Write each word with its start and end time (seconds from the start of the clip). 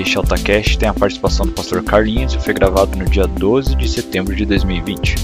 Este 0.00 0.16
AltaCast 0.16 0.78
tem 0.78 0.88
a 0.88 0.94
participação 0.94 1.44
do 1.44 1.52
pastor 1.52 1.84
Carlinhos 1.84 2.32
e 2.32 2.38
foi 2.40 2.54
gravado 2.54 2.96
no 2.96 3.04
dia 3.04 3.26
12 3.26 3.76
de 3.76 3.86
setembro 3.86 4.34
de 4.34 4.46
2020. 4.46 5.14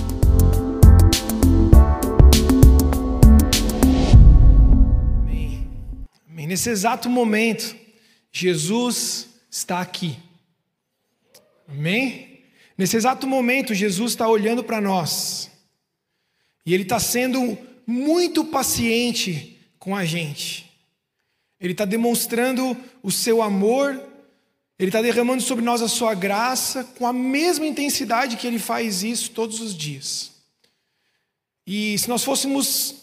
Amém. 5.23 5.67
Amém. 6.29 6.47
Nesse 6.47 6.69
exato 6.69 7.09
momento, 7.09 7.75
Jesus 8.31 9.29
está 9.51 9.81
aqui. 9.81 10.19
Amém? 11.67 12.43
Nesse 12.77 12.99
exato 12.99 13.27
momento, 13.27 13.72
Jesus 13.72 14.13
está 14.13 14.29
olhando 14.29 14.63
para 14.63 14.79
nós. 14.79 15.51
E 16.66 16.74
Ele 16.74 16.83
está 16.83 17.01
sendo 17.01 17.56
muito 17.87 18.45
paciente 18.45 19.59
com 19.79 19.97
a 19.97 20.05
gente. 20.05 20.70
Ele 21.59 21.73
está 21.73 21.87
demonstrando 21.87 22.77
o 23.02 23.11
seu 23.11 23.41
amor, 23.41 24.16
Ele 24.79 24.88
está 24.88 25.01
derramando 25.01 25.43
sobre 25.43 25.65
nós 25.65 25.80
a 25.80 25.88
sua 25.88 26.15
graça, 26.15 26.84
com 26.98 27.06
a 27.06 27.12
mesma 27.12 27.66
intensidade 27.66 28.37
que 28.37 28.46
Ele 28.46 28.59
faz 28.59 29.02
isso 29.02 29.30
todos 29.30 29.60
os 29.60 29.74
dias. 29.74 30.30
E 31.66 31.98
se 31.98 32.09
nós 32.09 32.23
fôssemos 32.23 32.95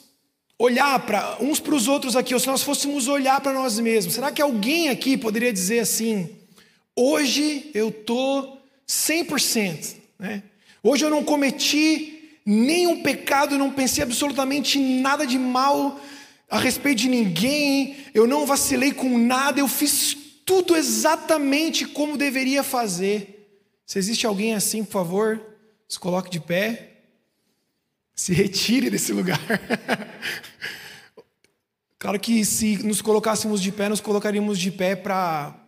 olhar 0.57 0.99
para 0.99 1.37
uns 1.41 1.59
para 1.59 1.73
os 1.73 1.87
outros 1.87 2.15
aqui, 2.15 2.33
ou 2.33 2.39
se 2.39 2.47
nós 2.47 2.61
fôssemos 2.61 3.07
olhar 3.07 3.41
para 3.41 3.53
nós 3.53 3.79
mesmos, 3.79 4.13
será 4.13 4.31
que 4.31 4.41
alguém 4.41 4.89
aqui 4.89 5.17
poderia 5.17 5.51
dizer 5.51 5.79
assim: 5.79 6.29
hoje 6.95 7.71
eu 7.73 7.89
estou 7.89 8.61
100%, 8.87 9.95
né? 10.19 10.43
hoje 10.83 11.03
eu 11.03 11.09
não 11.09 11.23
cometi 11.23 12.37
nenhum 12.45 13.01
pecado, 13.01 13.57
não 13.57 13.71
pensei 13.71 14.03
absolutamente 14.03 14.77
nada 14.77 15.25
de 15.25 15.39
mal 15.39 15.99
a 16.49 16.59
respeito 16.59 16.99
de 16.99 17.09
ninguém, 17.09 17.97
eu 18.13 18.27
não 18.27 18.45
vacilei 18.45 18.91
com 18.91 19.17
nada, 19.17 19.59
eu 19.59 19.67
fiz 19.67 20.15
tudo 20.45 20.75
exatamente 20.75 21.85
como 21.85 22.17
deveria 22.17 22.63
fazer. 22.63 23.61
Se 23.85 23.99
existe 23.99 24.25
alguém 24.25 24.53
assim, 24.53 24.83
por 24.83 24.91
favor, 24.91 25.41
se 25.87 25.99
coloque 25.99 26.29
de 26.29 26.39
pé, 26.39 27.01
se 28.15 28.33
retire 28.33 28.89
desse 28.89 29.11
lugar. 29.11 29.39
claro 31.97 32.19
que 32.19 32.45
se 32.45 32.77
nos 32.83 33.01
colocássemos 33.01 33.61
de 33.61 33.71
pé, 33.71 33.89
nos 33.89 34.01
colocaríamos 34.01 34.59
de 34.59 34.71
pé 34.71 34.95
para 34.95 35.59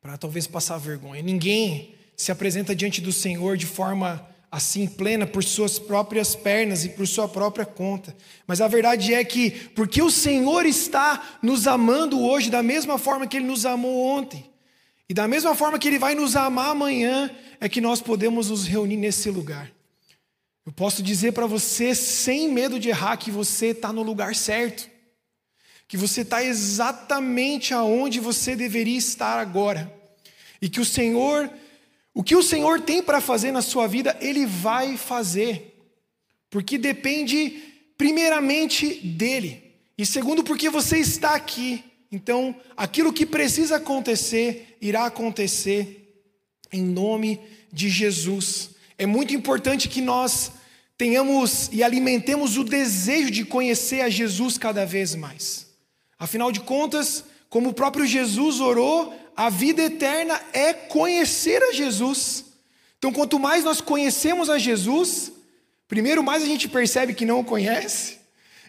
para 0.00 0.16
talvez 0.16 0.46
passar 0.46 0.78
vergonha. 0.78 1.22
Ninguém 1.22 1.94
se 2.16 2.32
apresenta 2.32 2.74
diante 2.74 3.00
do 3.00 3.12
Senhor 3.12 3.56
de 3.56 3.66
forma 3.66 4.26
assim 4.50 4.86
plena 4.86 5.26
por 5.26 5.44
suas 5.44 5.78
próprias 5.78 6.34
pernas 6.34 6.84
e 6.84 6.88
por 6.88 7.06
sua 7.06 7.28
própria 7.28 7.64
conta. 7.64 8.16
Mas 8.46 8.60
a 8.60 8.66
verdade 8.66 9.14
é 9.14 9.22
que 9.24 9.50
porque 9.50 10.02
o 10.02 10.10
Senhor 10.10 10.66
está 10.66 11.38
nos 11.40 11.66
amando 11.66 12.20
hoje 12.20 12.50
da 12.50 12.62
mesma 12.62 12.98
forma 12.98 13.26
que 13.26 13.36
ele 13.36 13.46
nos 13.46 13.64
amou 13.64 14.04
ontem, 14.04 14.50
e 15.08 15.14
da 15.14 15.26
mesma 15.26 15.54
forma 15.54 15.78
que 15.78 15.88
ele 15.88 15.98
vai 15.98 16.14
nos 16.14 16.36
amar 16.36 16.70
amanhã, 16.70 17.30
é 17.60 17.68
que 17.68 17.80
nós 17.80 18.00
podemos 18.00 18.48
nos 18.48 18.66
reunir 18.66 18.96
nesse 18.96 19.28
lugar. 19.28 19.70
Eu 20.64 20.72
posso 20.72 21.02
dizer 21.02 21.32
para 21.32 21.46
você, 21.46 21.94
sem 21.94 22.48
medo 22.48 22.78
de 22.78 22.90
errar, 22.90 23.16
que 23.16 23.30
você 23.30 23.66
está 23.66 23.92
no 23.92 24.02
lugar 24.02 24.36
certo, 24.36 24.88
que 25.88 25.96
você 25.96 26.20
está 26.20 26.44
exatamente 26.44 27.74
aonde 27.74 28.20
você 28.20 28.54
deveria 28.54 28.96
estar 28.96 29.40
agora, 29.40 29.92
e 30.62 30.68
que 30.68 30.80
o 30.80 30.84
Senhor 30.84 31.50
o 32.14 32.22
que 32.22 32.34
o 32.34 32.42
Senhor 32.42 32.80
tem 32.80 33.02
para 33.02 33.20
fazer 33.20 33.52
na 33.52 33.62
sua 33.62 33.86
vida, 33.86 34.16
Ele 34.20 34.46
vai 34.46 34.96
fazer, 34.96 35.76
porque 36.48 36.76
depende, 36.76 37.62
primeiramente, 37.96 38.94
dEle, 38.94 39.62
e 39.96 40.04
segundo, 40.04 40.42
porque 40.42 40.68
você 40.70 40.98
está 40.98 41.34
aqui. 41.34 41.84
Então, 42.10 42.56
aquilo 42.76 43.12
que 43.12 43.24
precisa 43.24 43.76
acontecer, 43.76 44.76
irá 44.80 45.04
acontecer, 45.06 46.24
em 46.72 46.82
nome 46.82 47.40
de 47.72 47.88
Jesus. 47.88 48.70
É 48.98 49.06
muito 49.06 49.34
importante 49.34 49.88
que 49.88 50.00
nós 50.00 50.52
tenhamos 50.96 51.68
e 51.72 51.82
alimentemos 51.82 52.56
o 52.56 52.64
desejo 52.64 53.30
de 53.30 53.44
conhecer 53.44 54.00
a 54.00 54.10
Jesus 54.10 54.58
cada 54.58 54.84
vez 54.84 55.14
mais. 55.14 55.66
Afinal 56.18 56.50
de 56.50 56.60
contas, 56.60 57.24
como 57.50 57.70
o 57.70 57.74
próprio 57.74 58.06
Jesus 58.06 58.60
orou, 58.60 59.12
a 59.36 59.50
vida 59.50 59.82
eterna 59.82 60.40
é 60.52 60.72
conhecer 60.72 61.62
a 61.62 61.72
Jesus. 61.72 62.44
Então, 62.96 63.12
quanto 63.12 63.38
mais 63.38 63.64
nós 63.64 63.80
conhecemos 63.80 64.48
a 64.48 64.56
Jesus, 64.56 65.32
primeiro, 65.88 66.22
mais 66.22 66.42
a 66.42 66.46
gente 66.46 66.68
percebe 66.68 67.12
que 67.12 67.26
não 67.26 67.40
o 67.40 67.44
conhece. 67.44 68.18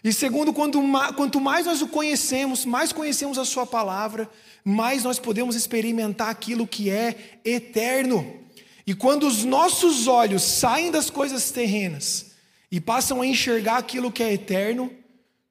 E 0.02 0.12
segundo, 0.12 0.52
quanto 0.52 1.40
mais 1.40 1.66
nós 1.66 1.80
o 1.80 1.86
conhecemos, 1.86 2.64
mais 2.64 2.92
conhecemos 2.92 3.38
a 3.38 3.44
Sua 3.44 3.64
palavra, 3.64 4.28
mais 4.64 5.04
nós 5.04 5.20
podemos 5.20 5.54
experimentar 5.54 6.28
aquilo 6.28 6.66
que 6.66 6.90
é 6.90 7.38
eterno. 7.44 8.40
E 8.84 8.94
quando 8.94 9.28
os 9.28 9.44
nossos 9.44 10.08
olhos 10.08 10.42
saem 10.42 10.90
das 10.90 11.08
coisas 11.08 11.52
terrenas 11.52 12.32
e 12.68 12.80
passam 12.80 13.22
a 13.22 13.26
enxergar 13.26 13.76
aquilo 13.76 14.10
que 14.10 14.24
é 14.24 14.32
eterno, 14.32 14.90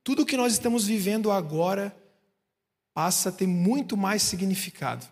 tudo 0.04 0.26
que 0.26 0.36
nós 0.36 0.52
estamos 0.52 0.86
vivendo 0.86 1.32
agora 1.32 1.96
passa 2.94 3.30
a 3.30 3.32
ter 3.32 3.48
muito 3.48 3.96
mais 3.96 4.22
significado. 4.22 5.06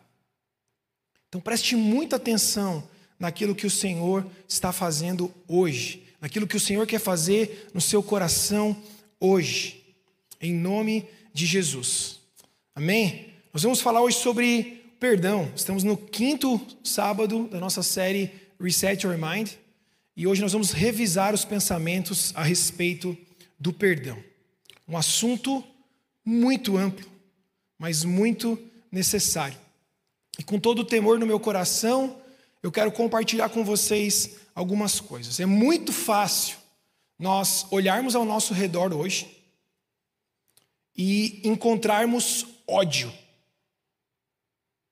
Então 1.27 1.39
preste 1.39 1.75
muita 1.75 2.15
atenção 2.15 2.87
naquilo 3.19 3.55
que 3.55 3.67
o 3.67 3.71
Senhor 3.71 4.25
está 4.47 4.71
fazendo 4.71 5.33
hoje, 5.47 6.03
naquilo 6.19 6.47
que 6.47 6.57
o 6.57 6.59
Senhor 6.59 6.87
quer 6.87 6.99
fazer 6.99 7.69
no 7.73 7.81
seu 7.81 8.01
coração 8.01 8.75
hoje, 9.19 9.95
em 10.41 10.53
nome 10.53 11.07
de 11.33 11.45
Jesus. 11.45 12.19
Amém? 12.73 13.33
Nós 13.53 13.63
vamos 13.63 13.81
falar 13.81 14.01
hoje 14.01 14.17
sobre 14.17 14.79
perdão. 14.99 15.51
Estamos 15.55 15.83
no 15.83 15.97
quinto 15.97 16.59
sábado 16.83 17.47
da 17.47 17.59
nossa 17.59 17.83
série 17.83 18.31
Reset 18.59 19.05
Your 19.05 19.17
Mind 19.17 19.51
e 20.15 20.27
hoje 20.27 20.41
nós 20.41 20.51
vamos 20.51 20.71
revisar 20.71 21.33
os 21.33 21.45
pensamentos 21.45 22.33
a 22.35 22.43
respeito 22.43 23.17
do 23.59 23.71
perdão. 23.71 24.21
Um 24.87 24.97
assunto 24.97 25.63
muito 26.25 26.77
amplo, 26.77 27.09
mas 27.79 28.03
muito 28.03 28.61
necessário. 28.91 29.57
E 30.37 30.43
com 30.43 30.59
todo 30.59 30.79
o 30.79 30.85
temor 30.85 31.17
no 31.17 31.25
meu 31.25 31.39
coração, 31.39 32.21
eu 32.61 32.71
quero 32.71 32.91
compartilhar 32.91 33.49
com 33.49 33.63
vocês 33.63 34.35
algumas 34.53 34.99
coisas. 34.99 35.39
É 35.39 35.45
muito 35.45 35.93
fácil 35.93 36.57
nós 37.17 37.65
olharmos 37.71 38.15
ao 38.15 38.25
nosso 38.25 38.53
redor 38.53 38.93
hoje 38.93 39.35
e 40.95 41.41
encontrarmos 41.47 42.45
ódio. 42.67 43.11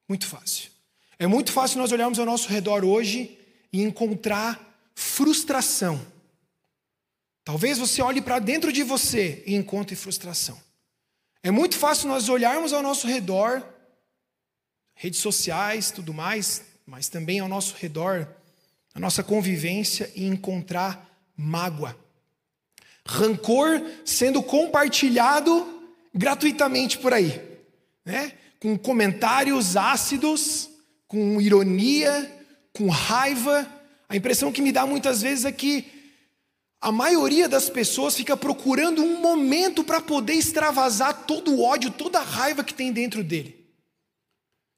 Muito 0.07 0.25
fácil. 0.25 0.71
É 1.19 1.27
muito 1.27 1.51
fácil 1.51 1.79
nós 1.79 1.91
olharmos 1.91 2.19
ao 2.19 2.25
nosso 2.25 2.47
redor 2.47 2.85
hoje 2.85 3.37
e 3.73 3.81
encontrar 3.81 4.79
frustração. 4.95 5.99
Talvez 7.43 7.77
você 7.77 8.01
olhe 8.01 8.21
para 8.21 8.39
dentro 8.39 8.71
de 8.71 8.83
você 8.83 9.43
e 9.45 9.55
encontre 9.55 9.95
frustração. 9.95 10.59
É 11.43 11.51
muito 11.51 11.77
fácil 11.77 12.07
nós 12.07 12.29
olharmos 12.29 12.73
ao 12.73 12.81
nosso 12.81 13.07
redor 13.07 13.63
redes 14.97 15.19
sociais, 15.19 15.91
tudo 15.91 16.13
mais, 16.13 16.63
mas 16.85 17.07
também 17.07 17.39
ao 17.39 17.47
nosso 17.47 17.75
redor, 17.77 18.27
a 18.95 18.99
nossa 18.99 19.23
convivência 19.23 20.11
e 20.15 20.25
encontrar 20.25 21.07
mágoa. 21.35 21.95
Rancor 23.05 23.81
sendo 24.03 24.41
compartilhado 24.41 25.85
gratuitamente 26.13 26.97
por 26.97 27.13
aí, 27.13 27.39
né? 28.03 28.33
com 28.59 28.75
comentários 28.77 29.77
ácidos, 29.77 30.67
com 31.07 31.39
ironia, 31.39 32.45
com 32.73 32.89
raiva. 32.89 33.71
A 34.09 34.15
impressão 34.15 34.51
que 34.51 34.63
me 34.63 34.71
dá 34.71 34.85
muitas 34.85 35.21
vezes 35.21 35.45
é 35.45 35.51
que 35.51 35.96
a 36.87 36.91
maioria 36.91 37.49
das 37.49 37.69
pessoas 37.69 38.15
fica 38.15 38.37
procurando 38.37 39.03
um 39.03 39.19
momento 39.19 39.83
para 39.83 39.99
poder 39.99 40.35
extravasar 40.35 41.25
todo 41.25 41.53
o 41.53 41.61
ódio, 41.61 41.91
toda 41.91 42.19
a 42.19 42.23
raiva 42.23 42.63
que 42.63 42.73
tem 42.73 42.93
dentro 42.93 43.25
dele. 43.25 43.67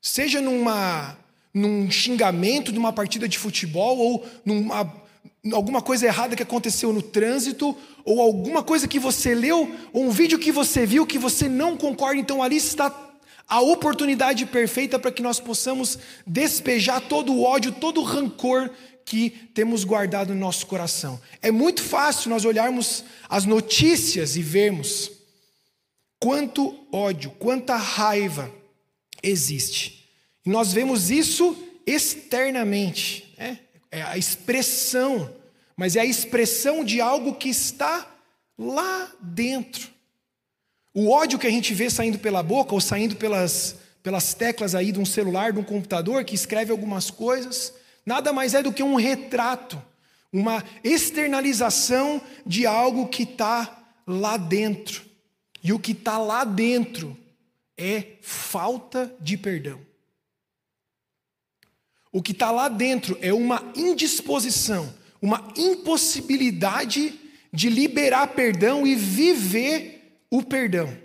Seja 0.02 0.42
numa, 0.42 1.16
num 1.54 1.92
xingamento 1.92 2.72
de 2.72 2.80
uma 2.80 2.92
partida 2.92 3.30
de 3.30 3.38
futebol, 3.38 4.00
ou 4.00 4.26
numa, 4.44 4.92
alguma 5.54 5.84
coisa 5.84 6.08
errada 6.08 6.36
que 6.36 6.42
aconteceu 6.42 6.92
no 6.92 7.04
trânsito, 7.04 7.78
ou 8.04 8.20
alguma 8.20 8.64
coisa 8.64 8.88
que 8.88 8.98
você 8.98 9.36
leu, 9.36 9.72
ou 9.94 10.06
um 10.06 10.10
vídeo 10.10 10.40
que 10.40 10.52
você 10.52 10.88
viu 10.88 11.06
que 11.06 11.20
você 11.20 11.48
não 11.48 11.78
concorda, 11.78 12.20
então 12.20 12.42
ali 12.42 12.58
está 12.58 12.92
a 13.48 13.62
oportunidade 13.62 14.48
perfeita 14.48 14.98
para 14.98 15.12
que 15.12 15.22
nós 15.22 15.40
possamos 15.40 16.00
despejar 16.26 17.02
todo 17.02 17.32
o 17.34 17.44
ódio, 17.44 17.72
todo 17.72 18.02
o 18.02 18.04
rancor 18.04 18.72
que 19.10 19.32
temos 19.56 19.84
guardado 19.84 20.36
no 20.36 20.40
nosso 20.40 20.68
coração. 20.68 21.20
É 21.42 21.50
muito 21.50 21.82
fácil 21.82 22.30
nós 22.30 22.46
olharmos 22.46 23.04
as 23.28 23.44
notícias 23.44 24.36
e 24.36 24.44
vermos 24.44 25.10
quanto 26.20 26.86
ódio, 26.92 27.32
quanta 27.32 27.76
raiva 27.76 28.54
existe. 29.24 30.08
E 30.46 30.50
nós 30.52 30.72
vemos 30.72 31.10
isso 31.10 31.58
externamente, 31.88 33.34
né? 33.36 33.58
é 33.90 34.04
a 34.04 34.16
expressão, 34.16 35.34
mas 35.76 35.96
é 35.96 36.02
a 36.02 36.06
expressão 36.06 36.86
de 36.86 37.02
algo 37.02 37.34
que 37.34 37.50
está 37.50 38.16
lá 38.56 39.12
dentro. 39.20 39.90
O 40.94 41.10
ódio 41.10 41.40
que 41.40 41.48
a 41.48 41.52
gente 41.52 41.74
vê 41.74 41.90
saindo 41.90 42.20
pela 42.20 42.44
boca 42.44 42.76
ou 42.76 42.82
saindo 42.82 43.16
pelas, 43.16 43.76
pelas 44.04 44.36
teclas 44.36 44.76
aí 44.76 44.92
de 44.92 45.00
um 45.00 45.06
celular, 45.06 45.52
de 45.52 45.58
um 45.58 45.64
computador, 45.64 46.24
que 46.24 46.36
escreve 46.36 46.72
algumas 46.72 47.10
coisas, 47.10 47.74
nada 48.10 48.34
mais 48.34 48.56
é 48.56 48.64
do 48.64 48.74
que 48.74 48.82
um 48.82 48.96
retrato, 48.96 49.80
uma 50.34 50.64
externalização 50.84 52.20
de 52.44 52.66
algo 52.66 53.08
que 53.08 53.22
está 53.22 53.86
lá 54.08 54.36
dentro. 54.36 55.06
E 55.64 55.72
o 55.72 55.78
que 55.78 55.92
está 55.92 56.18
lá 56.18 56.44
dentro 56.44 57.16
é 57.78 58.18
falta 58.20 59.16
de 59.22 59.38
perdão. 59.38 59.80
O 62.12 62.24
que 62.24 62.32
está 62.32 62.50
lá 62.50 62.68
dentro 62.68 63.16
é 63.22 63.32
uma 63.32 63.72
indisposição, 63.76 64.92
uma 65.22 65.54
impossibilidade 65.56 67.14
de 67.54 67.70
liberar 67.70 68.30
perdão 68.30 68.88
e 68.88 68.96
viver 68.96 70.24
o 70.32 70.42
perdão. 70.42 70.98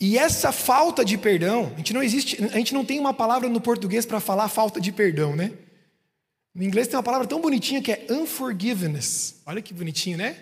E 0.00 0.18
essa 0.18 0.52
falta 0.52 1.04
de 1.04 1.16
perdão, 1.16 1.72
a 1.74 1.78
gente 1.78 1.94
não 1.94 2.02
existe, 2.02 2.42
a 2.44 2.58
gente 2.58 2.74
não 2.74 2.84
tem 2.84 3.00
uma 3.00 3.14
palavra 3.14 3.48
no 3.48 3.60
português 3.60 4.04
para 4.04 4.20
falar 4.20 4.48
falta 4.48 4.80
de 4.80 4.92
perdão, 4.92 5.34
né? 5.34 5.52
No 6.54 6.62
inglês 6.62 6.86
tem 6.86 6.96
uma 6.96 7.02
palavra 7.02 7.26
tão 7.26 7.40
bonitinha 7.40 7.82
que 7.82 7.92
é 7.92 8.06
unforgiveness. 8.10 9.36
Olha 9.46 9.62
que 9.62 9.72
bonitinho, 9.72 10.18
né? 10.18 10.36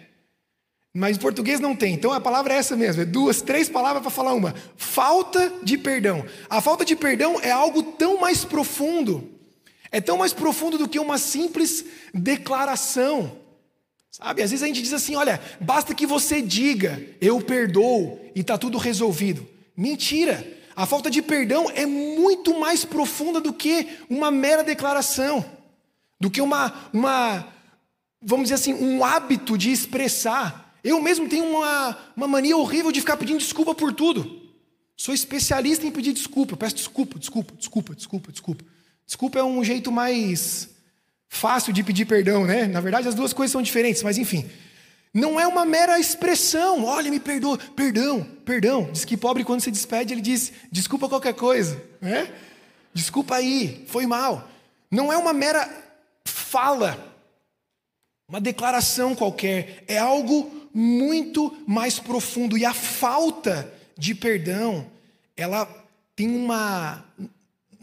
Mas 0.93 1.17
em 1.17 1.21
português 1.21 1.59
não 1.59 1.75
tem. 1.75 1.95
Então 1.95 2.13
a 2.13 2.21
palavra 2.21 2.55
é 2.55 2.57
essa 2.57 2.77
mesmo, 2.77 3.03
é 3.03 3.05
duas, 3.05 3.43
três 3.43 3.69
palavras 3.69 4.03
para 4.03 4.11
falar 4.11 4.33
uma. 4.33 4.55
Falta 4.77 5.53
de 5.63 5.77
perdão. 5.77 6.25
A 6.49 6.61
falta 6.61 6.85
de 6.85 6.95
perdão 6.95 7.41
é 7.41 7.51
algo 7.51 7.83
tão 7.83 8.21
mais 8.21 8.45
profundo. 8.45 9.29
É 9.91 10.01
tão 10.01 10.17
mais 10.19 10.33
profundo 10.33 10.79
do 10.79 10.89
que 10.89 10.99
uma 10.99 11.19
simples 11.19 11.85
declaração. 12.13 13.44
Sabe? 14.17 14.43
Às 14.43 14.53
vezes 14.53 14.63
a 14.63 14.69
gente 14.69 14.81
diz 14.81 14.93
assim: 14.93 15.17
olha, 15.17 15.41
basta 15.61 15.93
que 15.93 16.07
você 16.07 16.41
diga, 16.41 17.05
eu 17.21 17.41
perdoo 17.41 18.21
e 18.33 18.43
está 18.43 18.57
tudo 18.57 18.79
resolvido. 18.79 19.45
Mentira! 19.77 20.63
A 20.77 20.87
falta 20.87 21.11
de 21.11 21.21
perdão 21.21 21.69
é 21.75 21.85
muito 21.85 22.57
mais 22.61 22.85
profunda 22.85 23.41
do 23.41 23.53
que 23.53 23.89
uma 24.09 24.31
mera 24.31 24.63
declaração, 24.63 25.45
do 26.21 26.31
que 26.31 26.41
uma, 26.41 26.89
uma 26.93 27.45
vamos 28.23 28.45
dizer 28.45 28.55
assim, 28.55 28.73
um 28.75 29.05
hábito 29.05 29.59
de 29.59 29.73
expressar. 29.73 30.79
Eu 30.85 31.03
mesmo 31.03 31.29
tenho 31.29 31.47
uma, 31.47 31.99
uma 32.17 32.29
mania 32.29 32.57
horrível 32.57 32.93
de 32.93 33.01
ficar 33.01 33.17
pedindo 33.17 33.41
desculpa 33.41 33.75
por 33.75 33.93
tudo. 33.93 34.43
Sou 34.97 35.13
especialista 35.13 35.85
em 35.89 35.91
pedir 35.91 36.13
desculpa. 36.13 36.57
Peço 36.57 36.77
desculpa, 36.77 37.19
desculpa, 37.19 37.53
desculpa, 37.57 37.97
desculpa, 37.97 38.31
desculpa. 38.31 38.65
Desculpa 39.05 39.39
é 39.41 39.43
um 39.43 39.65
jeito 39.65 39.91
mais 39.91 40.74
fácil 41.35 41.73
de 41.73 41.83
pedir 41.83 42.07
perdão, 42.07 42.47
né? 42.47 42.67
Na 42.67 42.81
verdade, 42.81 43.09
as 43.09 43.15
duas 43.15 43.33
coisas 43.33 43.53
são 43.53 43.61
diferentes, 43.61 44.03
mas 44.03 44.17
enfim. 44.17 44.49
Não 45.13 45.39
é 45.39 45.47
uma 45.47 45.65
mera 45.65 45.99
expressão, 45.99 46.85
olha, 46.85 47.11
me 47.11 47.21
perdoa, 47.21 47.59
perdão, 47.77 48.27
perdão. 48.45 48.89
Diz 48.91 49.05
que 49.05 49.17
pobre, 49.17 49.45
quando 49.45 49.61
se 49.61 49.71
despede, 49.71 50.13
ele 50.13 50.21
diz, 50.21 50.53
desculpa 50.73 51.09
qualquer 51.09 51.35
coisa, 51.35 51.81
né? 52.01 52.33
Desculpa 52.93 53.37
aí, 53.37 53.85
foi 53.87 54.07
mal. 54.07 54.49
Não 54.91 55.13
é 55.13 55.17
uma 55.17 55.33
mera 55.33 55.69
fala, 56.25 57.13
uma 58.29 58.41
declaração 58.41 59.15
qualquer, 59.15 59.85
é 59.87 59.99
algo 59.99 60.69
muito 60.73 61.57
mais 61.67 61.99
profundo. 62.01 62.59
E 62.59 62.65
a 62.65 62.75
falta 62.75 63.73
de 63.97 64.15
perdão, 64.15 64.87
ela 65.37 65.69
tem 66.17 66.35
uma, 66.35 67.05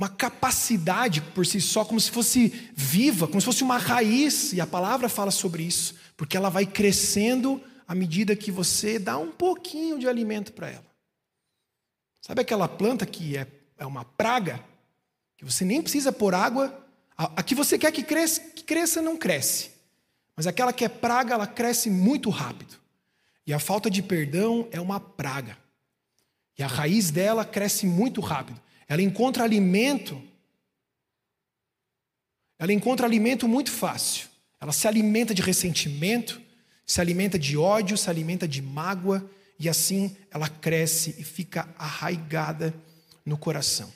uma 0.01 0.09
capacidade 0.09 1.21
por 1.21 1.45
si 1.45 1.61
só, 1.61 1.85
como 1.85 1.99
se 1.99 2.09
fosse 2.09 2.71
viva, 2.73 3.27
como 3.27 3.39
se 3.39 3.45
fosse 3.45 3.61
uma 3.61 3.77
raiz, 3.77 4.51
e 4.51 4.59
a 4.59 4.65
palavra 4.65 5.07
fala 5.07 5.29
sobre 5.29 5.61
isso, 5.61 5.93
porque 6.17 6.35
ela 6.35 6.49
vai 6.49 6.65
crescendo 6.65 7.61
à 7.87 7.93
medida 7.93 8.35
que 8.35 8.49
você 8.51 8.97
dá 8.97 9.19
um 9.19 9.31
pouquinho 9.31 9.99
de 9.99 10.07
alimento 10.07 10.53
para 10.53 10.71
ela. 10.71 10.85
Sabe 12.19 12.41
aquela 12.41 12.67
planta 12.67 13.05
que 13.05 13.37
é, 13.37 13.45
é 13.77 13.85
uma 13.85 14.03
praga, 14.03 14.59
que 15.37 15.45
você 15.45 15.63
nem 15.63 15.83
precisa 15.83 16.11
pôr 16.11 16.33
água, 16.33 16.83
a, 17.15 17.25
a 17.35 17.43
que 17.43 17.53
você 17.53 17.77
quer 17.77 17.91
que 17.91 18.01
cresça, 18.01 18.41
que 18.41 18.63
cresça 18.63 19.03
não 19.03 19.15
cresce, 19.15 19.69
mas 20.35 20.47
aquela 20.47 20.73
que 20.73 20.83
é 20.83 20.89
praga, 20.89 21.35
ela 21.35 21.45
cresce 21.45 21.91
muito 21.91 22.31
rápido. 22.31 22.75
E 23.45 23.53
a 23.53 23.59
falta 23.59 23.87
de 23.87 24.01
perdão 24.01 24.67
é 24.71 24.81
uma 24.81 24.99
praga. 24.99 25.55
E 26.57 26.63
a 26.63 26.67
raiz 26.67 27.11
dela 27.11 27.45
cresce 27.45 27.85
muito 27.85 28.19
rápido. 28.19 28.59
Ela 28.91 29.01
encontra 29.01 29.45
alimento. 29.45 30.21
Ela 32.59 32.73
encontra 32.73 33.07
alimento 33.07 33.47
muito 33.47 33.71
fácil. 33.71 34.27
Ela 34.59 34.73
se 34.73 34.85
alimenta 34.85 35.33
de 35.33 35.41
ressentimento, 35.41 36.41
se 36.85 36.99
alimenta 36.99 37.39
de 37.39 37.57
ódio, 37.57 37.97
se 37.97 38.09
alimenta 38.09 38.45
de 38.45 38.61
mágoa, 38.61 39.25
e 39.57 39.69
assim 39.69 40.17
ela 40.29 40.49
cresce 40.49 41.15
e 41.17 41.23
fica 41.23 41.73
arraigada 41.77 42.73
no 43.25 43.37
coração. 43.37 43.89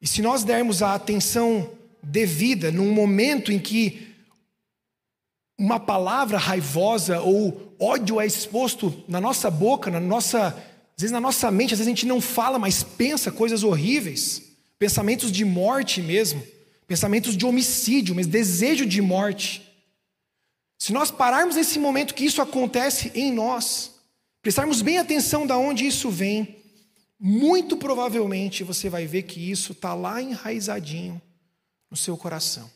E 0.00 0.06
se 0.06 0.22
nós 0.22 0.42
dermos 0.42 0.80
a 0.80 0.94
atenção 0.94 1.76
devida 2.02 2.72
num 2.72 2.90
momento 2.90 3.52
em 3.52 3.58
que 3.58 4.16
uma 5.58 5.78
palavra 5.78 6.38
raivosa 6.38 7.20
ou 7.20 7.76
ódio 7.78 8.18
é 8.18 8.24
exposto 8.24 9.04
na 9.06 9.20
nossa 9.20 9.50
boca, 9.50 9.90
na 9.90 10.00
nossa 10.00 10.71
às 10.96 11.02
vezes 11.02 11.12
na 11.12 11.20
nossa 11.20 11.50
mente, 11.50 11.72
às 11.72 11.78
vezes 11.78 11.88
a 11.88 11.94
gente 11.94 12.06
não 12.06 12.20
fala, 12.20 12.58
mas 12.58 12.82
pensa 12.82 13.32
coisas 13.32 13.62
horríveis, 13.62 14.42
pensamentos 14.78 15.32
de 15.32 15.44
morte 15.44 16.02
mesmo, 16.02 16.42
pensamentos 16.86 17.36
de 17.36 17.46
homicídio, 17.46 18.14
mas 18.14 18.26
desejo 18.26 18.84
de 18.84 19.00
morte. 19.00 19.68
Se 20.78 20.92
nós 20.92 21.10
pararmos 21.10 21.56
nesse 21.56 21.78
momento 21.78 22.14
que 22.14 22.24
isso 22.24 22.42
acontece 22.42 23.10
em 23.14 23.32
nós, 23.32 23.92
prestarmos 24.42 24.82
bem 24.82 24.98
atenção 24.98 25.46
de 25.46 25.52
onde 25.52 25.86
isso 25.86 26.10
vem, 26.10 26.62
muito 27.18 27.76
provavelmente 27.76 28.64
você 28.64 28.88
vai 28.88 29.06
ver 29.06 29.22
que 29.22 29.50
isso 29.50 29.72
está 29.72 29.94
lá 29.94 30.20
enraizadinho 30.20 31.22
no 31.88 31.96
seu 31.96 32.16
coração. 32.16 32.68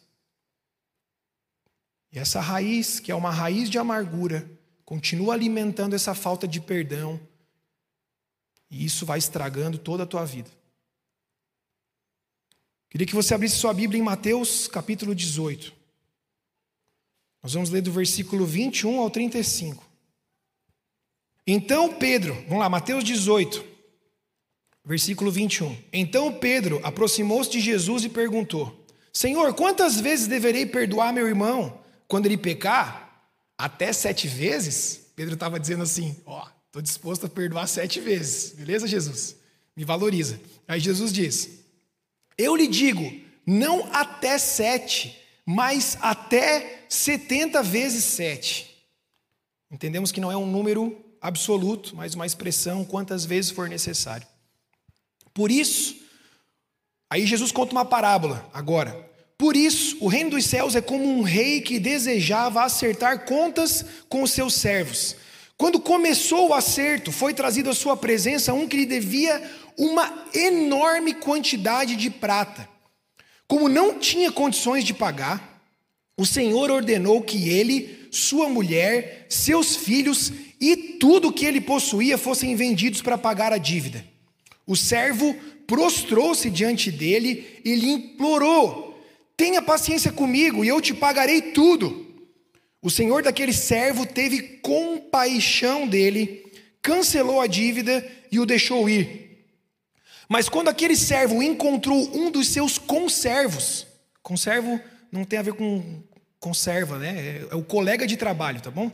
E 2.12 2.18
essa 2.18 2.40
raiz, 2.40 3.00
que 3.00 3.10
é 3.10 3.14
uma 3.14 3.30
raiz 3.30 3.68
de 3.68 3.76
amargura, 3.76 4.48
continua 4.84 5.34
alimentando 5.34 5.94
essa 5.96 6.14
falta 6.14 6.46
de 6.46 6.60
perdão 6.60 7.20
e 8.70 8.84
isso 8.84 9.06
vai 9.06 9.18
estragando 9.18 9.78
toda 9.78 10.02
a 10.02 10.06
tua 10.06 10.24
vida. 10.24 10.50
Queria 12.88 13.06
que 13.06 13.14
você 13.14 13.34
abrisse 13.34 13.56
sua 13.56 13.74
Bíblia 13.74 14.00
em 14.00 14.04
Mateus 14.04 14.68
capítulo 14.68 15.14
18. 15.14 15.72
Nós 17.42 17.52
vamos 17.54 17.70
ler 17.70 17.82
do 17.82 17.92
versículo 17.92 18.44
21 18.44 19.00
ao 19.00 19.10
35. 19.10 19.84
Então 21.46 21.94
Pedro, 21.94 22.34
vamos 22.48 22.58
lá, 22.58 22.68
Mateus 22.68 23.04
18, 23.04 23.64
versículo 24.84 25.30
21. 25.30 25.76
Então 25.92 26.32
Pedro 26.32 26.80
aproximou-se 26.82 27.50
de 27.50 27.60
Jesus 27.60 28.04
e 28.04 28.08
perguntou: 28.08 28.84
Senhor, 29.12 29.54
quantas 29.54 30.00
vezes 30.00 30.26
deverei 30.26 30.66
perdoar 30.66 31.12
meu 31.12 31.28
irmão 31.28 31.80
quando 32.08 32.26
ele 32.26 32.36
pecar? 32.36 33.30
Até 33.56 33.92
sete 33.92 34.26
vezes? 34.26 35.12
Pedro 35.14 35.34
estava 35.34 35.60
dizendo 35.60 35.82
assim: 35.84 36.20
Ó, 36.26 36.48
Estou 36.76 36.82
disposto 36.82 37.24
a 37.24 37.28
perdoar 37.30 37.66
sete 37.66 38.00
vezes. 38.00 38.52
Beleza, 38.52 38.86
Jesus? 38.86 39.34
Me 39.74 39.82
valoriza. 39.82 40.38
Aí 40.68 40.78
Jesus 40.78 41.10
diz: 41.10 41.48
Eu 42.36 42.54
lhe 42.54 42.66
digo, 42.66 43.18
não 43.46 43.88
até 43.94 44.36
sete, 44.36 45.18
mas 45.46 45.96
até 46.02 46.84
setenta 46.86 47.62
vezes 47.62 48.04
sete. 48.04 48.76
Entendemos 49.70 50.12
que 50.12 50.20
não 50.20 50.30
é 50.30 50.36
um 50.36 50.44
número 50.44 51.02
absoluto, 51.18 51.96
mas 51.96 52.14
uma 52.14 52.26
expressão 52.26 52.84
quantas 52.84 53.24
vezes 53.24 53.50
for 53.50 53.70
necessário. 53.70 54.26
Por 55.32 55.50
isso, 55.50 55.96
aí 57.08 57.24
Jesus 57.24 57.52
conta 57.52 57.72
uma 57.72 57.86
parábola 57.86 58.46
agora. 58.52 58.92
Por 59.38 59.56
isso, 59.56 59.96
o 59.98 60.08
reino 60.08 60.28
dos 60.28 60.44
céus 60.44 60.76
é 60.76 60.82
como 60.82 61.08
um 61.08 61.22
rei 61.22 61.62
que 61.62 61.78
desejava 61.78 62.62
acertar 62.62 63.24
contas 63.24 63.82
com 64.10 64.22
os 64.22 64.30
seus 64.30 64.52
servos. 64.52 65.16
Quando 65.58 65.80
começou 65.80 66.48
o 66.48 66.54
acerto, 66.54 67.10
foi 67.10 67.32
trazido 67.32 67.70
à 67.70 67.74
sua 67.74 67.96
presença 67.96 68.52
um 68.52 68.68
que 68.68 68.76
lhe 68.76 68.86
devia 68.86 69.42
uma 69.76 70.26
enorme 70.34 71.14
quantidade 71.14 71.96
de 71.96 72.10
prata. 72.10 72.68
Como 73.48 73.68
não 73.68 73.98
tinha 73.98 74.30
condições 74.30 74.84
de 74.84 74.92
pagar, 74.92 75.62
o 76.18 76.26
Senhor 76.26 76.70
ordenou 76.70 77.22
que 77.22 77.48
ele, 77.48 78.08
sua 78.10 78.48
mulher, 78.48 79.26
seus 79.28 79.76
filhos 79.76 80.32
e 80.60 80.76
tudo 80.76 81.32
que 81.32 81.44
ele 81.44 81.60
possuía 81.60 82.18
fossem 82.18 82.54
vendidos 82.54 83.00
para 83.00 83.18
pagar 83.18 83.52
a 83.52 83.58
dívida. 83.58 84.04
O 84.66 84.74
servo 84.74 85.34
prostrou-se 85.66 86.50
diante 86.50 86.90
dele 86.90 87.60
e 87.64 87.74
lhe 87.74 87.90
implorou: 87.90 88.98
Tenha 89.36 89.62
paciência 89.62 90.12
comigo 90.12 90.64
e 90.64 90.68
eu 90.68 90.80
te 90.80 90.94
pagarei 90.94 91.40
tudo. 91.40 92.05
O 92.86 92.90
senhor 92.90 93.20
daquele 93.20 93.52
servo 93.52 94.06
teve 94.06 94.60
compaixão 94.62 95.88
dele, 95.88 96.46
cancelou 96.80 97.40
a 97.40 97.48
dívida 97.48 98.08
e 98.30 98.38
o 98.38 98.46
deixou 98.46 98.88
ir. 98.88 99.44
Mas 100.28 100.48
quando 100.48 100.68
aquele 100.68 100.94
servo 100.94 101.42
encontrou 101.42 102.16
um 102.16 102.30
dos 102.30 102.46
seus 102.46 102.78
conservos, 102.78 103.88
conservo 104.22 104.80
não 105.10 105.24
tem 105.24 105.36
a 105.36 105.42
ver 105.42 105.54
com 105.54 106.00
conserva, 106.38 106.96
né? 106.96 107.44
É 107.50 107.56
o 107.56 107.64
colega 107.64 108.06
de 108.06 108.16
trabalho, 108.16 108.60
tá 108.60 108.70
bom? 108.70 108.88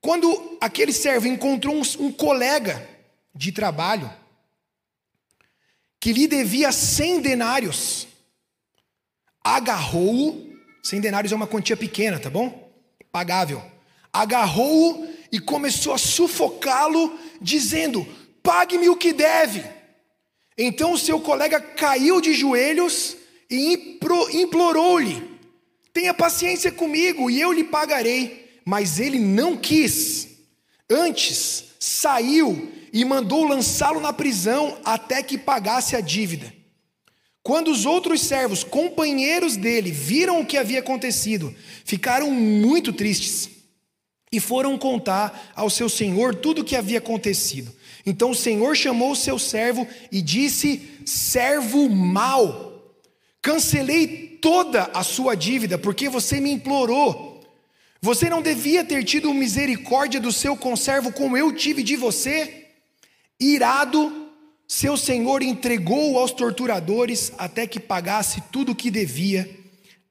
Quando 0.00 0.56
aquele 0.60 0.92
servo 0.92 1.26
encontrou 1.26 1.74
um, 1.74 1.82
um 1.98 2.12
colega 2.12 2.88
de 3.34 3.50
trabalho, 3.50 4.08
que 5.98 6.12
lhe 6.12 6.28
devia 6.28 6.70
cem 6.70 7.20
denários, 7.20 8.06
agarrou-o, 9.42 10.56
cem 10.80 11.00
denários 11.00 11.32
é 11.32 11.34
uma 11.34 11.48
quantia 11.48 11.76
pequena, 11.76 12.20
tá 12.20 12.30
bom? 12.30 12.65
Pagável. 13.16 13.62
Agarrou-o 14.12 15.08
e 15.32 15.40
começou 15.40 15.94
a 15.94 15.98
sufocá-lo, 15.98 17.18
dizendo: 17.40 18.06
Pague-me 18.42 18.90
o 18.90 18.96
que 18.96 19.10
deve. 19.10 19.64
Então 20.58 20.92
o 20.92 20.98
seu 20.98 21.18
colega 21.18 21.58
caiu 21.58 22.20
de 22.20 22.34
joelhos 22.34 23.16
e 23.48 23.96
implorou-lhe: 24.34 25.40
Tenha 25.94 26.12
paciência 26.12 26.70
comigo 26.70 27.30
e 27.30 27.40
eu 27.40 27.52
lhe 27.52 27.64
pagarei. 27.64 28.60
Mas 28.66 29.00
ele 29.00 29.18
não 29.18 29.56
quis. 29.56 30.28
Antes, 30.90 31.64
saiu 31.80 32.70
e 32.92 33.02
mandou 33.02 33.44
lançá-lo 33.44 33.98
na 33.98 34.12
prisão 34.12 34.76
até 34.84 35.22
que 35.22 35.38
pagasse 35.38 35.96
a 35.96 36.02
dívida. 36.02 36.52
Quando 37.46 37.70
os 37.70 37.86
outros 37.86 38.22
servos, 38.22 38.64
companheiros 38.64 39.56
dele, 39.56 39.92
viram 39.92 40.40
o 40.40 40.44
que 40.44 40.56
havia 40.56 40.80
acontecido, 40.80 41.54
ficaram 41.84 42.28
muito 42.28 42.92
tristes 42.92 43.48
e 44.32 44.40
foram 44.40 44.76
contar 44.76 45.52
ao 45.54 45.70
seu 45.70 45.88
senhor 45.88 46.34
tudo 46.34 46.62
o 46.62 46.64
que 46.64 46.74
havia 46.74 46.98
acontecido. 46.98 47.72
Então 48.04 48.32
o 48.32 48.34
senhor 48.34 48.74
chamou 48.74 49.12
o 49.12 49.16
seu 49.16 49.38
servo 49.38 49.86
e 50.10 50.20
disse: 50.20 50.90
Servo 51.04 51.88
mau, 51.88 52.82
cancelei 53.40 54.38
toda 54.42 54.90
a 54.92 55.04
sua 55.04 55.36
dívida, 55.36 55.78
porque 55.78 56.08
você 56.08 56.40
me 56.40 56.50
implorou. 56.50 57.46
Você 58.02 58.28
não 58.28 58.42
devia 58.42 58.84
ter 58.84 59.04
tido 59.04 59.32
misericórdia 59.32 60.18
do 60.18 60.32
seu 60.32 60.56
conservo 60.56 61.12
como 61.12 61.36
eu 61.36 61.52
tive 61.52 61.84
de 61.84 61.94
você? 61.94 62.66
Irado, 63.38 64.25
seu 64.68 64.96
senhor 64.96 65.42
entregou 65.42 66.18
aos 66.18 66.32
torturadores 66.32 67.32
até 67.38 67.66
que 67.66 67.78
pagasse 67.78 68.40
tudo 68.50 68.72
o 68.72 68.74
que 68.74 68.90
devia. 68.90 69.48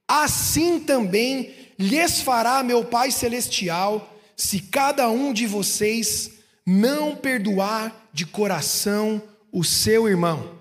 Assim 0.08 0.80
também 0.80 1.54
lhes 1.78 2.20
fará 2.20 2.62
meu 2.62 2.84
Pai 2.84 3.10
Celestial 3.10 4.14
se 4.36 4.60
cada 4.60 5.08
um 5.08 5.32
de 5.32 5.46
vocês 5.46 6.32
não 6.64 7.14
perdoar 7.14 8.08
de 8.12 8.24
coração 8.26 9.22
o 9.52 9.62
seu 9.62 10.08
irmão. 10.08 10.58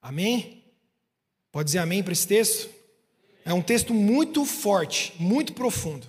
Amém? 0.00 0.62
Pode 1.50 1.66
dizer 1.66 1.78
amém 1.78 2.02
para 2.02 2.12
esse 2.12 2.26
texto? 2.26 2.68
É 3.44 3.52
um 3.52 3.62
texto 3.62 3.94
muito 3.94 4.44
forte, 4.44 5.14
muito 5.18 5.52
profundo. 5.52 6.06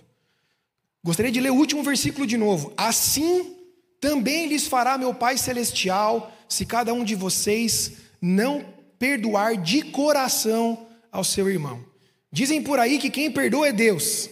Gostaria 1.04 1.32
de 1.32 1.40
ler 1.40 1.52
o 1.52 1.56
último 1.56 1.84
versículo 1.84 2.28
de 2.28 2.36
novo. 2.36 2.74
Assim 2.76 3.57
também 4.00 4.48
lhes 4.48 4.68
fará 4.68 4.98
meu 4.98 5.14
Pai 5.14 5.38
Celestial, 5.38 6.32
se 6.48 6.66
cada 6.66 6.94
um 6.94 7.04
de 7.04 7.16
vocês 7.16 7.98
não 8.22 8.74
perdoar 9.00 9.58
de 9.58 9.82
coração 9.84 10.88
ao 11.12 11.24
seu 11.24 11.50
irmão. 11.50 11.84
Dizem 12.32 12.62
por 12.62 12.80
aí 12.80 13.00
que 13.00 13.10
quem 13.10 13.32
perdoa 13.32 13.70
é 13.70 13.72
Deus. 13.72 14.30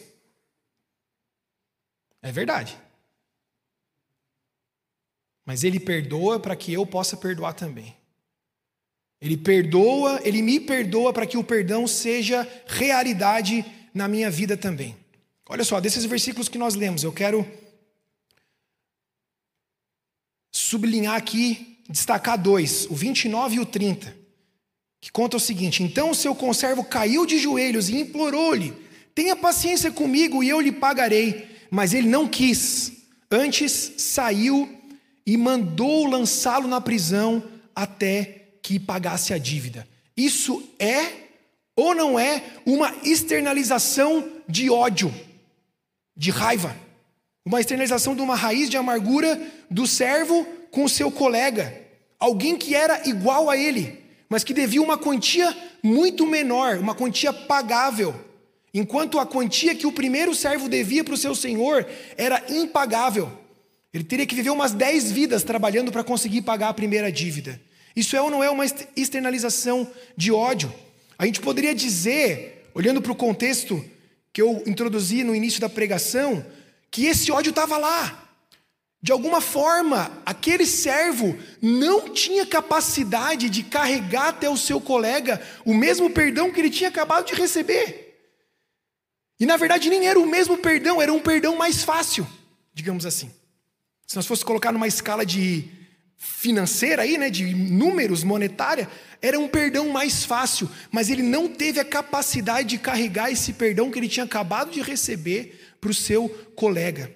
É 2.21 2.31
verdade. 2.31 2.77
Mas 5.45 5.63
Ele 5.63 5.79
perdoa 5.79 6.39
para 6.39 6.55
que 6.55 6.73
eu 6.73 6.85
possa 6.85 7.15
perdoar 7.15 7.53
também. 7.53 7.95
Ele 9.21 9.37
perdoa, 9.37 10.19
Ele 10.23 10.41
me 10.41 10.59
perdoa 10.59 11.13
para 11.13 11.25
que 11.25 11.37
o 11.37 11.43
perdão 11.43 11.87
seja 11.87 12.47
realidade 12.67 13.65
na 13.93 14.07
minha 14.07 14.29
vida 14.29 14.57
também. 14.57 14.97
Olha 15.47 15.63
só, 15.63 15.79
desses 15.79 16.03
versículos 16.05 16.49
que 16.49 16.57
nós 16.57 16.75
lemos, 16.75 17.03
eu 17.03 17.13
quero 17.13 17.45
sublinhar 20.65 21.15
aqui, 21.15 21.77
destacar 21.89 22.37
dois, 22.37 22.87
o 22.89 22.95
29 22.95 23.55
e 23.55 23.59
o 23.59 23.65
30, 23.65 24.15
que 24.99 25.11
conta 25.11 25.37
o 25.37 25.39
seguinte: 25.39 25.83
Então 25.83 26.09
o 26.09 26.15
seu 26.15 26.33
conservo 26.33 26.83
caiu 26.83 27.25
de 27.25 27.37
joelhos 27.37 27.89
e 27.89 27.97
implorou-lhe: 27.97 28.73
Tenha 29.13 29.35
paciência 29.35 29.91
comigo 29.91 30.43
e 30.43 30.49
eu 30.49 30.59
lhe 30.59 30.71
pagarei. 30.71 31.53
Mas 31.69 31.93
ele 31.93 32.07
não 32.07 32.27
quis. 32.27 32.93
Antes 33.29 33.93
saiu 33.97 34.69
e 35.25 35.35
mandou 35.35 36.07
lançá-lo 36.07 36.67
na 36.67 36.79
prisão 36.79 37.43
até 37.75 38.43
que 38.61 38.79
pagasse 38.79 39.33
a 39.33 39.37
dívida. 39.37 39.87
Isso 40.15 40.63
é 40.79 41.25
ou 41.75 41.93
não 41.93 42.17
é 42.17 42.41
uma 42.65 42.93
externalização 43.03 44.31
de 44.47 44.69
ódio, 44.69 45.13
de 46.15 46.31
raiva? 46.31 46.84
Uma 47.45 47.59
externalização 47.59 48.15
de 48.15 48.21
uma 48.21 48.35
raiz 48.35 48.71
de 48.71 48.75
amargura 48.75 49.39
do 49.69 49.85
servo 49.85 50.47
com 50.71 50.83
o 50.83 50.89
seu 50.89 51.11
colega, 51.11 51.79
alguém 52.19 52.57
que 52.57 52.73
era 52.73 53.07
igual 53.07 53.51
a 53.51 53.55
ele, 53.55 54.03
mas 54.27 54.43
que 54.43 54.51
devia 54.51 54.81
uma 54.81 54.97
quantia 54.97 55.55
muito 55.83 56.25
menor, 56.25 56.77
uma 56.79 56.95
quantia 56.95 57.31
pagável. 57.31 58.15
Enquanto 58.73 59.19
a 59.19 59.27
quantia 59.27 59.75
que 59.75 59.85
o 59.85 59.91
primeiro 59.91 60.33
servo 60.33 60.67
devia 60.67 61.03
para 61.03 61.13
o 61.13 61.17
seu 61.17 61.35
senhor 61.35 61.87
era 62.17 62.43
impagável. 62.49 63.31
Ele 63.93 64.03
teria 64.03 64.25
que 64.25 64.35
viver 64.35 64.49
umas 64.49 64.73
dez 64.73 65.11
vidas 65.11 65.43
trabalhando 65.43 65.91
para 65.91 66.03
conseguir 66.03 66.41
pagar 66.41 66.69
a 66.69 66.73
primeira 66.73 67.11
dívida. 67.11 67.61
Isso 67.95 68.15
é 68.17 68.21
ou 68.21 68.29
não 68.29 68.43
é 68.43 68.49
uma 68.49 68.65
externalização 68.95 69.87
de 70.17 70.31
ódio? 70.31 70.73
A 71.17 71.25
gente 71.25 71.39
poderia 71.39 71.73
dizer, 71.73 72.69
olhando 72.73 73.01
para 73.01 73.11
o 73.11 73.15
contexto 73.15 73.85
que 74.33 74.41
eu 74.41 74.61
introduzi 74.65 75.23
no 75.23 75.33
início 75.33 75.61
da 75.61 75.69
pregação, 75.69 76.45
que 76.95 77.07
esse 77.07 77.29
ódio 77.29 77.49
estava 77.49 77.77
lá. 77.77 78.25
De 79.01 79.11
alguma 79.11 79.41
forma, 79.41 80.09
aquele 80.25 80.65
servo 80.65 81.37
não 81.61 82.07
tinha 82.07 82.45
capacidade 82.45 83.49
de 83.49 83.63
carregar 83.63 84.29
até 84.29 84.49
o 84.49 84.55
seu 84.55 84.79
colega 84.79 85.45
o 85.65 85.73
mesmo 85.73 86.09
perdão 86.09 86.49
que 86.53 86.59
ele 86.61 86.69
tinha 86.69 86.87
acabado 86.87 87.25
de 87.25 87.33
receber. 87.33 88.17
E 89.37 89.45
na 89.45 89.57
verdade 89.57 89.89
nem 89.89 90.07
era 90.07 90.17
o 90.17 90.25
mesmo 90.25 90.57
perdão, 90.57 91.01
era 91.01 91.11
um 91.11 91.19
perdão 91.19 91.57
mais 91.57 91.83
fácil, 91.83 92.25
digamos 92.73 93.05
assim. 93.05 93.29
Se 94.07 94.15
nós 94.15 94.25
fosse 94.25 94.45
colocar 94.45 94.71
numa 94.71 94.87
escala 94.87 95.25
de 95.25 95.69
financeira 96.15 97.01
aí, 97.01 97.17
né, 97.17 97.29
de 97.29 97.53
números 97.53 98.23
monetária, 98.23 98.89
era 99.21 99.37
um 99.37 99.49
perdão 99.49 99.89
mais 99.89 100.23
fácil, 100.23 100.69
mas 100.89 101.09
ele 101.09 101.23
não 101.23 101.49
teve 101.49 101.77
a 101.77 101.85
capacidade 101.85 102.69
de 102.69 102.77
carregar 102.77 103.29
esse 103.29 103.51
perdão 103.51 103.91
que 103.91 103.99
ele 103.99 104.07
tinha 104.07 104.23
acabado 104.23 104.71
de 104.71 104.81
receber 104.81 105.64
para 105.85 105.91
o 105.91 105.93
seu 105.93 106.27
colega. 106.55 107.15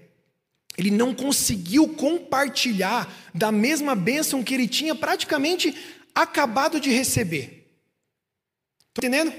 Ele 0.77 0.91
não 0.91 1.15
conseguiu 1.15 1.95
compartilhar 1.95 3.11
da 3.33 3.51
mesma 3.51 3.95
bênção 3.95 4.43
que 4.43 4.53
ele 4.53 4.67
tinha 4.67 4.93
praticamente 4.93 5.75
acabado 6.13 6.79
de 6.79 6.91
receber. 6.91 7.67
Estou 8.89 8.99
entendendo? 8.99 9.33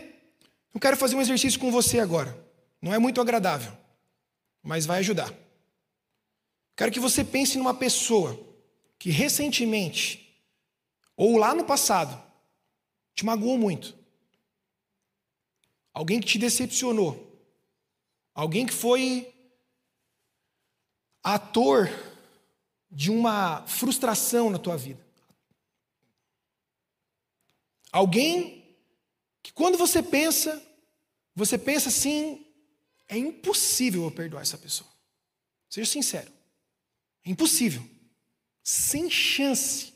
Eu 0.74 0.80
quero 0.80 0.96
fazer 0.96 1.14
um 1.14 1.20
exercício 1.20 1.60
com 1.60 1.70
você 1.70 2.00
agora. 2.00 2.36
Não 2.82 2.92
é 2.92 2.98
muito 2.98 3.20
agradável, 3.20 3.72
mas 4.64 4.84
vai 4.84 4.98
ajudar. 4.98 5.32
Quero 6.76 6.90
que 6.90 6.98
você 6.98 7.22
pense 7.22 7.56
numa 7.56 7.74
pessoa 7.74 8.36
que 8.98 9.10
recentemente, 9.10 10.42
ou 11.16 11.36
lá 11.36 11.54
no 11.54 11.64
passado, 11.64 12.20
te 13.14 13.24
magoou 13.24 13.56
muito. 13.56 13.96
Alguém 15.94 16.18
que 16.18 16.26
te 16.26 16.38
decepcionou. 16.38 17.29
Alguém 18.40 18.64
que 18.64 18.72
foi 18.72 19.30
ator 21.22 21.90
de 22.90 23.10
uma 23.10 23.66
frustração 23.66 24.48
na 24.48 24.58
tua 24.58 24.78
vida. 24.78 25.04
Alguém 27.92 28.64
que 29.42 29.52
quando 29.52 29.76
você 29.76 30.02
pensa, 30.02 30.58
você 31.34 31.58
pensa 31.58 31.90
assim, 31.90 32.46
é 33.06 33.18
impossível 33.18 34.04
eu 34.04 34.10
perdoar 34.10 34.40
essa 34.40 34.56
pessoa. 34.56 34.88
Seja 35.68 35.90
sincero. 35.90 36.32
É 37.22 37.28
impossível. 37.28 37.86
Sem 38.62 39.10
chance. 39.10 39.92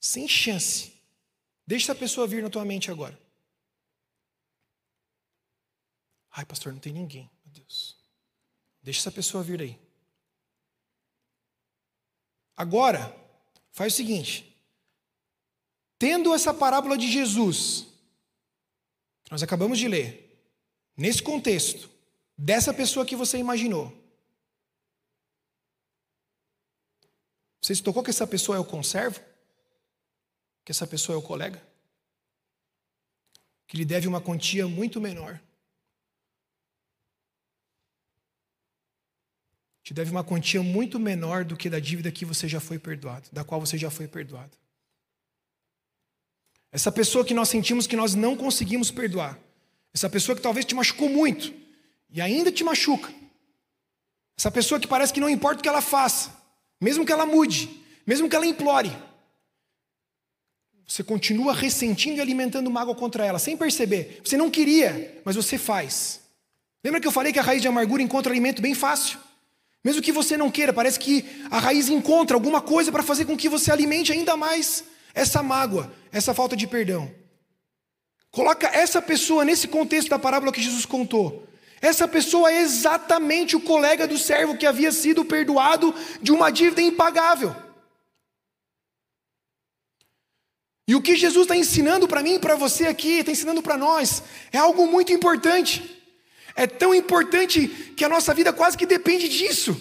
Sem 0.00 0.26
chance. 0.26 0.92
Deixa 1.64 1.92
essa 1.92 2.00
pessoa 2.00 2.26
vir 2.26 2.42
na 2.42 2.50
tua 2.50 2.64
mente 2.64 2.90
agora. 2.90 3.16
Ai, 6.32 6.44
pastor, 6.44 6.72
não 6.72 6.80
tem 6.80 6.92
ninguém. 6.92 7.30
Deus. 7.54 7.96
Deixa 8.82 9.00
essa 9.00 9.12
pessoa 9.12 9.42
vir 9.42 9.60
aí. 9.60 9.78
Agora, 12.56 13.14
faz 13.72 13.92
o 13.92 13.96
seguinte. 13.96 14.56
Tendo 15.98 16.34
essa 16.34 16.52
parábola 16.52 16.98
de 16.98 17.10
Jesus, 17.10 17.86
que 19.24 19.30
nós 19.30 19.42
acabamos 19.42 19.78
de 19.78 19.88
ler, 19.88 20.44
nesse 20.96 21.22
contexto, 21.22 21.90
dessa 22.36 22.74
pessoa 22.74 23.06
que 23.06 23.16
você 23.16 23.38
imaginou. 23.38 23.92
Você 27.60 27.74
se 27.74 27.82
tocou 27.82 28.02
que 28.02 28.10
essa 28.10 28.26
pessoa 28.26 28.58
é 28.58 28.60
o 28.60 28.64
conservo? 28.64 29.18
Que 30.64 30.72
essa 30.72 30.86
pessoa 30.86 31.16
é 31.16 31.18
o 31.18 31.22
colega? 31.22 31.66
Que 33.66 33.76
lhe 33.76 33.84
deve 33.84 34.06
uma 34.06 34.20
quantia 34.20 34.68
muito 34.68 35.00
menor. 35.00 35.40
Te 39.84 39.92
deve 39.92 40.10
uma 40.10 40.24
quantia 40.24 40.62
muito 40.62 40.98
menor 40.98 41.44
do 41.44 41.56
que 41.56 41.68
da 41.68 41.78
dívida 41.78 42.10
que 42.10 42.24
você 42.24 42.48
já 42.48 42.58
foi 42.58 42.78
perdoado, 42.78 43.28
da 43.30 43.44
qual 43.44 43.60
você 43.60 43.76
já 43.76 43.90
foi 43.90 44.08
perdoado. 44.08 44.56
Essa 46.72 46.90
pessoa 46.90 47.22
que 47.22 47.34
nós 47.34 47.50
sentimos 47.50 47.86
que 47.86 47.94
nós 47.94 48.14
não 48.14 48.34
conseguimos 48.34 48.90
perdoar. 48.90 49.38
Essa 49.92 50.08
pessoa 50.08 50.34
que 50.34 50.42
talvez 50.42 50.64
te 50.64 50.74
machucou 50.74 51.10
muito 51.10 51.52
e 52.10 52.20
ainda 52.20 52.50
te 52.50 52.64
machuca. 52.64 53.12
Essa 54.36 54.50
pessoa 54.50 54.80
que 54.80 54.88
parece 54.88 55.12
que 55.12 55.20
não 55.20 55.28
importa 55.28 55.60
o 55.60 55.62
que 55.62 55.68
ela 55.68 55.82
faça, 55.82 56.34
mesmo 56.80 57.04
que 57.04 57.12
ela 57.12 57.26
mude, 57.26 57.84
mesmo 58.06 58.28
que 58.28 58.34
ela 58.34 58.46
implore, 58.46 58.90
você 60.86 61.04
continua 61.04 61.52
ressentindo 61.52 62.16
e 62.16 62.20
alimentando 62.20 62.70
mágoa 62.70 62.94
contra 62.94 63.24
ela, 63.24 63.38
sem 63.38 63.56
perceber. 63.56 64.20
Você 64.24 64.36
não 64.36 64.50
queria, 64.50 65.20
mas 65.24 65.36
você 65.36 65.58
faz. 65.58 66.22
Lembra 66.82 67.00
que 67.00 67.06
eu 67.06 67.12
falei 67.12 67.32
que 67.32 67.38
a 67.38 67.42
raiz 67.42 67.60
de 67.60 67.68
amargura 67.68 68.02
encontra 68.02 68.32
alimento 68.32 68.60
bem 68.62 68.74
fácil? 68.74 69.18
Mesmo 69.84 70.00
que 70.00 70.10
você 70.10 70.34
não 70.34 70.50
queira, 70.50 70.72
parece 70.72 70.98
que 70.98 71.24
a 71.50 71.58
raiz 71.58 71.90
encontra 71.90 72.34
alguma 72.34 72.62
coisa 72.62 72.90
para 72.90 73.02
fazer 73.02 73.26
com 73.26 73.36
que 73.36 73.50
você 73.50 73.70
alimente 73.70 74.10
ainda 74.10 74.34
mais 74.34 74.82
essa 75.12 75.42
mágoa, 75.42 75.92
essa 76.10 76.32
falta 76.32 76.56
de 76.56 76.66
perdão. 76.66 77.12
Coloca 78.30 78.66
essa 78.68 79.02
pessoa 79.02 79.44
nesse 79.44 79.68
contexto 79.68 80.08
da 80.08 80.18
parábola 80.18 80.50
que 80.50 80.62
Jesus 80.62 80.86
contou. 80.86 81.46
Essa 81.82 82.08
pessoa 82.08 82.50
é 82.50 82.62
exatamente 82.62 83.54
o 83.54 83.60
colega 83.60 84.08
do 84.08 84.16
servo 84.16 84.56
que 84.56 84.64
havia 84.64 84.90
sido 84.90 85.22
perdoado 85.22 85.94
de 86.22 86.32
uma 86.32 86.50
dívida 86.50 86.80
impagável. 86.80 87.54
E 90.88 90.94
o 90.94 91.02
que 91.02 91.14
Jesus 91.14 91.44
está 91.44 91.56
ensinando 91.56 92.08
para 92.08 92.22
mim 92.22 92.34
e 92.34 92.38
para 92.38 92.56
você 92.56 92.86
aqui, 92.86 93.18
está 93.18 93.30
ensinando 93.30 93.62
para 93.62 93.76
nós, 93.76 94.22
é 94.50 94.56
algo 94.56 94.86
muito 94.86 95.12
importante. 95.12 96.02
É 96.54 96.66
tão 96.66 96.94
importante 96.94 97.68
que 97.96 98.04
a 98.04 98.08
nossa 98.08 98.32
vida 98.32 98.52
quase 98.52 98.76
que 98.76 98.86
depende 98.86 99.28
disso. 99.28 99.76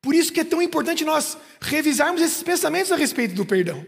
Por 0.00 0.14
isso 0.14 0.32
que 0.32 0.40
é 0.40 0.44
tão 0.44 0.60
importante 0.60 1.04
nós 1.04 1.36
revisarmos 1.60 2.20
esses 2.20 2.42
pensamentos 2.42 2.92
a 2.92 2.96
respeito 2.96 3.34
do 3.34 3.46
perdão. 3.46 3.84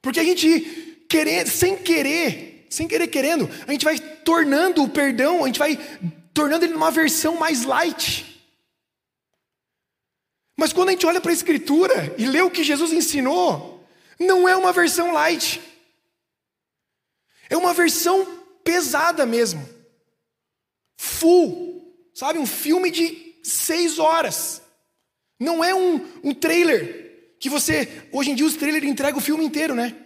Porque 0.00 0.18
a 0.18 0.24
gente, 0.24 1.04
querer, 1.08 1.46
sem 1.46 1.76
querer, 1.76 2.66
sem 2.70 2.88
querer 2.88 3.08
querendo, 3.08 3.48
a 3.66 3.72
gente 3.72 3.84
vai 3.84 3.98
tornando 3.98 4.82
o 4.82 4.88
perdão, 4.88 5.44
a 5.44 5.46
gente 5.46 5.58
vai 5.58 5.76
tornando 6.32 6.64
ele 6.64 6.72
numa 6.72 6.90
versão 6.90 7.36
mais 7.36 7.64
light. 7.64 8.24
Mas 10.56 10.72
quando 10.72 10.88
a 10.88 10.92
gente 10.92 11.06
olha 11.06 11.20
para 11.20 11.30
a 11.30 11.34
Escritura 11.34 12.14
e 12.16 12.26
lê 12.26 12.40
o 12.40 12.50
que 12.50 12.64
Jesus 12.64 12.92
ensinou, 12.92 13.86
não 14.18 14.48
é 14.48 14.56
uma 14.56 14.72
versão 14.72 15.12
light. 15.12 15.60
É 17.50 17.56
uma 17.56 17.72
versão 17.72 18.37
pesada 18.68 19.24
mesmo. 19.24 19.66
Full. 20.98 21.90
Sabe? 22.12 22.38
Um 22.38 22.44
filme 22.44 22.90
de 22.90 23.36
seis 23.42 23.98
horas. 23.98 24.60
Não 25.40 25.64
é 25.64 25.74
um, 25.74 26.06
um 26.22 26.34
trailer 26.34 27.36
que 27.40 27.48
você. 27.48 27.88
Hoje 28.12 28.30
em 28.30 28.34
dia 28.34 28.44
os 28.44 28.56
trailers 28.56 28.84
entregam 28.84 29.18
o 29.18 29.22
filme 29.22 29.42
inteiro, 29.42 29.74
né? 29.74 29.96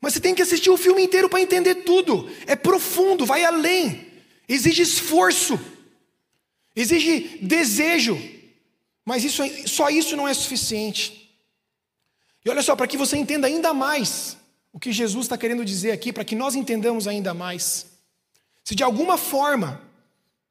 Mas 0.00 0.14
você 0.14 0.20
tem 0.20 0.34
que 0.34 0.40
assistir 0.40 0.70
o 0.70 0.78
filme 0.78 1.02
inteiro 1.02 1.28
para 1.28 1.42
entender 1.42 1.74
tudo. 1.76 2.30
É 2.46 2.56
profundo, 2.56 3.26
vai 3.26 3.44
além. 3.44 4.06
Exige 4.48 4.80
esforço. 4.80 5.60
Exige 6.74 7.38
desejo. 7.42 8.18
Mas 9.04 9.24
isso, 9.24 9.42
só 9.66 9.90
isso 9.90 10.16
não 10.16 10.26
é 10.26 10.32
suficiente. 10.32 11.36
E 12.42 12.48
olha 12.48 12.62
só, 12.62 12.74
para 12.74 12.86
que 12.86 12.96
você 12.96 13.18
entenda 13.18 13.46
ainda 13.46 13.74
mais 13.74 14.38
o 14.72 14.80
que 14.80 14.90
Jesus 14.90 15.26
está 15.26 15.36
querendo 15.36 15.66
dizer 15.66 15.90
aqui, 15.90 16.14
para 16.14 16.24
que 16.24 16.34
nós 16.34 16.54
entendamos 16.54 17.06
ainda 17.06 17.34
mais. 17.34 17.95
Se 18.66 18.74
de 18.74 18.82
alguma 18.82 19.16
forma, 19.16 19.80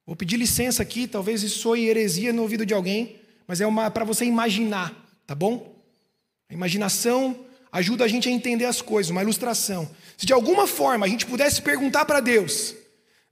vou 0.05 0.15
pedir 0.15 0.37
licença 0.37 0.81
aqui, 0.81 1.05
talvez 1.05 1.43
isso 1.43 1.59
soe 1.59 1.89
heresia 1.89 2.31
no 2.31 2.43
ouvido 2.43 2.65
de 2.65 2.73
alguém, 2.73 3.19
mas 3.45 3.59
é 3.59 3.65
para 3.89 4.05
você 4.05 4.23
imaginar, 4.23 4.95
tá 5.27 5.35
bom? 5.35 5.75
A 6.49 6.53
imaginação 6.53 7.45
ajuda 7.69 8.05
a 8.05 8.07
gente 8.07 8.29
a 8.29 8.31
entender 8.31 8.63
as 8.63 8.81
coisas, 8.81 9.09
uma 9.09 9.21
ilustração. 9.21 9.93
Se 10.15 10.25
de 10.25 10.31
alguma 10.31 10.65
forma 10.65 11.05
a 11.05 11.09
gente 11.09 11.25
pudesse 11.25 11.61
perguntar 11.61 12.05
para 12.05 12.21
Deus: 12.21 12.73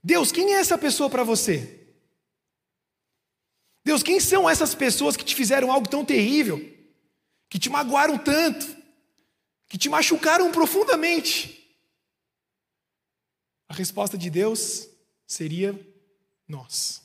Deus, 0.02 0.30
quem 0.30 0.52
é 0.52 0.58
essa 0.58 0.76
pessoa 0.76 1.08
para 1.08 1.24
você? 1.24 1.80
Deus, 3.82 4.02
quem 4.02 4.20
são 4.20 4.50
essas 4.50 4.74
pessoas 4.74 5.16
que 5.16 5.24
te 5.24 5.34
fizeram 5.34 5.72
algo 5.72 5.88
tão 5.88 6.04
terrível, 6.04 6.62
que 7.48 7.58
te 7.58 7.70
magoaram 7.70 8.18
tanto, 8.18 8.66
que 9.66 9.78
te 9.78 9.88
machucaram 9.88 10.52
profundamente? 10.52 11.63
A 13.68 13.74
resposta 13.74 14.16
de 14.16 14.30
Deus 14.30 14.88
seria 15.26 15.78
nós. 16.46 17.02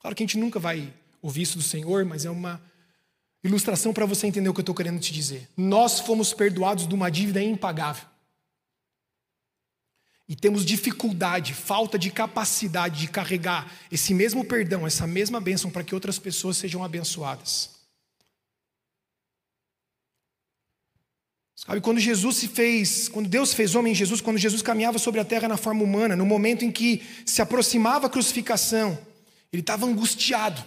Claro 0.00 0.16
que 0.16 0.22
a 0.22 0.26
gente 0.26 0.38
nunca 0.38 0.58
vai 0.58 0.92
ouvir 1.22 1.42
isso 1.42 1.58
do 1.58 1.64
Senhor, 1.64 2.04
mas 2.04 2.24
é 2.24 2.30
uma 2.30 2.60
ilustração 3.44 3.92
para 3.92 4.06
você 4.06 4.26
entender 4.26 4.48
o 4.48 4.54
que 4.54 4.60
eu 4.60 4.62
estou 4.62 4.74
querendo 4.74 5.00
te 5.00 5.12
dizer. 5.12 5.48
Nós 5.56 6.00
fomos 6.00 6.32
perdoados 6.32 6.86
de 6.86 6.94
uma 6.94 7.10
dívida 7.10 7.42
impagável 7.42 8.10
e 10.30 10.36
temos 10.36 10.64
dificuldade, 10.64 11.52
falta 11.54 11.98
de 11.98 12.08
capacidade 12.08 13.00
de 13.00 13.08
carregar 13.08 13.68
esse 13.90 14.14
mesmo 14.14 14.44
perdão, 14.44 14.86
essa 14.86 15.04
mesma 15.04 15.40
bênção 15.40 15.72
para 15.72 15.82
que 15.82 15.92
outras 15.92 16.20
pessoas 16.20 16.56
sejam 16.56 16.84
abençoadas. 16.84 17.79
Sabe, 21.66 21.82
quando 21.82 22.00
Jesus 22.00 22.38
se 22.38 22.48
fez, 22.48 23.06
quando 23.06 23.28
Deus 23.28 23.52
fez 23.52 23.74
homem 23.74 23.92
em 23.92 23.94
Jesus, 23.94 24.22
quando 24.22 24.38
Jesus 24.38 24.62
caminhava 24.62 24.98
sobre 24.98 25.20
a 25.20 25.24
terra 25.26 25.46
na 25.46 25.58
forma 25.58 25.84
humana, 25.84 26.16
no 26.16 26.24
momento 26.24 26.64
em 26.64 26.70
que 26.70 27.02
se 27.26 27.42
aproximava 27.42 28.06
a 28.06 28.10
crucificação, 28.10 28.98
ele 29.52 29.60
estava 29.60 29.84
angustiado, 29.84 30.64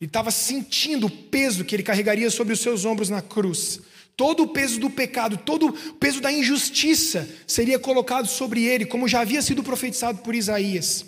ele 0.00 0.08
estava 0.08 0.32
sentindo 0.32 1.06
o 1.06 1.10
peso 1.10 1.64
que 1.64 1.76
ele 1.76 1.84
carregaria 1.84 2.28
sobre 2.32 2.52
os 2.52 2.58
seus 2.58 2.84
ombros 2.84 3.08
na 3.08 3.22
cruz. 3.22 3.78
Todo 4.16 4.42
o 4.42 4.48
peso 4.48 4.80
do 4.80 4.90
pecado, 4.90 5.36
todo 5.36 5.68
o 5.68 5.72
peso 5.94 6.20
da 6.20 6.32
injustiça 6.32 7.28
seria 7.46 7.78
colocado 7.78 8.26
sobre 8.26 8.64
ele, 8.64 8.86
como 8.86 9.06
já 9.06 9.20
havia 9.20 9.40
sido 9.40 9.62
profetizado 9.62 10.18
por 10.18 10.34
Isaías. 10.34 11.04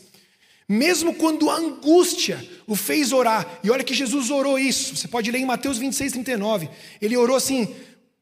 Mesmo 0.68 1.12
quando 1.12 1.50
a 1.50 1.56
angústia 1.56 2.48
o 2.64 2.76
fez 2.76 3.12
orar, 3.12 3.58
e 3.64 3.70
olha 3.72 3.82
que 3.82 3.92
Jesus 3.92 4.30
orou 4.30 4.56
isso, 4.56 4.94
você 4.94 5.08
pode 5.08 5.32
ler 5.32 5.40
em 5.40 5.46
Mateus 5.46 5.78
26, 5.78 6.12
39. 6.12 6.68
Ele 7.02 7.16
orou 7.16 7.36
assim: 7.36 7.74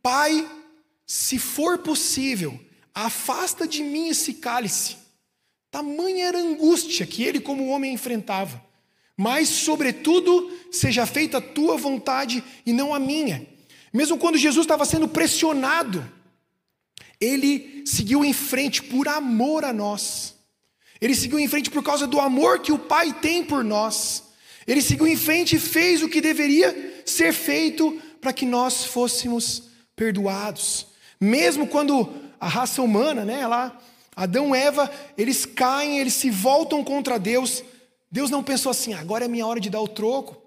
Pai, 0.03 0.47
se 1.07 1.39
for 1.39 1.79
possível, 1.79 2.59
afasta 2.95 3.67
de 3.67 3.83
mim 3.83 4.09
esse 4.09 4.35
cálice. 4.35 4.97
Tamanha 5.71 6.27
era 6.27 6.39
a 6.39 6.43
angústia 6.43 7.07
que 7.07 7.23
ele, 7.25 7.41
como 7.41 7.69
homem, 7.69 7.93
enfrentava. 7.93 8.65
Mas, 9.17 9.49
sobretudo, 9.49 10.51
seja 10.71 11.07
feita 11.07 11.39
a 11.39 11.41
tua 11.41 11.77
vontade 11.77 12.43
e 12.65 12.73
não 12.73 12.95
a 12.95 12.99
minha. 12.99 13.47
Mesmo 13.93 14.19
quando 14.19 14.39
Jesus 14.39 14.65
estava 14.65 14.85
sendo 14.85 15.07
pressionado, 15.07 16.09
ele 17.21 17.83
seguiu 17.87 18.25
em 18.25 18.33
frente 18.33 18.83
por 18.83 19.07
amor 19.09 19.65
a 19.65 19.73
nós. 19.73 20.35
Ele 21.01 21.15
seguiu 21.15 21.39
em 21.39 21.49
frente 21.49 21.71
por 21.71 21.83
causa 21.83 22.07
do 22.07 22.19
amor 22.19 22.61
que 22.61 22.73
o 22.73 22.79
Pai 22.79 23.13
tem 23.13 23.45
por 23.45 23.63
nós. 23.63 24.25
Ele 24.67 24.81
seguiu 24.81 25.07
em 25.07 25.17
frente 25.17 25.57
e 25.57 25.61
fez 25.61 26.03
o 26.03 26.09
que 26.09 26.21
deveria 26.21 27.03
ser 27.05 27.33
feito 27.33 28.01
para 28.21 28.33
que 28.33 28.47
nós 28.47 28.85
fôssemos 28.85 29.65
perdoados. 29.95 30.94
Mesmo 31.21 31.67
quando 31.67 32.13
a 32.41 32.49
raça 32.49 32.83
humana, 32.83 33.25
né, 33.25 33.47
lá, 33.47 33.81
Adão 34.17 34.55
e 34.55 34.59
Eva, 34.59 34.91
eles 35.17 35.45
caem, 35.45 35.99
eles 35.99 36.15
se 36.15 36.31
voltam 36.31 36.85
contra 36.85 37.19
Deus. 37.19 37.65
Deus 38.11 38.31
não 38.31 38.43
pensou 38.43 38.71
assim, 38.71 38.95
agora 38.95 39.25
é 39.25 39.29
minha 39.29 39.47
hora 39.47 39.61
de 39.61 39.71
dar 39.71 39.81
o 39.81 39.89
troco. 39.89 40.41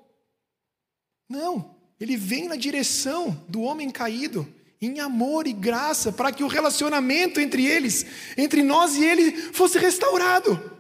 Não. 1.30 1.76
Ele 2.00 2.16
vem 2.16 2.48
na 2.48 2.56
direção 2.56 3.44
do 3.48 3.62
homem 3.62 3.90
caído, 3.90 4.48
em 4.80 5.00
amor 5.00 5.48
e 5.48 5.54
graça, 5.54 6.12
para 6.12 6.32
que 6.32 6.44
o 6.44 6.48
relacionamento 6.48 7.40
entre 7.40 7.66
eles, 7.66 8.06
entre 8.38 8.62
nós 8.64 8.96
e 8.96 9.04
ele, 9.04 9.32
fosse 9.52 9.80
restaurado. 9.80 10.72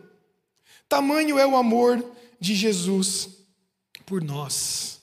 Tamanho 0.87 1.37
é 1.37 1.45
o 1.45 1.57
amor 1.57 2.05
de 2.39 2.55
Jesus 2.55 3.29
por 4.05 4.23
nós. 4.23 4.96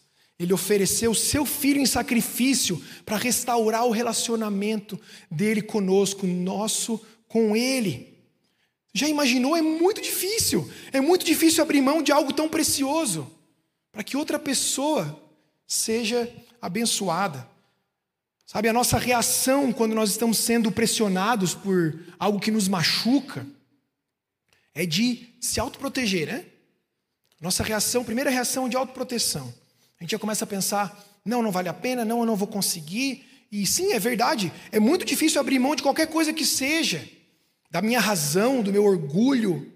Ele 0.45 0.53
ofereceu 0.53 1.15
seu 1.15 1.47
filho 1.47 1.81
em 1.81 1.87
sacrifício 1.87 2.83
para 3.05 3.17
restaurar 3.17 3.87
o 3.87 3.91
relacionamento 3.91 5.01
dele 5.31 5.63
conosco, 5.63 6.27
nosso 6.27 7.01
com 7.27 7.57
ele. 7.57 8.15
Já 8.93 9.09
imaginou? 9.09 9.57
É 9.57 9.63
muito 9.63 10.03
difícil. 10.03 10.71
É 10.93 11.01
muito 11.01 11.25
difícil 11.25 11.63
abrir 11.63 11.81
mão 11.81 12.03
de 12.03 12.13
algo 12.13 12.31
tão 12.31 12.47
precioso 12.47 13.29
para 13.91 14.05
que 14.05 14.19
outra 14.19 14.39
pessoa 14.39 15.19
seja 15.67 16.31
abençoada. 16.61 17.49
Sabe, 18.45 18.69
a 18.69 18.73
nossa 18.73 18.99
reação 18.99 19.73
quando 19.73 19.95
nós 19.95 20.11
estamos 20.11 20.37
sendo 20.37 20.71
pressionados 20.71 21.55
por 21.55 21.99
algo 22.19 22.39
que 22.39 22.51
nos 22.51 22.69
machuca 22.69 23.47
é 24.75 24.85
de 24.85 25.35
se 25.41 25.59
autoproteger, 25.59 26.27
né? 26.27 26.45
Nossa 27.41 27.63
reação, 27.63 28.05
primeira 28.05 28.29
reação 28.29 28.69
de 28.69 28.77
autoproteção. 28.77 29.53
A 29.99 30.05
gente 30.05 30.13
já 30.13 30.19
começa 30.19 30.45
a 30.45 30.49
pensar: 30.49 31.05
não, 31.25 31.43
não 31.43 31.51
vale 31.51 31.69
a 31.69 31.75
pena, 31.75 32.05
não, 32.05 32.21
eu 32.21 32.27
não 32.27 32.37
vou 32.37 32.49
conseguir. 32.49 33.25
E 33.51 33.67
sim, 33.67 33.93
é 33.93 33.99
verdade, 33.99 34.53
é 34.73 34.81
muito 34.81 35.05
difícil 35.05 35.41
abrir 35.41 35.59
mão 35.59 35.77
de 35.77 35.83
qualquer 35.83 36.09
coisa 36.09 36.33
que 36.33 36.45
seja, 36.45 37.09
da 37.71 37.81
minha 37.81 38.01
razão, 38.01 38.63
do 38.63 38.73
meu 38.73 38.85
orgulho, 38.85 39.73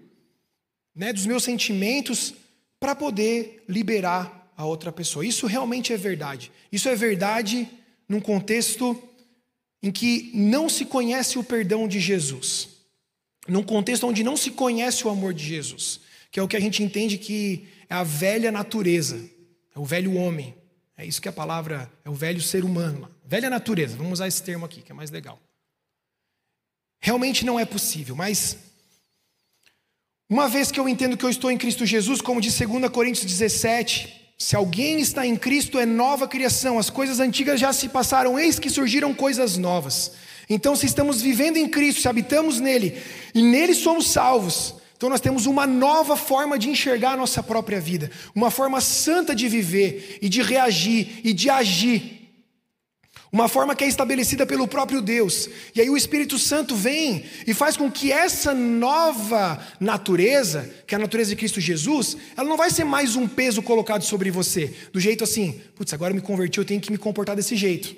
né, 0.93 1.13
dos 1.13 1.25
meus 1.25 1.43
sentimentos, 1.43 2.33
para 2.79 2.93
poder 2.93 3.63
liberar 3.69 4.51
a 4.57 4.65
outra 4.65 4.91
pessoa. 4.91 5.25
Isso 5.25 5.47
realmente 5.47 5.93
é 5.93 5.97
verdade. 5.97 6.51
Isso 6.71 6.89
é 6.89 6.95
verdade 6.95 7.69
num 8.07 8.19
contexto 8.19 9.01
em 9.81 9.91
que 9.91 10.31
não 10.33 10.67
se 10.67 10.83
conhece 10.83 11.39
o 11.39 11.43
perdão 11.43 11.87
de 11.87 11.99
Jesus, 11.99 12.67
num 13.47 13.63
contexto 13.63 14.05
onde 14.05 14.23
não 14.23 14.35
se 14.35 14.51
conhece 14.51 15.07
o 15.07 15.09
amor 15.09 15.33
de 15.33 15.45
Jesus, 15.45 16.01
que 16.29 16.39
é 16.39 16.43
o 16.43 16.47
que 16.47 16.57
a 16.57 16.59
gente 16.59 16.83
entende 16.83 17.17
que 17.17 17.67
é 17.89 17.95
a 17.95 18.03
velha 18.03 18.51
natureza, 18.51 19.17
é 19.79 19.81
o 19.81 19.85
velho 19.85 20.15
homem, 20.15 20.53
é 20.97 21.05
isso 21.05 21.21
que 21.21 21.29
a 21.29 21.31
palavra 21.31 21.89
é 22.03 22.09
o 22.09 22.13
velho 22.13 22.41
ser 22.41 22.65
humano, 22.65 23.09
velha 23.25 23.49
natureza, 23.49 23.95
vamos 23.95 24.13
usar 24.13 24.27
esse 24.27 24.43
termo 24.43 24.65
aqui, 24.65 24.81
que 24.81 24.91
é 24.91 24.95
mais 24.95 25.09
legal. 25.09 25.39
Realmente 27.01 27.45
não 27.45 27.57
é 27.57 27.63
possível, 27.63 28.13
mas 28.13 28.57
uma 30.29 30.49
vez 30.49 30.69
que 30.69 30.79
eu 30.79 30.89
entendo 30.89 31.15
que 31.15 31.23
eu 31.23 31.29
estou 31.29 31.49
em 31.49 31.57
Cristo 31.57 31.85
Jesus, 31.85 32.19
como 32.19 32.41
diz 32.41 32.59
2 32.59 32.91
Coríntios 32.91 33.25
17, 33.25 34.33
se 34.37 34.53
alguém 34.53 34.99
está 34.99 35.25
em 35.25 35.37
Cristo, 35.37 35.79
é 35.79 35.85
nova 35.85 36.27
criação, 36.27 36.77
as 36.77 36.89
coisas 36.89 37.21
antigas 37.21 37.57
já 37.57 37.71
se 37.71 37.87
passaram, 37.87 38.37
eis 38.37 38.59
que 38.59 38.69
surgiram 38.69 39.13
coisas 39.13 39.55
novas. 39.55 40.11
Então, 40.49 40.75
se 40.75 40.85
estamos 40.87 41.21
vivendo 41.21 41.55
em 41.55 41.69
Cristo, 41.69 42.01
se 42.01 42.07
habitamos 42.09 42.59
nele 42.59 43.01
e 43.33 43.41
nele 43.41 43.73
somos 43.73 44.07
salvos, 44.07 44.75
então 44.99 45.07
nós 45.07 45.21
temos 45.21 45.45
uma 45.45 45.65
nova 45.65 46.17
forma 46.17 46.59
de 46.59 46.69
enxergar 46.69 47.13
a 47.13 47.15
nossa 47.15 47.41
própria 47.41 47.79
vida, 47.79 48.11
uma 48.35 48.51
forma 48.51 48.81
santa 48.81 49.33
de 49.33 49.47
viver 49.47 50.17
e 50.21 50.27
de 50.27 50.41
reagir 50.41 51.21
e 51.23 51.31
de 51.31 51.49
agir. 51.49 52.19
Uma 53.31 53.47
forma 53.47 53.73
que 53.73 53.85
é 53.85 53.87
estabelecida 53.87 54.45
pelo 54.45 54.67
próprio 54.67 55.01
Deus. 55.01 55.47
E 55.73 55.79
aí 55.79 55.89
o 55.89 55.95
Espírito 55.95 56.37
Santo 56.37 56.75
vem 56.75 57.23
e 57.47 57.53
faz 57.53 57.77
com 57.77 57.89
que 57.89 58.11
essa 58.11 58.53
nova 58.53 59.65
natureza, 59.79 60.69
que 60.85 60.93
é 60.93 60.97
a 60.97 60.99
natureza 60.99 61.29
de 61.29 61.37
Cristo 61.37 61.61
Jesus, 61.61 62.17
ela 62.35 62.49
não 62.49 62.57
vai 62.57 62.69
ser 62.69 62.83
mais 62.83 63.15
um 63.15 63.25
peso 63.25 63.61
colocado 63.61 64.01
sobre 64.03 64.29
você, 64.29 64.75
do 64.91 64.99
jeito 64.99 65.23
assim, 65.23 65.61
putz, 65.77 65.93
agora 65.93 66.11
eu 66.11 66.15
me 66.15 66.21
converti, 66.21 66.57
eu 66.57 66.65
tenho 66.65 66.81
que 66.81 66.91
me 66.91 66.97
comportar 66.97 67.37
desse 67.37 67.55
jeito. 67.55 67.95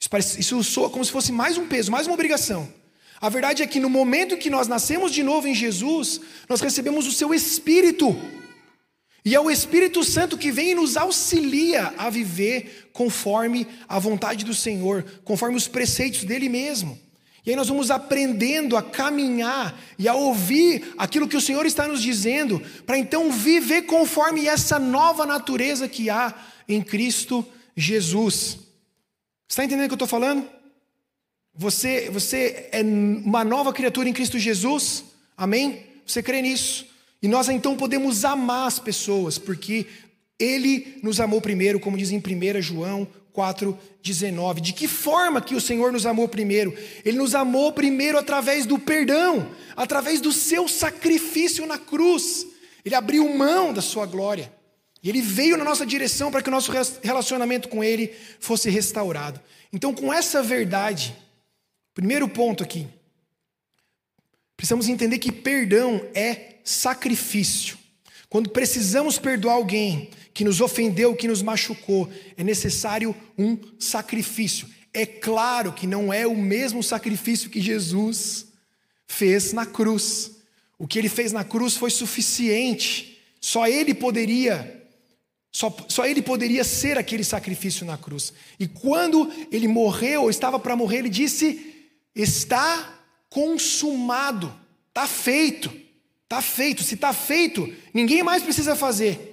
Isso, 0.00 0.10
parece, 0.10 0.40
isso 0.40 0.64
soa 0.64 0.90
como 0.90 1.04
se 1.04 1.12
fosse 1.12 1.30
mais 1.30 1.56
um 1.56 1.68
peso, 1.68 1.92
mais 1.92 2.08
uma 2.08 2.14
obrigação. 2.14 2.81
A 3.22 3.28
verdade 3.28 3.62
é 3.62 3.66
que 3.68 3.78
no 3.78 3.88
momento 3.88 4.36
que 4.36 4.50
nós 4.50 4.66
nascemos 4.66 5.12
de 5.12 5.22
novo 5.22 5.46
em 5.46 5.54
Jesus, 5.54 6.20
nós 6.48 6.60
recebemos 6.60 7.06
o 7.06 7.12
seu 7.12 7.32
Espírito. 7.32 8.16
E 9.24 9.32
é 9.36 9.40
o 9.40 9.48
Espírito 9.48 10.02
Santo 10.02 10.36
que 10.36 10.50
vem 10.50 10.72
e 10.72 10.74
nos 10.74 10.96
auxilia 10.96 11.94
a 11.96 12.10
viver 12.10 12.90
conforme 12.92 13.64
a 13.88 13.96
vontade 14.00 14.44
do 14.44 14.52
Senhor, 14.52 15.04
conforme 15.22 15.56
os 15.56 15.68
preceitos 15.68 16.24
dele 16.24 16.48
mesmo. 16.48 16.98
E 17.46 17.50
aí 17.50 17.56
nós 17.56 17.68
vamos 17.68 17.92
aprendendo 17.92 18.76
a 18.76 18.82
caminhar 18.82 19.80
e 19.96 20.08
a 20.08 20.14
ouvir 20.14 20.92
aquilo 20.98 21.28
que 21.28 21.36
o 21.36 21.40
Senhor 21.40 21.64
está 21.64 21.86
nos 21.86 22.02
dizendo, 22.02 22.60
para 22.84 22.98
então 22.98 23.30
viver 23.30 23.82
conforme 23.82 24.48
essa 24.48 24.80
nova 24.80 25.24
natureza 25.24 25.88
que 25.88 26.10
há 26.10 26.34
em 26.68 26.82
Cristo 26.82 27.46
Jesus. 27.76 28.58
Está 29.48 29.64
entendendo 29.64 29.84
o 29.84 29.88
que 29.90 29.92
eu 29.92 30.06
estou 30.06 30.08
falando? 30.08 30.61
Você, 31.54 32.08
você 32.10 32.68
é 32.72 32.82
uma 32.82 33.44
nova 33.44 33.72
criatura 33.72 34.08
em 34.08 34.12
Cristo 34.12 34.38
Jesus? 34.38 35.04
Amém? 35.36 35.86
Você 36.06 36.22
crê 36.22 36.40
nisso? 36.40 36.86
E 37.22 37.28
nós 37.28 37.48
então 37.48 37.76
podemos 37.76 38.24
amar 38.24 38.66
as 38.66 38.78
pessoas, 38.78 39.38
porque 39.38 39.86
Ele 40.38 40.98
nos 41.02 41.20
amou 41.20 41.40
primeiro, 41.40 41.78
como 41.78 41.96
diz 41.96 42.10
em 42.10 42.18
1 42.18 42.62
João 42.62 43.06
4,19. 43.34 44.60
De 44.60 44.72
que 44.72 44.88
forma 44.88 45.40
que 45.40 45.54
o 45.54 45.60
Senhor 45.60 45.92
nos 45.92 46.06
amou 46.06 46.26
primeiro? 46.26 46.76
Ele 47.04 47.18
nos 47.18 47.34
amou 47.34 47.72
primeiro 47.72 48.18
através 48.18 48.66
do 48.66 48.78
perdão, 48.78 49.50
através 49.76 50.20
do 50.20 50.32
seu 50.32 50.66
sacrifício 50.66 51.66
na 51.66 51.78
cruz. 51.78 52.46
Ele 52.84 52.94
abriu 52.94 53.28
mão 53.34 53.72
da 53.72 53.82
sua 53.82 54.06
glória. 54.06 54.52
E 55.02 55.08
ele 55.08 55.20
veio 55.20 55.56
na 55.56 55.64
nossa 55.64 55.84
direção 55.84 56.30
para 56.30 56.42
que 56.42 56.48
o 56.48 56.52
nosso 56.52 56.72
relacionamento 57.02 57.68
com 57.68 57.82
Ele 57.82 58.12
fosse 58.38 58.70
restaurado. 58.70 59.40
Então, 59.72 59.92
com 59.92 60.12
essa 60.12 60.42
verdade, 60.42 61.16
primeiro 61.94 62.28
ponto 62.28 62.62
aqui, 62.62 62.86
precisamos 64.56 64.88
entender 64.88 65.18
que 65.18 65.32
perdão 65.32 66.00
é 66.14 66.56
sacrifício. 66.64 67.78
Quando 68.28 68.50
precisamos 68.50 69.18
perdoar 69.18 69.54
alguém 69.54 70.10
que 70.32 70.44
nos 70.44 70.60
ofendeu, 70.60 71.14
que 71.14 71.28
nos 71.28 71.42
machucou, 71.42 72.10
é 72.36 72.42
necessário 72.42 73.14
um 73.36 73.58
sacrifício. 73.78 74.68
É 74.94 75.04
claro 75.04 75.72
que 75.72 75.86
não 75.86 76.12
é 76.12 76.26
o 76.26 76.36
mesmo 76.36 76.82
sacrifício 76.82 77.50
que 77.50 77.60
Jesus 77.60 78.46
fez 79.06 79.52
na 79.52 79.66
cruz. 79.66 80.32
O 80.78 80.86
que 80.86 80.98
ele 80.98 81.08
fez 81.08 81.32
na 81.32 81.44
cruz 81.44 81.76
foi 81.76 81.90
suficiente. 81.90 83.18
Só 83.40 83.66
ele 83.66 83.94
poderia 83.94 84.82
só, 85.52 85.74
só 85.86 86.06
ele 86.06 86.22
poderia 86.22 86.64
ser 86.64 86.96
aquele 86.96 87.22
sacrifício 87.22 87.84
na 87.84 87.98
cruz. 87.98 88.32
E 88.58 88.66
quando 88.66 89.30
ele 89.50 89.68
morreu, 89.68 90.22
ou 90.22 90.30
estava 90.30 90.58
para 90.58 90.74
morrer, 90.74 90.98
ele 90.98 91.10
disse: 91.10 91.71
Está 92.14 93.00
consumado, 93.28 94.54
está 94.88 95.06
feito. 95.06 95.72
Está 96.24 96.40
feito. 96.40 96.82
Se 96.82 96.94
está 96.94 97.12
feito, 97.12 97.72
ninguém 97.92 98.22
mais 98.22 98.42
precisa 98.42 98.76
fazer. 98.76 99.28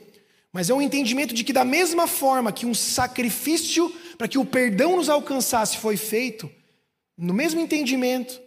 Mas 0.52 0.70
é 0.70 0.74
um 0.74 0.82
entendimento 0.82 1.34
de 1.34 1.44
que, 1.44 1.54
da 1.54 1.63
mesma 1.63 2.08
forma 2.08 2.52
que 2.52 2.65
um 2.65 2.74
sacrifício 2.74 3.89
para 4.18 4.28
que 4.28 4.38
o 4.38 4.46
perdão 4.46 4.96
nos 4.96 5.10
alcançasse 5.10 5.78
foi 5.78 5.96
feito, 5.96 6.50
no 7.18 7.34
mesmo 7.34 7.60
entendimento, 7.60 8.42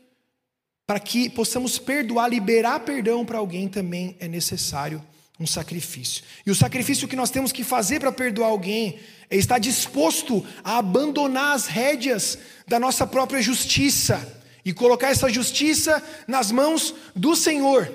para 0.87 0.99
que 0.99 1.31
possamos 1.31 1.79
perdoar, 1.79 2.29
liberar 2.29 2.81
perdão 2.81 3.25
para 3.25 3.39
alguém, 3.39 3.69
também 3.69 4.17
é 4.19 4.27
necessário 4.27 5.03
um 5.43 5.47
sacrifício. 5.47 6.23
E 6.47 6.51
o 6.51 6.55
sacrifício 6.55 7.09
que 7.09 7.17
nós 7.17 7.31
temos 7.31 7.51
que 7.51 7.65
fazer 7.65 7.99
para 7.99 8.13
perdoar 8.13 8.49
alguém 8.49 9.01
é 9.29 9.37
estar 9.37 9.59
disposto 9.59 10.47
a 10.63 10.79
abandonar 10.79 11.55
as 11.55 11.67
rédeas 11.67 12.39
da 12.67 12.79
nossa 12.79 13.07
própria 13.07 13.43
justiça 13.43 14.41
e 14.65 14.73
colocar 14.73 15.09
essa 15.09 15.29
justiça 15.29 16.03
nas 16.29 16.53
mãos 16.53 16.95
do 17.15 17.35
Senhor. 17.35 17.93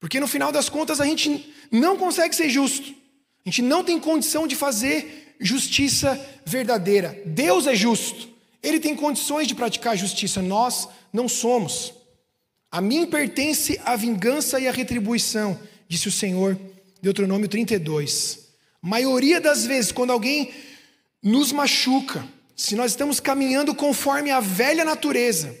Porque 0.00 0.18
no 0.18 0.26
final 0.26 0.50
das 0.50 0.68
contas 0.68 1.00
a 1.00 1.06
gente 1.06 1.54
não 1.70 1.96
consegue 1.96 2.34
ser 2.34 2.50
justo. 2.50 2.90
A 3.46 3.48
gente 3.48 3.62
não 3.62 3.84
tem 3.84 4.00
condição 4.00 4.46
de 4.46 4.56
fazer 4.56 5.36
justiça 5.38 6.20
verdadeira. 6.44 7.22
Deus 7.24 7.66
é 7.66 7.74
justo. 7.74 8.28
Ele 8.62 8.80
tem 8.80 8.96
condições 8.96 9.46
de 9.46 9.54
praticar 9.54 9.96
justiça. 9.96 10.42
Nós 10.42 10.88
não 11.12 11.28
somos. 11.28 11.94
A 12.72 12.80
mim 12.80 13.06
pertence 13.06 13.80
a 13.84 13.94
vingança 13.94 14.58
e 14.58 14.66
a 14.66 14.72
retribuição, 14.72 15.56
disse 15.88 16.08
o 16.08 16.12
Senhor, 16.12 16.58
Deuteronômio 17.00 17.48
32. 17.48 18.48
A 18.82 18.86
maioria 18.86 19.40
das 19.40 19.66
vezes, 19.66 19.92
quando 19.92 20.10
alguém 20.10 20.52
nos 21.22 21.52
machuca, 21.52 22.26
se 22.56 22.76
nós 22.76 22.92
estamos 22.92 23.20
caminhando 23.20 23.74
conforme 23.74 24.30
a 24.30 24.40
velha 24.40 24.84
natureza, 24.84 25.58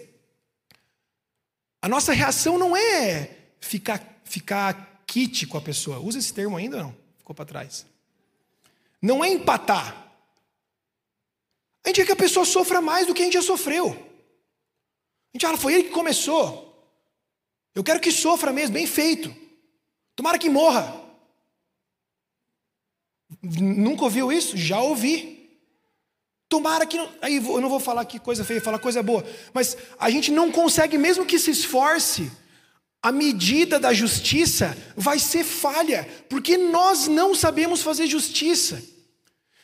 a 1.80 1.88
nossa 1.88 2.12
reação 2.12 2.58
não 2.58 2.76
é 2.76 3.30
ficar 3.60 4.14
ficar 4.24 5.02
kit 5.06 5.46
com 5.46 5.58
a 5.58 5.60
pessoa. 5.60 6.00
Usa 6.00 6.18
esse 6.18 6.32
termo 6.32 6.56
ainda 6.56 6.78
ou 6.78 6.82
não? 6.84 6.96
Ficou 7.18 7.34
para 7.34 7.44
trás. 7.44 7.86
Não 9.00 9.24
é 9.24 9.28
empatar. 9.28 10.12
A 11.84 11.88
gente 11.88 11.96
quer 11.96 12.06
que 12.06 12.12
a 12.12 12.16
pessoa 12.16 12.46
sofra 12.46 12.80
mais 12.80 13.06
do 13.06 13.14
que 13.14 13.22
a 13.22 13.24
gente 13.26 13.34
já 13.34 13.42
sofreu. 13.42 13.90
A 13.90 15.36
gente 15.36 15.42
fala, 15.42 15.58
foi 15.58 15.74
ele 15.74 15.84
que 15.84 15.90
começou. 15.90 16.64
Eu 17.74 17.84
quero 17.84 18.00
que 18.00 18.10
sofra 18.10 18.52
mesmo, 18.52 18.74
bem 18.74 18.86
feito. 18.86 19.34
Tomara 20.16 20.38
que 20.38 20.48
morra. 20.48 20.94
Nunca 23.42 24.04
ouviu 24.04 24.32
isso? 24.32 24.56
Já 24.56 24.80
ouvi. 24.80 25.58
Tomara 26.48 26.86
que. 26.86 26.96
Não... 26.96 27.08
Aí 27.20 27.36
eu 27.36 27.60
não 27.60 27.68
vou 27.68 27.80
falar 27.80 28.04
que 28.04 28.18
coisa 28.18 28.44
feia, 28.44 28.60
falar 28.60 28.78
coisa 28.78 29.02
boa. 29.02 29.24
Mas 29.52 29.76
a 29.98 30.08
gente 30.10 30.30
não 30.30 30.52
consegue, 30.52 30.96
mesmo 30.96 31.26
que 31.26 31.38
se 31.38 31.50
esforce, 31.50 32.30
a 33.02 33.10
medida 33.10 33.78
da 33.78 33.92
justiça 33.92 34.76
vai 34.96 35.18
ser 35.18 35.44
falha, 35.44 36.08
porque 36.28 36.56
nós 36.56 37.08
não 37.08 37.34
sabemos 37.34 37.82
fazer 37.82 38.06
justiça. 38.06 38.82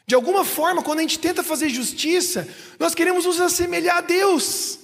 De 0.06 0.14
alguma 0.14 0.44
forma, 0.44 0.82
quando 0.82 0.98
a 0.98 1.02
gente 1.02 1.20
tenta 1.20 1.44
fazer 1.44 1.68
justiça, 1.68 2.48
nós 2.78 2.94
queremos 2.94 3.24
nos 3.24 3.40
assemelhar 3.40 3.98
a 3.98 4.00
Deus. 4.00 4.79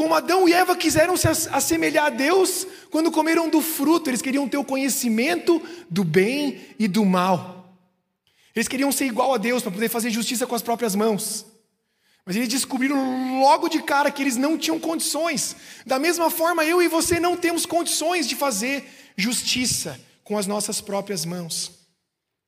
Como 0.00 0.14
Adão 0.14 0.48
e 0.48 0.52
Eva 0.54 0.74
quiseram 0.74 1.14
se 1.14 1.28
assemelhar 1.28 2.06
a 2.06 2.08
Deus 2.08 2.66
quando 2.90 3.10
comeram 3.10 3.50
do 3.50 3.60
fruto, 3.60 4.08
eles 4.08 4.22
queriam 4.22 4.48
ter 4.48 4.56
o 4.56 4.64
conhecimento 4.64 5.60
do 5.90 6.02
bem 6.02 6.58
e 6.78 6.88
do 6.88 7.04
mal. 7.04 7.76
Eles 8.56 8.66
queriam 8.66 8.90
ser 8.90 9.04
igual 9.04 9.34
a 9.34 9.36
Deus 9.36 9.62
para 9.62 9.70
poder 9.70 9.90
fazer 9.90 10.08
justiça 10.08 10.46
com 10.46 10.54
as 10.54 10.62
próprias 10.62 10.94
mãos. 10.94 11.44
Mas 12.24 12.34
eles 12.34 12.48
descobriram 12.48 13.42
logo 13.42 13.68
de 13.68 13.82
cara 13.82 14.10
que 14.10 14.22
eles 14.22 14.38
não 14.38 14.56
tinham 14.56 14.80
condições. 14.80 15.54
Da 15.84 15.98
mesma 15.98 16.30
forma, 16.30 16.64
eu 16.64 16.80
e 16.80 16.88
você 16.88 17.20
não 17.20 17.36
temos 17.36 17.66
condições 17.66 18.26
de 18.26 18.34
fazer 18.34 18.88
justiça 19.18 20.00
com 20.24 20.38
as 20.38 20.46
nossas 20.46 20.80
próprias 20.80 21.26
mãos. 21.26 21.72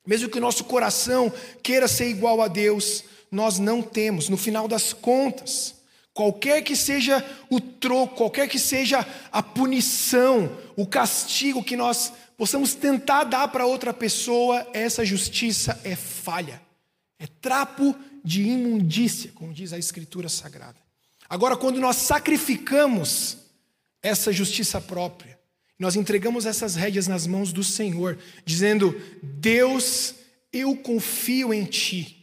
Mesmo 0.07 0.31
que 0.31 0.39
o 0.39 0.41
nosso 0.41 0.65
coração 0.65 1.31
queira 1.63 1.87
ser 1.87 2.09
igual 2.09 2.41
a 2.41 2.49
Deus, 2.49 3.05
nós 3.31 3.59
não 3.59 3.83
temos. 3.83 4.31
No 4.31 4.39
final 4.39 4.67
das 4.67 4.95
contas, 4.95 5.82
qualquer 6.15 6.63
que 6.63 6.77
seja 6.77 7.25
o 7.49 7.61
troco, 7.61 8.17
qualquer 8.17 8.49
que 8.49 8.59
seja 8.59 9.07
a 9.31 9.43
punição, 9.43 10.57
o 10.77 10.87
castigo 10.87 11.65
que 11.65 11.77
nós 11.77 12.13
possamos 12.37 12.75
tentar 12.75 13.25
dar 13.25 13.49
para 13.49 13.67
outra 13.67 13.93
pessoa, 13.93 14.67
essa 14.73 15.05
justiça 15.05 15.81
é 15.85 15.95
falha, 15.95 16.61
é 17.19 17.27
trapo 17.27 17.95
de 18.25 18.43
imundícia, 18.43 19.33
como 19.35 19.53
diz 19.53 19.73
a 19.73 19.79
Escritura 19.79 20.29
Sagrada. 20.29 20.79
Agora, 21.29 21.57
quando 21.57 21.81
nós 21.81 21.97
sacrificamos 21.97 23.39
essa 24.03 24.33
justiça 24.33 24.81
própria, 24.81 25.39
nós 25.79 25.97
entregamos 25.97 26.47
essas 26.47 26.75
rédeas 26.75 27.09
nas 27.09 27.27
mãos 27.27 27.53
do 27.53 27.65
Senhor, 27.65 28.19
dizendo: 28.45 28.95
Deus, 29.23 30.15
eu 30.53 30.77
confio 30.77 31.53
em 31.53 31.65
Ti. 31.65 32.22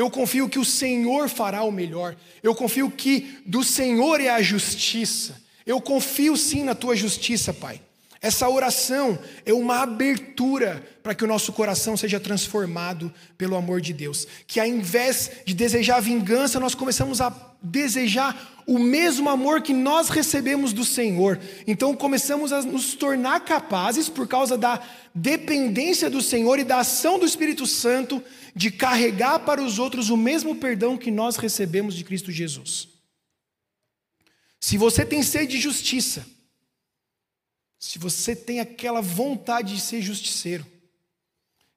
Eu 0.00 0.10
confio 0.10 0.48
que 0.48 0.58
o 0.58 0.64
Senhor 0.64 1.28
fará 1.28 1.62
o 1.62 1.70
melhor. 1.70 2.16
Eu 2.42 2.54
confio 2.54 2.90
que 2.90 3.38
do 3.44 3.62
Senhor 3.62 4.18
é 4.18 4.30
a 4.30 4.40
justiça. 4.40 5.38
Eu 5.66 5.78
confio 5.78 6.38
sim 6.38 6.64
na 6.64 6.74
tua 6.74 6.96
justiça, 6.96 7.52
Pai. 7.52 7.82
Essa 8.18 8.48
oração 8.48 9.18
é 9.44 9.52
uma 9.52 9.82
abertura 9.82 10.82
para 11.02 11.14
que 11.14 11.22
o 11.22 11.26
nosso 11.26 11.52
coração 11.52 11.98
seja 11.98 12.18
transformado 12.18 13.12
pelo 13.36 13.56
amor 13.56 13.82
de 13.82 13.92
Deus. 13.92 14.26
Que 14.46 14.58
ao 14.58 14.66
invés 14.66 15.32
de 15.44 15.52
desejar 15.52 16.00
vingança, 16.00 16.58
nós 16.58 16.74
começamos 16.74 17.20
a 17.20 17.30
desejar 17.62 18.62
o 18.66 18.78
mesmo 18.78 19.28
amor 19.28 19.62
que 19.62 19.72
nós 19.72 20.08
recebemos 20.08 20.72
do 20.72 20.84
Senhor. 20.84 21.40
Então 21.66 21.94
começamos 21.94 22.52
a 22.52 22.62
nos 22.62 22.94
tornar 22.94 23.40
capazes, 23.40 24.08
por 24.08 24.28
causa 24.28 24.56
da 24.56 24.80
dependência 25.14 26.08
do 26.08 26.22
Senhor 26.22 26.58
e 26.58 26.64
da 26.64 26.78
ação 26.78 27.18
do 27.18 27.26
Espírito 27.26 27.66
Santo, 27.66 28.22
de 28.54 28.70
carregar 28.70 29.40
para 29.40 29.62
os 29.62 29.78
outros 29.78 30.08
o 30.08 30.16
mesmo 30.16 30.56
perdão 30.56 30.96
que 30.96 31.10
nós 31.10 31.36
recebemos 31.36 31.94
de 31.94 32.04
Cristo 32.04 32.30
Jesus. 32.30 32.88
Se 34.60 34.76
você 34.76 35.04
tem 35.04 35.22
sede 35.22 35.56
de 35.56 35.58
justiça, 35.60 36.24
se 37.78 37.98
você 37.98 38.36
tem 38.36 38.60
aquela 38.60 39.00
vontade 39.00 39.74
de 39.74 39.80
ser 39.80 40.02
justiceiro, 40.02 40.66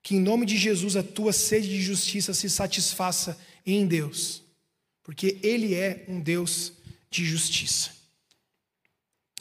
que 0.04 0.16
em 0.16 0.20
nome 0.20 0.46
de 0.46 0.58
Jesus 0.58 0.98
a 0.98 1.02
tua 1.02 1.32
sede 1.32 1.70
de 1.70 1.82
justiça 1.82 2.34
se 2.34 2.50
satisfaça 2.50 3.40
em 3.66 3.88
Deus, 3.88 4.43
porque 5.04 5.38
Ele 5.44 5.76
é 5.76 6.06
um 6.08 6.20
Deus 6.20 6.74
de 7.10 7.26
justiça. 7.26 7.92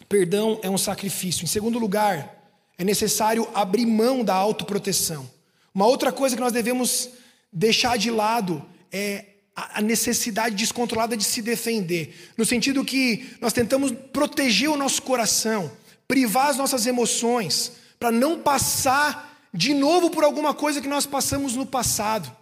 Perdão 0.09 0.59
é 0.63 0.69
um 0.69 0.79
sacrifício. 0.79 1.45
Em 1.45 1.49
segundo 1.49 1.79
lugar, 1.79 2.43
é 2.77 2.85
necessário 2.85 3.49
abrir 3.55 3.87
mão 3.87 4.25
da 4.25 4.35
autoproteção. 4.35 5.29
Uma 5.75 5.87
outra 5.87 6.13
coisa 6.13 6.37
que 6.37 6.43
nós 6.43 6.53
devemos 6.53 7.09
deixar 7.53 7.97
de 7.97 8.11
lado 8.11 8.65
é 8.91 9.27
a 9.55 9.83
necessidade 9.83 10.55
descontrolada 10.55 11.17
de 11.17 11.25
se 11.25 11.43
defender, 11.43 12.33
no 12.39 12.45
sentido 12.45 12.85
que 12.85 13.37
nós 13.41 13.53
tentamos 13.53 13.93
proteger 14.13 14.71
o 14.71 14.77
nosso 14.77 15.03
coração, 15.03 15.71
privar 16.09 16.49
as 16.49 16.57
nossas 16.57 16.87
emoções, 16.87 17.73
para 17.99 18.11
não 18.11 18.41
passar 18.41 19.47
de 19.53 19.75
novo 19.75 20.11
por 20.11 20.25
alguma 20.25 20.55
coisa 20.55 20.81
que 20.81 20.89
nós 20.89 21.05
passamos 21.05 21.55
no 21.55 21.67
passado. 21.67 22.35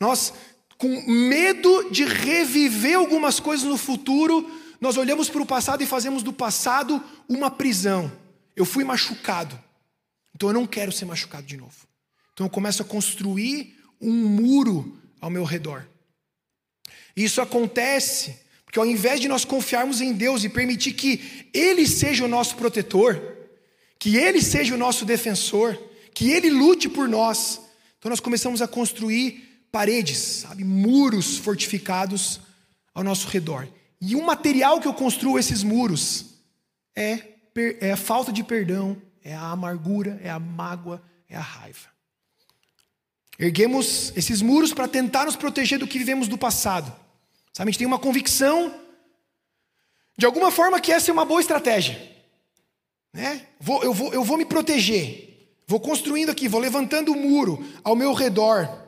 Nós, 0.00 0.32
com 0.78 1.02
medo 1.10 1.90
de 1.90 2.04
reviver 2.04 2.96
algumas 2.96 3.40
coisas 3.40 3.66
no 3.66 3.76
futuro, 3.76 4.48
nós 4.80 4.96
olhamos 4.96 5.28
para 5.28 5.42
o 5.42 5.46
passado 5.46 5.82
e 5.82 5.86
fazemos 5.86 6.22
do 6.22 6.32
passado 6.32 7.02
uma 7.28 7.50
prisão. 7.50 8.10
Eu 8.54 8.64
fui 8.64 8.84
machucado, 8.84 9.58
então 10.34 10.48
eu 10.50 10.52
não 10.52 10.66
quero 10.66 10.92
ser 10.92 11.04
machucado 11.04 11.46
de 11.46 11.56
novo. 11.56 11.86
Então 12.32 12.46
eu 12.46 12.50
começo 12.50 12.80
a 12.80 12.84
construir 12.84 13.76
um 14.00 14.12
muro 14.12 14.96
ao 15.20 15.28
meu 15.28 15.42
redor. 15.42 15.84
Isso 17.16 17.40
acontece 17.40 18.38
porque 18.68 18.78
ao 18.78 18.84
invés 18.84 19.18
de 19.18 19.28
nós 19.28 19.46
confiarmos 19.46 20.02
em 20.02 20.12
Deus 20.12 20.44
e 20.44 20.48
permitir 20.48 20.92
que 20.92 21.48
Ele 21.54 21.86
seja 21.86 22.26
o 22.26 22.28
nosso 22.28 22.54
protetor, 22.54 23.18
que 23.98 24.18
Ele 24.18 24.42
seja 24.42 24.74
o 24.74 24.78
nosso 24.78 25.06
defensor, 25.06 25.74
que 26.14 26.30
Ele 26.30 26.50
lute 26.50 26.86
por 26.86 27.08
nós, 27.08 27.62
então 27.98 28.10
nós 28.10 28.20
começamos 28.20 28.60
a 28.60 28.68
construir 28.68 29.47
paredes, 29.70 30.18
sabe, 30.18 30.64
muros 30.64 31.36
fortificados 31.38 32.40
ao 32.94 33.04
nosso 33.04 33.28
redor. 33.28 33.68
E 34.00 34.14
o 34.14 34.24
material 34.24 34.80
que 34.80 34.88
eu 34.88 34.94
construo 34.94 35.38
esses 35.38 35.62
muros 35.62 36.26
é, 36.96 37.22
é 37.80 37.92
a 37.92 37.96
falta 37.96 38.32
de 38.32 38.42
perdão, 38.42 39.00
é 39.22 39.34
a 39.34 39.50
amargura, 39.50 40.20
é 40.22 40.30
a 40.30 40.38
mágoa, 40.38 41.02
é 41.28 41.36
a 41.36 41.40
raiva. 41.40 41.88
Erguemos 43.38 44.12
esses 44.16 44.42
muros 44.42 44.72
para 44.72 44.88
tentar 44.88 45.26
nos 45.26 45.36
proteger 45.36 45.78
do 45.78 45.86
que 45.86 45.98
vivemos 45.98 46.26
do 46.26 46.38
passado. 46.38 46.92
Sabe, 47.52 47.68
a 47.68 47.70
gente 47.70 47.78
tem 47.78 47.86
uma 47.86 47.98
convicção, 47.98 48.74
de 50.16 50.26
alguma 50.26 50.50
forma, 50.50 50.80
que 50.80 50.92
essa 50.92 51.10
é 51.10 51.12
uma 51.12 51.24
boa 51.24 51.40
estratégia. 51.40 52.00
Né? 53.12 53.46
Vou, 53.60 53.82
eu, 53.82 53.94
vou, 53.94 54.12
eu 54.12 54.24
vou 54.24 54.36
me 54.36 54.44
proteger. 54.44 55.54
Vou 55.66 55.78
construindo 55.78 56.30
aqui, 56.30 56.48
vou 56.48 56.60
levantando 56.60 57.12
o 57.12 57.16
um 57.16 57.28
muro 57.28 57.64
ao 57.84 57.94
meu 57.94 58.12
redor 58.12 58.87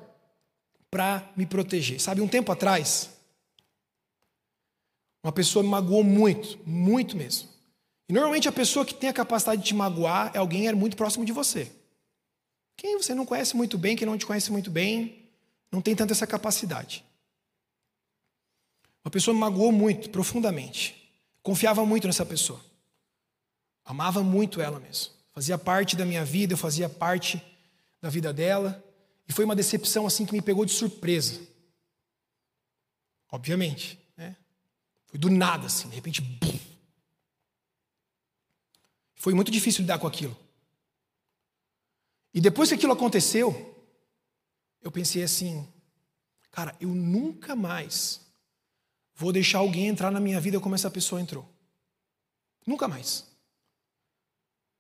para 0.91 1.31
me 1.37 1.47
proteger. 1.47 2.01
Sabe, 2.01 2.21
um 2.21 2.29
tempo 2.29 2.51
atrás, 2.51 3.11
uma 5.23 5.33
pessoa 5.33 5.63
me 5.63 5.69
magoou 5.69 6.03
muito, 6.03 6.59
muito 6.67 7.17
mesmo. 7.17 7.49
E 8.09 8.13
normalmente 8.13 8.49
a 8.49 8.53
pessoa 8.53 8.85
que 8.85 8.95
tem 8.95 9.09
a 9.09 9.13
capacidade 9.13 9.63
de 9.63 9.69
te 9.69 9.75
magoar 9.75 10.33
é 10.35 10.39
alguém 10.39 10.67
é 10.67 10.73
muito 10.73 10.97
próximo 10.97 11.25
de 11.25 11.33
você. 11.33 11.71
Quem 12.77 12.97
você 12.97 13.15
não 13.15 13.27
conhece 13.27 13.57
muito 13.57 13.79
bem, 13.79 13.95
quem 13.95 14.07
não 14.07 14.19
te 14.19 14.27
conhece 14.27 14.51
muito 14.51 14.71
bem, 14.71 15.29
não 15.71 15.81
tem 15.81 15.95
tanta 15.95 16.13
essa 16.13 16.27
capacidade. 16.27 17.05
Uma 19.05 19.11
pessoa 19.11 19.35
me 19.35 19.41
magoou 19.41 19.71
muito, 19.71 20.11
profundamente. 20.11 21.13
Confiava 21.43 21.87
muito 21.87 22.07
nessa 22.07 22.27
pessoa. 22.27 22.61
Amava 23.85 24.23
muito 24.23 24.61
ela 24.61 24.81
mesmo. 24.81 25.13
Fazia 25.33 25.57
parte 25.57 25.95
da 25.95 26.05
minha 26.05 26.25
vida, 26.25 26.55
eu 26.55 26.59
fazia 26.59 26.89
parte 26.89 27.43
da 28.01 28.09
vida 28.09 28.33
dela. 28.33 28.83
E 29.31 29.33
foi 29.33 29.45
uma 29.45 29.55
decepção 29.55 30.09
assim 30.09 30.27
que 30.27 30.33
me 30.33 30.43
pegou 30.43 30.65
de 30.65 30.73
surpresa. 30.73 31.41
Obviamente. 33.31 33.97
Né? 34.17 34.37
Foi 35.07 35.21
do 35.21 35.31
nada, 35.31 35.69
assim, 35.69 35.89
de 35.89 35.95
repente. 35.95 36.21
Bum. 36.21 36.59
Foi 39.15 39.33
muito 39.33 39.53
difícil 39.53 39.83
lidar 39.83 40.01
com 40.01 40.09
aquilo. 40.09 40.37
E 42.35 42.41
depois 42.41 42.71
que 42.71 42.75
aquilo 42.75 42.93
aconteceu, 42.93 43.73
eu 44.83 44.91
pensei 44.91 45.23
assim, 45.23 45.65
cara, 46.51 46.77
eu 46.81 46.89
nunca 46.89 47.55
mais 47.55 48.21
vou 49.15 49.33
deixar 49.33 49.59
alguém 49.59 49.87
entrar 49.87 50.11
na 50.11 50.19
minha 50.19 50.41
vida 50.41 50.59
como 50.59 50.75
essa 50.75 50.91
pessoa 50.91 51.21
entrou. 51.21 51.49
Nunca 52.67 52.89
mais. 52.89 53.31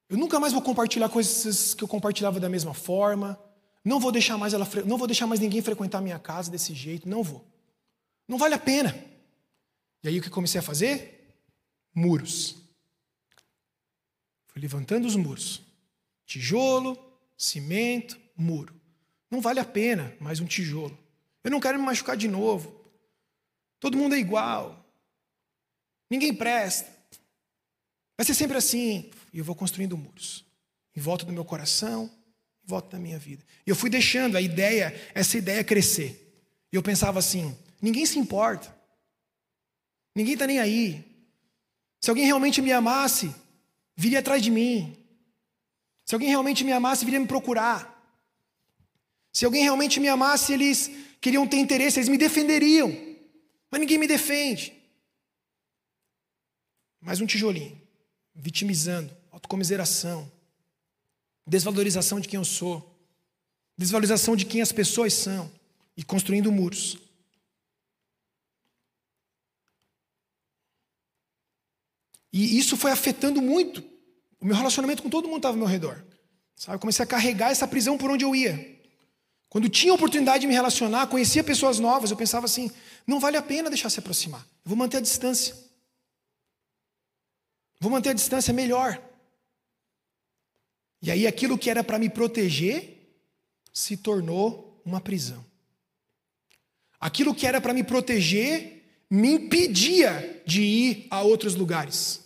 Eu 0.09 0.19
nunca 0.19 0.41
mais 0.41 0.53
vou 0.53 0.61
compartilhar 0.61 1.09
coisas 1.09 1.73
que 1.73 1.85
eu 1.85 1.89
compartilhava 1.89 2.41
da 2.41 2.49
mesma 2.49 2.75
forma. 2.75 3.39
Não 3.85 3.99
vou 3.99 4.13
deixar 4.13 4.37
mais 4.37 4.53
ela, 4.53 4.69
não 4.85 4.99
vou 4.99 5.07
deixar 5.07 5.27
mais 5.27 5.41
ninguém 5.41 5.63
frequentar 5.63 6.01
minha 6.01 6.19
casa 6.19 6.51
desse 6.51 6.75
jeito, 6.75 7.09
não 7.09 7.23
vou. 7.23 7.45
Não 8.29 8.39
vale 8.39 8.55
a 8.55 8.59
pena. 8.59 8.95
E 10.03 10.09
aí 10.09 10.19
o 10.19 10.23
que 10.23 10.31
comecei 10.31 10.59
a 10.59 10.63
fazer? 10.63 11.37
Muros. 11.95 12.57
Fui 14.49 14.61
levantando 14.61 15.07
os 15.07 15.17
muros. 15.17 15.63
Tijolo, 16.27 16.99
cimento, 17.37 18.21
muro. 18.37 18.79
Não 19.31 19.41
vale 19.41 19.61
a 19.61 19.65
pena 19.65 20.15
mais 20.21 20.41
um 20.41 20.47
tijolo. 20.47 20.97
Eu 21.43 21.51
não 21.51 21.61
quero 21.61 21.79
me 21.79 21.85
machucar 21.85 22.17
de 22.17 22.29
novo. 22.29 22.81
Todo 23.79 23.97
mundo 23.97 24.15
é 24.15 24.19
igual. 24.19 24.85
Ninguém 26.11 26.35
presta. 26.35 26.91
Vai 28.17 28.27
ser 28.27 28.35
sempre 28.35 28.57
assim. 28.57 29.11
E 29.33 29.39
eu 29.39 29.45
vou 29.45 29.55
construindo 29.55 29.97
muros 29.97 30.45
em 30.95 31.01
volta 31.01 31.25
do 31.25 31.33
meu 31.33 31.45
coração, 31.45 32.11
volta 32.71 32.97
da 32.97 32.99
minha 32.99 33.19
vida. 33.19 33.45
E 33.67 33.71
eu 33.71 33.77
fui 33.77 33.91
deixando 33.91 34.37
a 34.37 34.41
ideia, 34.41 34.95
essa 35.13 35.37
ideia 35.37 35.65
crescer. 35.65 36.11
E 36.73 36.77
eu 36.77 36.83
pensava 36.83 37.19
assim: 37.19 37.57
ninguém 37.83 38.07
se 38.07 38.19
importa. 38.19 38.75
Ninguém 40.15 40.35
está 40.35 40.47
nem 40.47 40.59
aí. 40.61 41.05
Se 42.01 42.09
alguém 42.11 42.25
realmente 42.25 42.63
me 42.63 42.73
amasse, 42.73 43.35
viria 43.97 44.21
atrás 44.21 44.41
de 44.43 44.51
mim. 44.51 44.97
Se 46.05 46.15
alguém 46.15 46.29
realmente 46.29 46.65
me 46.65 46.73
amasse, 46.73 47.05
viria 47.05 47.21
me 47.21 47.27
procurar. 47.27 47.89
Se 49.33 49.45
alguém 49.45 49.63
realmente 49.63 50.01
me 50.01 50.09
amasse, 50.09 50.53
eles 50.53 50.91
queriam 51.21 51.47
ter 51.47 51.59
interesse, 51.59 51.99
eles 51.99 52.09
me 52.09 52.19
defenderiam. 52.19 52.91
Mas 53.71 53.81
ninguém 53.81 53.99
me 53.99 54.07
defende. 54.07 54.73
Mais 57.01 57.21
um 57.21 57.27
tijolinho. 57.27 57.81
Vitimizando, 58.35 59.15
autocomiseração, 59.31 60.31
desvalorização 61.51 62.21
de 62.21 62.29
quem 62.29 62.39
eu 62.39 62.45
sou, 62.45 62.97
desvalorização 63.77 64.37
de 64.37 64.45
quem 64.47 64.63
as 64.63 64.71
pessoas 64.71 65.13
são 65.13 65.51
e 65.97 66.05
construindo 66.05 66.53
muros. 66.53 66.97
E 72.33 72.57
isso 72.57 72.77
foi 72.77 72.93
afetando 72.93 73.43
muito 73.43 73.83
o 74.41 74.47
meu 74.47 74.55
relacionamento 74.55 75.03
com 75.03 75.11
todo 75.11 75.25
mundo 75.25 75.35
que 75.35 75.39
estava 75.41 75.55
ao 75.55 75.59
meu 75.59 75.67
redor. 75.67 76.05
Sabe? 76.55 76.77
Eu 76.77 76.79
comecei 76.79 77.03
a 77.03 77.07
carregar 77.07 77.51
essa 77.51 77.67
prisão 77.67 77.99
por 77.99 78.13
onde 78.13 78.25
eu 78.25 78.33
ia. 78.33 78.79
Quando 79.49 79.69
tinha 79.69 79.93
oportunidade 79.93 80.43
de 80.43 80.47
me 80.47 80.55
relacionar, 80.55 81.09
conhecia 81.09 81.43
pessoas 81.43 81.81
novas, 81.81 82.13
eu 82.13 82.17
pensava 82.17 82.47
assim: 82.47 82.71
não 83.05 83.19
vale 83.19 83.37
a 83.37 83.43
pena 83.43 83.69
deixar 83.69 83.91
se 83.91 83.99
aproximar. 83.99 84.43
Eu 84.65 84.69
vou 84.69 84.77
manter 84.77 84.99
a 84.99 85.01
distância. 85.01 85.57
Vou 87.81 87.91
manter 87.91 88.11
a 88.11 88.15
distância 88.15 88.55
melhor. 88.55 89.10
E 91.03 91.11
aí 91.11 91.27
aquilo 91.27 91.57
que 91.59 91.71
era 91.71 91.83
para 91.83 91.99
me 91.99 92.11
proteger 92.11 92.99
se 93.73 93.97
tornou 93.97 94.83
uma 94.85 95.01
prisão. 95.01 95.45
Aquilo 97.01 97.35
que 97.35 97.47
era 97.47 97.61
para 97.61 97.73
me 97.73 97.83
proteger 97.83 99.05
me 99.11 99.33
impedia 99.33 100.43
de 100.47 100.63
ir 100.63 101.07
a 101.11 101.23
outros 101.23 101.55
lugares. 101.55 102.21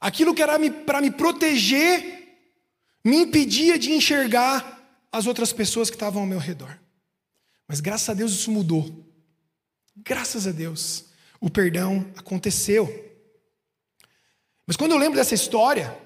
Aquilo 0.00 0.34
que 0.34 0.42
era 0.42 0.58
para 0.84 1.00
me 1.00 1.10
proteger 1.10 2.22
me 3.04 3.18
impedia 3.18 3.78
de 3.78 3.92
enxergar 3.92 4.80
as 5.12 5.26
outras 5.26 5.52
pessoas 5.52 5.90
que 5.90 5.96
estavam 5.96 6.22
ao 6.22 6.28
meu 6.28 6.38
redor. 6.38 6.80
Mas 7.68 7.80
graças 7.80 8.08
a 8.08 8.14
Deus 8.14 8.32
isso 8.32 8.50
mudou. 8.50 8.90
Graças 9.96 10.46
a 10.46 10.52
Deus 10.52 11.04
o 11.40 11.50
perdão 11.50 12.10
aconteceu. 12.16 13.10
Mas 14.66 14.76
quando 14.76 14.92
eu 14.92 14.98
lembro 14.98 15.18
dessa 15.18 15.34
história, 15.34 15.96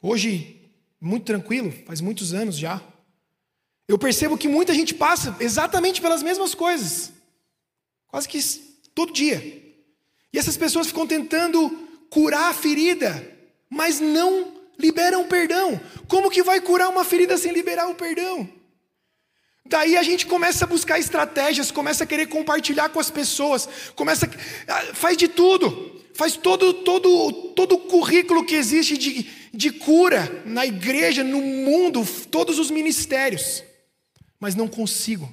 hoje 0.00 0.61
muito 1.02 1.24
tranquilo, 1.24 1.74
faz 1.84 2.00
muitos 2.00 2.32
anos 2.32 2.56
já, 2.56 2.80
eu 3.88 3.98
percebo 3.98 4.38
que 4.38 4.46
muita 4.46 4.72
gente 4.72 4.94
passa 4.94 5.36
exatamente 5.40 6.00
pelas 6.00 6.22
mesmas 6.22 6.54
coisas, 6.54 7.12
quase 8.06 8.28
que 8.28 8.40
todo 8.94 9.12
dia. 9.12 9.60
E 10.32 10.38
essas 10.38 10.56
pessoas 10.56 10.86
ficam 10.86 11.04
tentando 11.04 11.88
curar 12.08 12.50
a 12.50 12.54
ferida, 12.54 13.28
mas 13.68 13.98
não 13.98 14.52
liberam 14.78 15.26
perdão. 15.26 15.80
Como 16.06 16.30
que 16.30 16.42
vai 16.42 16.60
curar 16.60 16.88
uma 16.88 17.04
ferida 17.04 17.36
sem 17.36 17.52
liberar 17.52 17.88
o 17.88 17.96
perdão? 17.96 18.48
Daí 19.66 19.96
a 19.96 20.02
gente 20.02 20.26
começa 20.26 20.64
a 20.64 20.68
buscar 20.68 21.00
estratégias, 21.00 21.70
começa 21.70 22.04
a 22.04 22.06
querer 22.06 22.26
compartilhar 22.26 22.90
com 22.90 23.00
as 23.00 23.10
pessoas, 23.10 23.68
começa 23.96 24.30
a, 24.68 24.94
faz 24.94 25.16
de 25.16 25.26
tudo, 25.26 26.00
faz 26.14 26.36
todo 26.36 26.72
todo 26.74 27.32
todo 27.54 27.74
o 27.74 27.78
currículo 27.78 28.44
que 28.44 28.54
existe 28.54 28.96
de, 28.96 29.41
de 29.52 29.70
cura 29.70 30.42
na 30.46 30.64
igreja, 30.64 31.22
no 31.22 31.40
mundo, 31.40 32.04
todos 32.30 32.58
os 32.58 32.70
ministérios, 32.70 33.62
mas 34.40 34.54
não 34.54 34.66
consigo, 34.66 35.32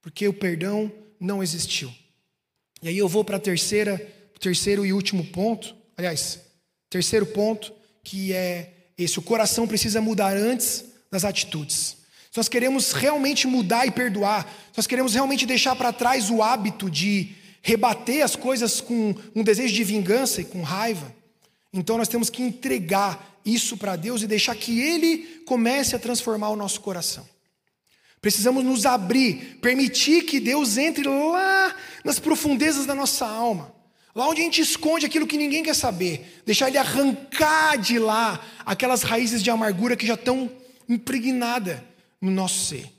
porque 0.00 0.28
o 0.28 0.32
perdão 0.32 0.92
não 1.18 1.42
existiu. 1.42 1.92
E 2.80 2.88
aí 2.88 2.96
eu 2.96 3.08
vou 3.08 3.24
para 3.24 3.36
a 3.36 3.40
terceira, 3.40 3.98
terceiro 4.38 4.86
e 4.86 4.92
último 4.92 5.24
ponto, 5.26 5.74
aliás, 5.96 6.40
terceiro 6.88 7.26
ponto, 7.26 7.72
que 8.04 8.32
é 8.32 8.72
esse: 8.96 9.18
o 9.18 9.22
coração 9.22 9.66
precisa 9.66 10.00
mudar 10.00 10.36
antes 10.36 10.84
das 11.10 11.24
atitudes. 11.24 11.96
Se 12.30 12.36
nós 12.36 12.48
queremos 12.48 12.92
realmente 12.92 13.46
mudar 13.46 13.86
e 13.86 13.90
perdoar, 13.90 14.44
se 14.70 14.78
nós 14.78 14.86
queremos 14.86 15.14
realmente 15.14 15.44
deixar 15.44 15.74
para 15.74 15.92
trás 15.92 16.30
o 16.30 16.42
hábito 16.42 16.88
de 16.88 17.32
rebater 17.62 18.22
as 18.22 18.36
coisas 18.36 18.80
com 18.80 19.14
um 19.34 19.42
desejo 19.42 19.74
de 19.74 19.82
vingança 19.82 20.40
e 20.40 20.44
com 20.44 20.62
raiva, 20.62 21.14
então 21.72 21.98
nós 21.98 22.08
temos 22.08 22.30
que 22.30 22.42
entregar 22.42 23.40
isso 23.44 23.76
para 23.76 23.96
Deus 23.96 24.22
e 24.22 24.26
deixar 24.26 24.54
que 24.54 24.80
Ele 24.80 25.42
comece 25.46 25.94
a 25.94 25.98
transformar 25.98 26.50
o 26.50 26.56
nosso 26.56 26.80
coração. 26.80 27.26
Precisamos 28.20 28.64
nos 28.64 28.84
abrir, 28.84 29.58
permitir 29.60 30.24
que 30.24 30.40
Deus 30.40 30.76
entre 30.76 31.04
lá 31.04 31.74
nas 32.04 32.18
profundezas 32.18 32.84
da 32.84 32.94
nossa 32.94 33.26
alma, 33.26 33.72
lá 34.14 34.28
onde 34.28 34.40
a 34.40 34.44
gente 34.44 34.60
esconde 34.60 35.06
aquilo 35.06 35.26
que 35.26 35.36
ninguém 35.36 35.62
quer 35.62 35.74
saber, 35.74 36.42
deixar 36.44 36.68
Ele 36.68 36.78
arrancar 36.78 37.76
de 37.76 37.98
lá 37.98 38.44
aquelas 38.66 39.02
raízes 39.02 39.42
de 39.42 39.50
amargura 39.50 39.96
que 39.96 40.06
já 40.06 40.14
estão 40.14 40.50
impregnadas 40.88 41.78
no 42.20 42.30
nosso 42.30 42.66
ser. 42.66 42.90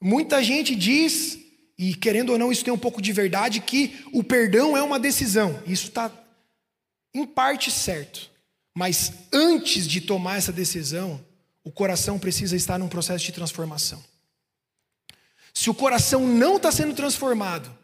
Muita 0.00 0.42
gente 0.42 0.74
diz, 0.76 1.38
e 1.76 1.94
querendo 1.94 2.30
ou 2.30 2.38
não, 2.38 2.52
isso 2.52 2.64
tem 2.64 2.72
um 2.72 2.78
pouco 2.78 3.02
de 3.02 3.12
verdade, 3.12 3.60
que 3.60 4.04
o 4.12 4.22
perdão 4.22 4.76
é 4.76 4.82
uma 4.82 4.98
decisão. 4.98 5.60
Isso 5.66 5.88
está 5.88 6.10
em 7.14 7.26
parte 7.26 7.70
certo. 7.70 8.30
Mas 8.74 9.12
antes 9.32 9.86
de 9.86 10.00
tomar 10.00 10.38
essa 10.38 10.52
decisão, 10.52 11.24
o 11.64 11.70
coração 11.70 12.18
precisa 12.18 12.56
estar 12.56 12.78
num 12.78 12.88
processo 12.88 13.24
de 13.24 13.32
transformação. 13.32 14.02
Se 15.52 15.68
o 15.68 15.74
coração 15.74 16.26
não 16.26 16.56
está 16.56 16.70
sendo 16.70 16.94
transformado, 16.94 17.76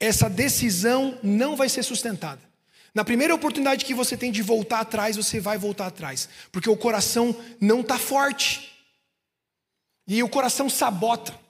essa 0.00 0.28
decisão 0.28 1.18
não 1.22 1.56
vai 1.56 1.68
ser 1.68 1.82
sustentada. 1.82 2.42
Na 2.94 3.04
primeira 3.04 3.34
oportunidade 3.34 3.84
que 3.84 3.94
você 3.94 4.16
tem 4.16 4.30
de 4.30 4.42
voltar 4.42 4.80
atrás, 4.80 5.16
você 5.16 5.40
vai 5.40 5.58
voltar 5.58 5.86
atrás, 5.86 6.28
porque 6.52 6.70
o 6.70 6.76
coração 6.76 7.34
não 7.60 7.80
está 7.80 7.98
forte. 7.98 8.72
E 10.06 10.22
o 10.22 10.28
coração 10.28 10.68
sabota. 10.68 11.43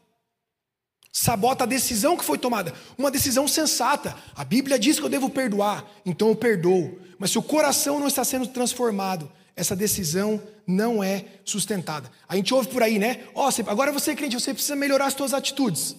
Sabota 1.16 1.62
a 1.62 1.66
decisão 1.66 2.16
que 2.16 2.24
foi 2.24 2.36
tomada. 2.36 2.74
Uma 2.98 3.08
decisão 3.08 3.46
sensata. 3.46 4.16
A 4.34 4.44
Bíblia 4.44 4.76
diz 4.76 4.98
que 4.98 5.04
eu 5.04 5.08
devo 5.08 5.30
perdoar, 5.30 5.88
então 6.04 6.26
eu 6.26 6.34
perdoo. 6.34 6.98
Mas 7.20 7.30
se 7.30 7.38
o 7.38 7.42
coração 7.42 8.00
não 8.00 8.08
está 8.08 8.24
sendo 8.24 8.48
transformado, 8.48 9.30
essa 9.54 9.76
decisão 9.76 10.42
não 10.66 11.04
é 11.04 11.24
sustentada. 11.44 12.10
A 12.28 12.34
gente 12.34 12.52
ouve 12.52 12.68
por 12.68 12.82
aí, 12.82 12.98
né? 12.98 13.28
Oh, 13.32 13.48
agora 13.68 13.92
você 13.92 14.10
é 14.10 14.16
crente, 14.16 14.34
você 14.34 14.52
precisa 14.52 14.74
melhorar 14.74 15.06
as 15.06 15.14
suas 15.14 15.32
atitudes. 15.32 15.94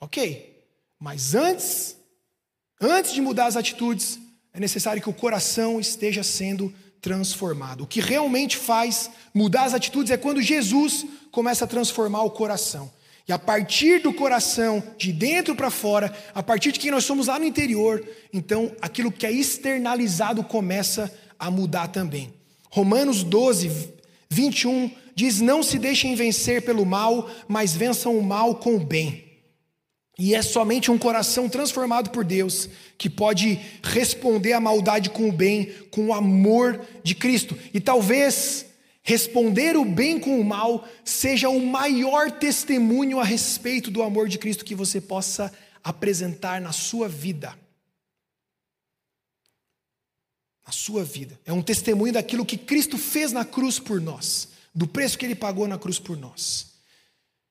Ok. 0.00 0.64
Mas 0.98 1.34
antes, 1.34 1.94
antes 2.80 3.12
de 3.12 3.20
mudar 3.20 3.44
as 3.44 3.58
atitudes, 3.58 4.18
é 4.54 4.58
necessário 4.58 5.02
que 5.02 5.10
o 5.10 5.12
coração 5.12 5.78
esteja 5.78 6.22
sendo 6.22 6.72
transformado. 7.02 7.84
O 7.84 7.86
que 7.86 8.00
realmente 8.00 8.56
faz 8.56 9.10
mudar 9.34 9.64
as 9.64 9.74
atitudes 9.74 10.10
é 10.10 10.16
quando 10.16 10.40
Jesus 10.40 11.04
começa 11.30 11.66
a 11.66 11.68
transformar 11.68 12.22
o 12.22 12.30
coração. 12.30 12.90
E 13.26 13.32
a 13.32 13.38
partir 13.38 14.02
do 14.02 14.12
coração, 14.12 14.82
de 14.98 15.12
dentro 15.12 15.54
para 15.54 15.70
fora, 15.70 16.14
a 16.34 16.42
partir 16.42 16.72
de 16.72 16.78
quem 16.78 16.90
nós 16.90 17.04
somos 17.04 17.26
lá 17.28 17.38
no 17.38 17.46
interior, 17.46 18.06
então 18.32 18.74
aquilo 18.82 19.10
que 19.10 19.26
é 19.26 19.32
externalizado 19.32 20.44
começa 20.44 21.12
a 21.38 21.50
mudar 21.50 21.88
também. 21.88 22.34
Romanos 22.70 23.22
12, 23.22 23.94
21 24.28 24.90
diz: 25.14 25.40
Não 25.40 25.62
se 25.62 25.78
deixem 25.78 26.14
vencer 26.14 26.62
pelo 26.62 26.84
mal, 26.84 27.30
mas 27.48 27.74
vençam 27.74 28.18
o 28.18 28.22
mal 28.22 28.56
com 28.56 28.76
o 28.76 28.84
bem. 28.84 29.24
E 30.18 30.34
é 30.34 30.42
somente 30.42 30.90
um 30.90 30.98
coração 30.98 31.48
transformado 31.48 32.10
por 32.10 32.24
Deus 32.24 32.68
que 32.96 33.10
pode 33.10 33.58
responder 33.82 34.52
à 34.52 34.60
maldade 34.60 35.10
com 35.10 35.28
o 35.28 35.32
bem, 35.32 35.72
com 35.90 36.06
o 36.06 36.14
amor 36.14 36.80
de 37.02 37.14
Cristo. 37.14 37.58
E 37.72 37.80
talvez 37.80 38.66
responder 39.04 39.76
o 39.76 39.84
bem 39.84 40.18
com 40.18 40.40
o 40.40 40.44
mal 40.44 40.88
seja 41.04 41.50
o 41.50 41.64
maior 41.64 42.32
testemunho 42.32 43.20
a 43.20 43.24
respeito 43.24 43.90
do 43.90 44.02
amor 44.02 44.28
de 44.28 44.38
Cristo 44.38 44.64
que 44.64 44.74
você 44.74 44.98
possa 44.98 45.52
apresentar 45.84 46.58
na 46.60 46.72
sua 46.72 47.06
vida. 47.06 47.54
Na 50.66 50.72
sua 50.72 51.04
vida. 51.04 51.38
É 51.44 51.52
um 51.52 51.62
testemunho 51.62 52.14
daquilo 52.14 52.46
que 52.46 52.56
Cristo 52.56 52.96
fez 52.96 53.30
na 53.30 53.44
cruz 53.44 53.78
por 53.78 54.00
nós, 54.00 54.48
do 54.74 54.86
preço 54.86 55.18
que 55.18 55.26
ele 55.26 55.34
pagou 55.34 55.68
na 55.68 55.78
cruz 55.78 55.98
por 55.98 56.16
nós. 56.16 56.72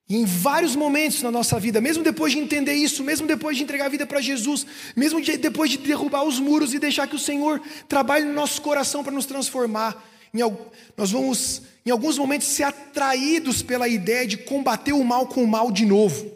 Em 0.09 0.25
vários 0.25 0.75
momentos 0.75 1.21
na 1.21 1.31
nossa 1.31 1.59
vida, 1.59 1.79
mesmo 1.79 2.03
depois 2.03 2.33
de 2.33 2.39
entender 2.39 2.73
isso, 2.73 3.03
mesmo 3.03 3.27
depois 3.27 3.55
de 3.55 3.63
entregar 3.63 3.85
a 3.85 3.89
vida 3.89 4.07
para 4.07 4.19
Jesus, 4.19 4.65
mesmo 4.95 5.21
de, 5.21 5.37
depois 5.37 5.69
de 5.69 5.77
derrubar 5.77 6.23
os 6.23 6.39
muros 6.39 6.73
e 6.73 6.79
deixar 6.79 7.07
que 7.07 7.15
o 7.15 7.19
Senhor 7.19 7.61
trabalhe 7.87 8.25
no 8.25 8.33
nosso 8.33 8.59
coração 8.61 9.03
para 9.03 9.13
nos 9.13 9.27
transformar, 9.27 10.03
em, 10.33 10.57
nós 10.97 11.11
vamos, 11.11 11.61
em 11.85 11.91
alguns 11.91 12.17
momentos, 12.17 12.47
ser 12.47 12.63
atraídos 12.63 13.61
pela 13.61 13.87
ideia 13.87 14.25
de 14.25 14.37
combater 14.37 14.93
o 14.93 15.03
mal 15.03 15.27
com 15.27 15.43
o 15.43 15.47
mal 15.47 15.71
de 15.71 15.85
novo, 15.85 16.31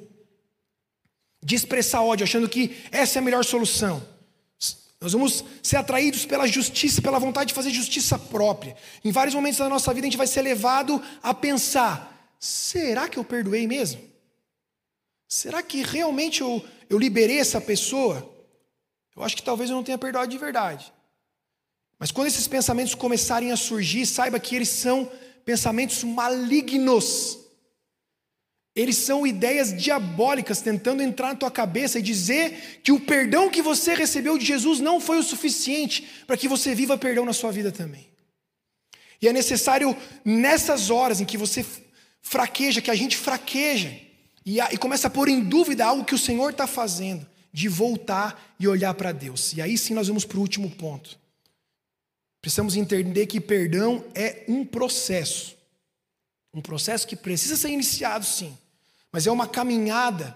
de 1.43 1.55
expressar 1.55 2.01
ódio, 2.01 2.23
achando 2.23 2.47
que 2.47 2.77
essa 2.91 3.17
é 3.17 3.19
a 3.19 3.23
melhor 3.23 3.43
solução. 3.43 4.05
Nós 4.99 5.13
vamos 5.13 5.43
ser 5.61 5.77
atraídos 5.77 6.25
pela 6.25 6.47
justiça, 6.47 7.01
pela 7.01 7.19
vontade 7.19 7.49
de 7.49 7.53
fazer 7.53 7.69
justiça 7.69 8.17
própria. 8.17 8.75
Em 9.03 9.11
vários 9.11 9.35
momentos 9.35 9.59
da 9.59 9.69
nossa 9.69 9.93
vida, 9.93 10.07
a 10.07 10.09
gente 10.09 10.17
vai 10.17 10.27
ser 10.27 10.41
levado 10.41 11.01
a 11.21 11.33
pensar 11.33 12.15
será 12.39 13.07
que 13.07 13.17
eu 13.17 13.23
perdoei 13.23 13.67
mesmo? 13.67 14.01
Será 15.27 15.61
que 15.61 15.81
realmente 15.83 16.41
eu, 16.41 16.63
eu 16.89 16.97
liberei 16.97 17.39
essa 17.39 17.59
pessoa? 17.59 18.27
Eu 19.15 19.23
acho 19.23 19.35
que 19.35 19.43
talvez 19.43 19.69
eu 19.69 19.75
não 19.75 19.83
tenha 19.83 19.97
perdoado 19.97 20.31
de 20.31 20.37
verdade. 20.37 20.91
Mas 21.99 22.11
quando 22.11 22.27
esses 22.27 22.47
pensamentos 22.47 22.93
começarem 22.93 23.51
a 23.51 23.57
surgir, 23.57 24.05
saiba 24.05 24.39
que 24.39 24.55
eles 24.55 24.69
são 24.69 25.11
pensamentos 25.43 26.03
malignos. 26.03 27.39
Eles 28.75 28.97
são 28.97 29.25
ideias 29.25 29.75
diabólicas 29.75 30.61
tentando 30.61 31.01
entrar 31.01 31.29
na 31.29 31.35
tua 31.35 31.49
cabeça 31.49 31.97
e 31.97 32.01
dizer 32.03 32.79
que 32.83 32.91
o 32.91 32.99
perdão 32.99 33.49
que 33.49 33.61
você 33.61 33.95
recebeu 33.95 34.37
de 34.37 34.45
Jesus 34.45 34.79
não 34.79 34.99
foi 34.99 35.17
o 35.17 35.23
suficiente 35.23 36.07
para 36.27 36.37
que 36.37 36.47
você 36.47 36.75
viva 36.75 36.95
perdão 36.95 37.25
na 37.25 37.33
sua 37.33 37.51
vida 37.51 37.71
também. 37.71 38.07
E 39.19 39.27
é 39.27 39.33
necessário, 39.33 39.97
nessas 40.23 40.91
horas 40.91 41.19
em 41.19 41.25
que 41.25 41.39
você 41.39 41.65
fraqueja, 42.21 42.81
que 42.81 42.91
a 42.91 42.95
gente 42.95 43.17
fraqueja 43.17 43.91
e, 44.45 44.59
e 44.59 44.77
começa 44.77 45.07
a 45.07 45.09
pôr 45.09 45.27
em 45.27 45.41
dúvida 45.41 45.83
algo 45.83 46.05
que 46.05 46.13
o 46.13 46.19
Senhor 46.19 46.51
está 46.51 46.67
fazendo, 46.67 47.25
de 47.51 47.67
voltar 47.67 48.55
e 48.59 48.67
olhar 48.67 48.93
para 48.93 49.11
Deus. 49.11 49.53
E 49.53 49.61
aí 49.61 49.75
sim 49.75 49.95
nós 49.95 50.07
vamos 50.07 50.23
para 50.23 50.37
o 50.37 50.41
último 50.41 50.69
ponto. 50.69 51.17
Precisamos 52.47 52.77
entender 52.77 53.25
que 53.25 53.41
perdão 53.41 54.05
é 54.15 54.45
um 54.47 54.63
processo. 54.63 55.57
Um 56.53 56.61
processo 56.61 57.05
que 57.05 57.13
precisa 57.17 57.57
ser 57.57 57.67
iniciado, 57.67 58.23
sim, 58.23 58.57
mas 59.11 59.27
é 59.27 59.31
uma 59.33 59.45
caminhada 59.45 60.33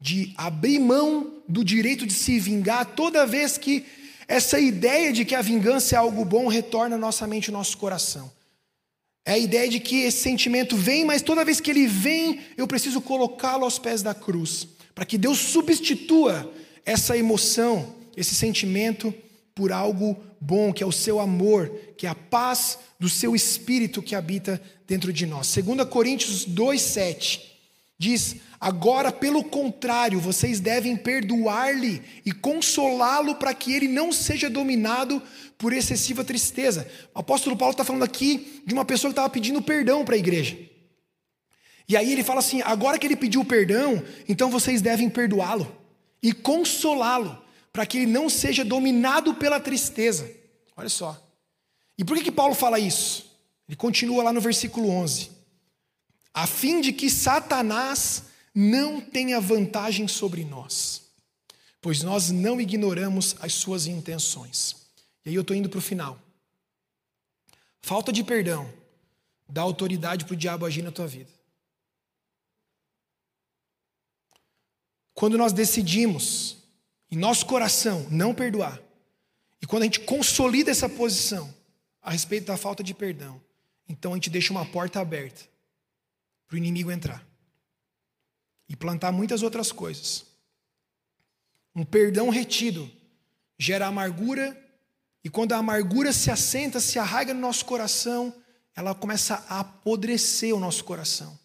de 0.00 0.32
abrir 0.38 0.78
mão 0.78 1.34
do 1.46 1.62
direito 1.62 2.06
de 2.06 2.14
se 2.14 2.40
vingar 2.40 2.86
toda 2.96 3.26
vez 3.26 3.58
que 3.58 3.84
essa 4.26 4.58
ideia 4.58 5.12
de 5.12 5.22
que 5.26 5.34
a 5.34 5.42
vingança 5.42 5.94
é 5.94 5.98
algo 5.98 6.24
bom 6.24 6.48
retorna 6.48 6.96
à 6.96 6.98
nossa 6.98 7.26
mente 7.26 7.48
e 7.48 7.52
nosso 7.52 7.76
coração. 7.76 8.32
É 9.22 9.32
a 9.32 9.38
ideia 9.38 9.68
de 9.68 9.80
que 9.80 10.00
esse 10.00 10.22
sentimento 10.22 10.78
vem, 10.78 11.04
mas 11.04 11.20
toda 11.20 11.44
vez 11.44 11.60
que 11.60 11.70
ele 11.70 11.86
vem, 11.86 12.40
eu 12.56 12.66
preciso 12.66 13.02
colocá-lo 13.02 13.64
aos 13.64 13.78
pés 13.78 14.00
da 14.00 14.14
cruz, 14.14 14.66
para 14.94 15.04
que 15.04 15.18
Deus 15.18 15.36
substitua 15.36 16.50
essa 16.86 17.18
emoção, 17.18 17.94
esse 18.16 18.34
sentimento 18.34 19.14
por 19.60 19.72
algo 19.72 20.16
bom, 20.40 20.72
que 20.72 20.82
é 20.82 20.86
o 20.86 20.90
seu 20.90 21.20
amor, 21.20 21.70
que 21.98 22.06
é 22.06 22.08
a 22.08 22.14
paz 22.14 22.78
do 22.98 23.10
seu 23.10 23.36
espírito 23.36 24.00
que 24.00 24.14
habita 24.14 24.58
dentro 24.88 25.12
de 25.12 25.26
nós. 25.26 25.48
2 25.48 25.84
Coríntios 25.86 26.46
2:7 26.46 27.42
diz: 27.98 28.36
"Agora, 28.58 29.12
pelo 29.12 29.44
contrário, 29.44 30.18
vocês 30.18 30.60
devem 30.60 30.96
perdoar-lhe 30.96 32.00
e 32.24 32.32
consolá-lo 32.32 33.34
para 33.34 33.52
que 33.52 33.74
ele 33.74 33.86
não 33.86 34.10
seja 34.10 34.48
dominado 34.48 35.22
por 35.58 35.74
excessiva 35.74 36.24
tristeza." 36.24 36.90
O 37.14 37.18
apóstolo 37.18 37.54
Paulo 37.54 37.72
está 37.72 37.84
falando 37.84 38.04
aqui 38.04 38.62
de 38.64 38.72
uma 38.72 38.86
pessoa 38.86 39.10
que 39.10 39.12
estava 39.12 39.28
pedindo 39.28 39.60
perdão 39.60 40.06
para 40.06 40.14
a 40.14 40.18
igreja. 40.18 40.56
E 41.86 41.98
aí 41.98 42.10
ele 42.10 42.24
fala 42.24 42.38
assim: 42.38 42.62
agora 42.62 42.98
que 42.98 43.06
ele 43.06 43.14
pediu 43.14 43.44
perdão, 43.44 44.02
então 44.26 44.50
vocês 44.50 44.80
devem 44.80 45.10
perdoá-lo 45.10 45.70
e 46.22 46.32
consolá-lo, 46.32 47.36
para 47.72 47.86
que 47.86 47.98
ele 47.98 48.06
não 48.06 48.28
seja 48.28 48.64
dominado 48.64 49.34
pela 49.34 49.60
tristeza. 49.60 50.30
Olha 50.76 50.88
só. 50.88 51.20
E 51.96 52.04
por 52.04 52.16
que, 52.16 52.24
que 52.24 52.32
Paulo 52.32 52.54
fala 52.54 52.78
isso? 52.78 53.30
Ele 53.68 53.76
continua 53.76 54.24
lá 54.24 54.32
no 54.32 54.40
versículo 54.40 54.88
11: 54.88 55.30
a 56.34 56.46
fim 56.46 56.80
de 56.80 56.92
que 56.92 57.10
Satanás 57.10 58.24
não 58.54 59.00
tenha 59.00 59.40
vantagem 59.40 60.08
sobre 60.08 60.44
nós, 60.44 61.02
pois 61.80 62.02
nós 62.02 62.30
não 62.30 62.60
ignoramos 62.60 63.36
as 63.40 63.54
suas 63.54 63.86
intenções. 63.86 64.76
E 65.24 65.28
aí 65.28 65.34
eu 65.34 65.42
estou 65.42 65.56
indo 65.56 65.68
para 65.68 65.78
o 65.78 65.82
final. 65.82 66.18
Falta 67.82 68.12
de 68.12 68.24
perdão 68.24 68.80
dá 69.50 69.62
autoridade 69.62 70.24
para 70.24 70.34
o 70.34 70.36
diabo 70.36 70.64
agir 70.64 70.82
na 70.82 70.92
tua 70.92 71.06
vida. 71.06 71.30
Quando 75.12 75.36
nós 75.36 75.52
decidimos 75.52 76.59
em 77.10 77.16
nosso 77.16 77.46
coração 77.46 78.06
não 78.10 78.34
perdoar, 78.34 78.80
e 79.60 79.66
quando 79.66 79.82
a 79.82 79.86
gente 79.86 80.00
consolida 80.00 80.70
essa 80.70 80.88
posição 80.88 81.52
a 82.00 82.10
respeito 82.10 82.46
da 82.46 82.56
falta 82.56 82.82
de 82.82 82.94
perdão, 82.94 83.40
então 83.88 84.12
a 84.12 84.14
gente 84.14 84.30
deixa 84.30 84.52
uma 84.52 84.64
porta 84.64 85.00
aberta 85.00 85.42
para 86.46 86.54
o 86.54 86.58
inimigo 86.58 86.90
entrar 86.90 87.26
e 88.68 88.76
plantar 88.76 89.12
muitas 89.12 89.42
outras 89.42 89.72
coisas. 89.72 90.24
Um 91.74 91.84
perdão 91.84 92.30
retido 92.30 92.90
gera 93.58 93.86
amargura, 93.86 94.56
e 95.22 95.28
quando 95.28 95.52
a 95.52 95.58
amargura 95.58 96.12
se 96.12 96.30
assenta, 96.30 96.80
se 96.80 96.98
arraiga 96.98 97.34
no 97.34 97.40
nosso 97.40 97.64
coração, 97.66 98.34
ela 98.74 98.94
começa 98.94 99.44
a 99.48 99.60
apodrecer 99.60 100.54
o 100.54 100.60
nosso 100.60 100.82
coração 100.84 101.38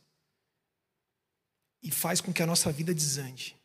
e 1.84 1.92
faz 1.92 2.22
com 2.22 2.32
que 2.32 2.42
a 2.42 2.48
nossa 2.48 2.72
vida 2.72 2.94
desande. 2.94 3.56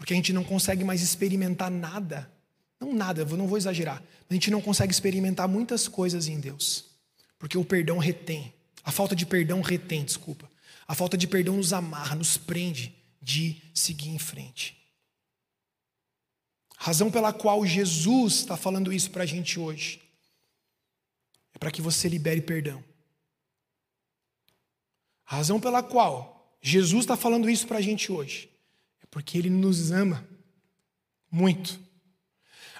Porque 0.00 0.14
a 0.14 0.16
gente 0.16 0.32
não 0.32 0.42
consegue 0.42 0.82
mais 0.82 1.02
experimentar 1.02 1.70
nada. 1.70 2.32
Não 2.80 2.94
nada, 2.94 3.20
eu 3.20 3.36
não 3.36 3.46
vou 3.46 3.58
exagerar. 3.58 4.02
A 4.30 4.32
gente 4.32 4.50
não 4.50 4.62
consegue 4.62 4.90
experimentar 4.90 5.46
muitas 5.46 5.86
coisas 5.86 6.26
em 6.26 6.40
Deus. 6.40 6.86
Porque 7.38 7.58
o 7.58 7.64
perdão 7.66 7.98
retém. 7.98 8.50
A 8.82 8.90
falta 8.90 9.14
de 9.14 9.26
perdão 9.26 9.60
retém, 9.60 10.02
desculpa. 10.02 10.50
A 10.88 10.94
falta 10.94 11.18
de 11.18 11.26
perdão 11.26 11.58
nos 11.58 11.74
amarra, 11.74 12.16
nos 12.16 12.38
prende 12.38 12.96
de 13.20 13.60
seguir 13.74 14.08
em 14.08 14.18
frente. 14.18 14.74
Razão 16.78 17.10
pela 17.10 17.30
qual 17.30 17.66
Jesus 17.66 18.36
está 18.36 18.56
falando 18.56 18.90
isso 18.90 19.10
para 19.10 19.24
a 19.24 19.26
gente 19.26 19.60
hoje 19.60 20.00
é 21.54 21.58
para 21.58 21.70
que 21.70 21.82
você 21.82 22.08
libere 22.08 22.40
perdão. 22.40 22.82
A 25.26 25.36
razão 25.36 25.60
pela 25.60 25.82
qual 25.82 26.56
Jesus 26.62 27.04
está 27.04 27.18
falando 27.18 27.50
isso 27.50 27.66
para 27.66 27.76
a 27.76 27.82
gente 27.82 28.10
hoje 28.10 28.49
porque 29.10 29.36
Ele 29.36 29.50
nos 29.50 29.90
ama 29.90 30.26
muito. 31.30 31.78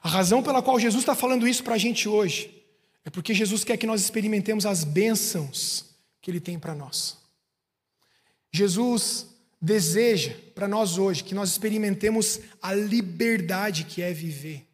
A 0.02 0.08
razão 0.08 0.42
pela 0.42 0.62
qual 0.62 0.80
Jesus 0.80 1.02
está 1.02 1.14
falando 1.14 1.46
isso 1.46 1.62
para 1.62 1.74
a 1.74 1.78
gente 1.78 2.08
hoje 2.08 2.64
é 3.04 3.10
porque 3.10 3.34
Jesus 3.34 3.64
quer 3.64 3.76
que 3.76 3.86
nós 3.86 4.00
experimentemos 4.00 4.64
as 4.64 4.84
bênçãos 4.84 5.84
que 6.20 6.30
Ele 6.30 6.40
tem 6.40 6.58
para 6.58 6.74
nós. 6.74 7.18
Jesus 8.52 9.26
deseja 9.60 10.34
para 10.54 10.66
nós 10.66 10.96
hoje 10.96 11.22
que 11.22 11.34
nós 11.34 11.50
experimentemos 11.50 12.40
a 12.62 12.74
liberdade 12.74 13.84
que 13.84 14.00
é 14.00 14.12
viver 14.12 14.66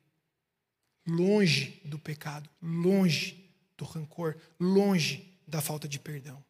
longe 1.07 1.81
do 1.85 1.99
pecado, 1.99 2.49
longe 2.61 3.49
do 3.77 3.85
rancor, 3.85 4.37
longe 4.59 5.33
da 5.47 5.61
falta 5.61 5.87
de 5.87 5.99
perdão. 5.99 6.43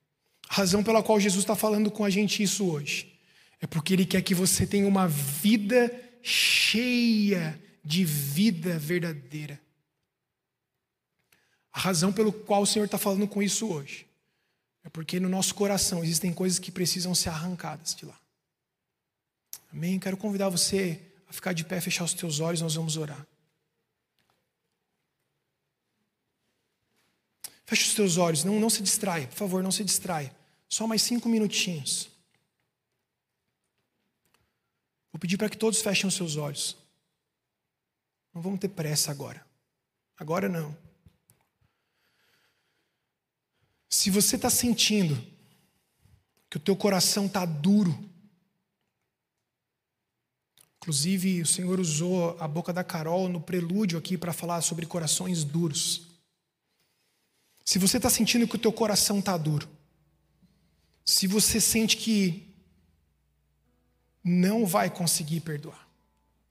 A 0.48 0.54
razão 0.54 0.82
pela 0.82 1.02
qual 1.02 1.18
Jesus 1.20 1.42
está 1.42 1.56
falando 1.56 1.90
com 1.90 2.04
a 2.04 2.10
gente 2.10 2.42
isso 2.42 2.64
hoje 2.66 3.15
é 3.60 3.66
porque 3.66 3.92
Ele 3.94 4.06
quer 4.06 4.22
que 4.22 4.34
você 4.34 4.66
tenha 4.66 4.86
uma 4.86 5.08
vida 5.08 5.90
cheia 6.22 7.60
de 7.84 8.04
vida 8.04 8.78
verdadeira. 8.78 9.60
A 11.72 11.78
razão 11.78 12.12
pelo 12.12 12.32
qual 12.32 12.62
o 12.62 12.66
Senhor 12.66 12.86
está 12.86 12.98
falando 12.98 13.28
com 13.28 13.42
isso 13.42 13.68
hoje 13.68 14.06
é 14.82 14.88
porque 14.88 15.18
no 15.18 15.28
nosso 15.28 15.54
coração 15.54 16.02
existem 16.02 16.32
coisas 16.32 16.58
que 16.58 16.70
precisam 16.70 17.14
ser 17.14 17.30
arrancadas 17.30 17.94
de 17.94 18.06
lá. 18.06 18.18
Amém? 19.72 19.98
Quero 19.98 20.16
convidar 20.16 20.48
você 20.48 21.00
a 21.28 21.32
ficar 21.32 21.52
de 21.52 21.64
pé, 21.64 21.80
fechar 21.80 22.04
os 22.04 22.14
teus 22.14 22.40
olhos, 22.40 22.60
nós 22.60 22.74
vamos 22.76 22.96
orar. 22.96 23.26
Feche 27.66 27.88
os 27.88 27.94
teus 27.94 28.16
olhos, 28.16 28.44
não, 28.44 28.60
não 28.60 28.70
se 28.70 28.80
distraia, 28.80 29.26
por 29.26 29.36
favor, 29.36 29.62
não 29.62 29.72
se 29.72 29.82
distraia. 29.82 30.34
Só 30.68 30.86
mais 30.86 31.02
cinco 31.02 31.28
minutinhos. 31.28 32.08
Vou 35.16 35.18
pedir 35.18 35.38
para 35.38 35.48
que 35.48 35.56
todos 35.56 35.80
fechem 35.80 36.06
os 36.06 36.14
seus 36.14 36.36
olhos. 36.36 36.76
Não 38.34 38.42
vamos 38.42 38.60
ter 38.60 38.68
pressa 38.68 39.10
agora. 39.10 39.46
Agora 40.14 40.46
não. 40.46 40.76
Se 43.88 44.10
você 44.10 44.36
está 44.36 44.50
sentindo 44.50 45.16
que 46.50 46.58
o 46.58 46.60
teu 46.60 46.76
coração 46.76 47.24
está 47.24 47.46
duro, 47.46 47.98
inclusive 50.76 51.40
o 51.40 51.46
Senhor 51.46 51.80
usou 51.80 52.38
a 52.38 52.46
boca 52.46 52.70
da 52.70 52.84
Carol 52.84 53.26
no 53.26 53.40
prelúdio 53.40 53.98
aqui 53.98 54.18
para 54.18 54.34
falar 54.34 54.60
sobre 54.60 54.84
corações 54.84 55.44
duros. 55.44 56.08
Se 57.64 57.78
você 57.78 57.96
está 57.96 58.10
sentindo 58.10 58.46
que 58.46 58.56
o 58.56 58.60
teu 58.60 58.70
coração 58.70 59.20
está 59.20 59.34
duro, 59.38 59.66
se 61.06 61.26
você 61.26 61.58
sente 61.58 61.96
que 61.96 62.45
não 64.28 64.66
vai 64.66 64.90
conseguir 64.90 65.38
perdoar, 65.38 65.86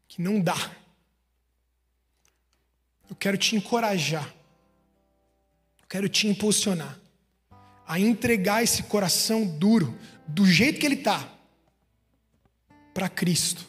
que 0.08 0.22
não 0.22 0.40
dá. 0.40 0.56
Eu 3.10 3.16
quero 3.18 3.38
te 3.38 3.54
encorajar, 3.54 4.34
eu 5.82 5.88
quero 5.90 6.08
te 6.08 6.26
impulsionar 6.26 6.98
a 7.86 8.00
entregar 8.00 8.64
esse 8.64 8.84
coração 8.84 9.46
duro, 9.46 9.94
do 10.26 10.46
jeito 10.46 10.80
que 10.80 10.86
ele 10.86 10.96
está, 10.96 11.30
para 12.94 13.10
Cristo. 13.10 13.68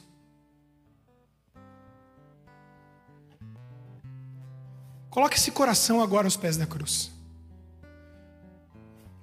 Coloque 5.10 5.36
esse 5.36 5.50
coração 5.50 6.00
agora 6.00 6.28
aos 6.28 6.36
pés 6.36 6.56
da 6.56 6.66
cruz. 6.66 7.10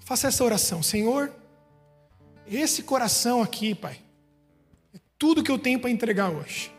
Faça 0.02 0.28
essa 0.28 0.44
oração, 0.44 0.84
Senhor. 0.84 1.34
Esse 2.46 2.84
coração 2.84 3.42
aqui, 3.42 3.74
Pai, 3.74 4.00
tudo 5.18 5.44
que 5.44 5.52
eu 5.52 5.60
tenho 5.60 5.80
para 5.80 5.90
entregar 5.90 6.30
hoje. 6.30 6.74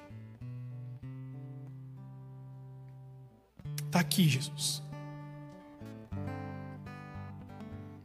Está 3.87 4.01
aqui, 4.01 4.29
Jesus. 4.29 4.83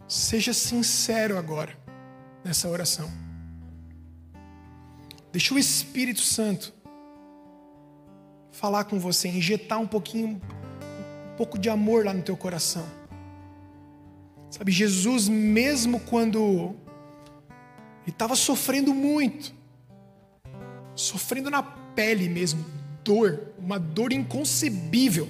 Seja 0.07 0.53
sincero 0.53 1.37
agora 1.37 1.77
nessa 2.43 2.67
oração. 2.69 3.09
Deixa 5.31 5.53
o 5.53 5.59
Espírito 5.59 6.21
Santo 6.21 6.73
falar 8.51 8.85
com 8.85 8.99
você, 8.99 9.27
injetar 9.27 9.79
um 9.79 9.87
pouquinho, 9.87 10.41
um 11.31 11.35
pouco 11.37 11.57
de 11.57 11.69
amor 11.69 12.05
lá 12.05 12.13
no 12.13 12.21
teu 12.21 12.35
coração. 12.35 12.85
Sabe, 14.49 14.71
Jesus, 14.71 15.29
mesmo 15.29 15.99
quando 15.99 16.75
ele 18.01 18.09
estava 18.09 18.35
sofrendo 18.35 18.93
muito, 18.93 19.53
sofrendo 20.99 21.49
na 21.49 21.63
pele 21.63 22.27
mesmo, 22.27 22.65
dor, 23.03 23.53
uma 23.57 23.79
dor 23.79 24.11
inconcebível, 24.11 25.29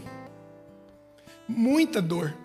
muita 1.47 2.01
dor. 2.01 2.35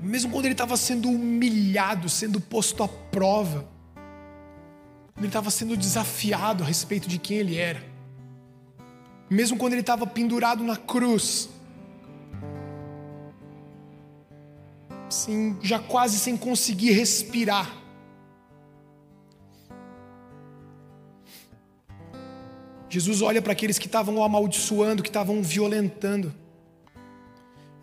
Mesmo 0.00 0.30
quando 0.30 0.44
ele 0.44 0.54
estava 0.54 0.76
sendo 0.76 1.08
humilhado, 1.08 2.08
sendo 2.08 2.40
posto 2.40 2.84
à 2.84 2.88
prova, 2.88 3.68
ele 5.16 5.26
estava 5.26 5.50
sendo 5.50 5.76
desafiado 5.76 6.62
a 6.62 6.66
respeito 6.66 7.08
de 7.08 7.18
quem 7.18 7.38
ele 7.38 7.56
era, 7.56 7.82
mesmo 9.28 9.56
quando 9.56 9.72
ele 9.72 9.80
estava 9.80 10.06
pendurado 10.06 10.62
na 10.62 10.76
cruz, 10.76 11.48
assim, 15.08 15.58
já 15.62 15.78
quase 15.78 16.18
sem 16.18 16.36
conseguir 16.36 16.92
respirar. 16.92 17.70
Jesus 22.88 23.20
olha 23.20 23.42
para 23.42 23.52
aqueles 23.52 23.78
que 23.78 23.86
estavam 23.86 24.22
amaldiçoando, 24.22 25.02
que 25.02 25.08
estavam 25.08 25.42
violentando. 25.42 26.32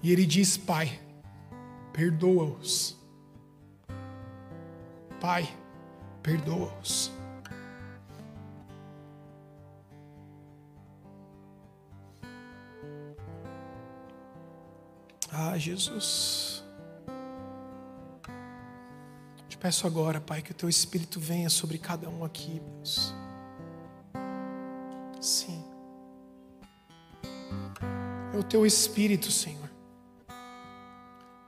E 0.02 0.12
ele 0.12 0.26
diz: 0.26 0.58
Pai, 0.58 1.00
perdoa-os. 1.92 2.98
Pai, 5.20 5.48
perdoa-os. 6.22 7.12
Ah, 15.32 15.58
Jesus. 15.58 16.53
Peço 19.64 19.88
agora, 19.88 20.20
Pai, 20.20 20.42
que 20.42 20.52
o 20.52 20.54
teu 20.54 20.68
Espírito 20.68 21.22
venha 21.22 21.50
sobre 21.50 21.78
cada 21.78 22.10
um 22.10 22.26
aqui, 22.26 22.62
Deus. 22.76 23.14
Sim. 25.22 25.64
É 28.34 28.38
o 28.38 28.44
teu 28.44 28.66
Espírito, 28.66 29.32
Senhor. 29.32 29.72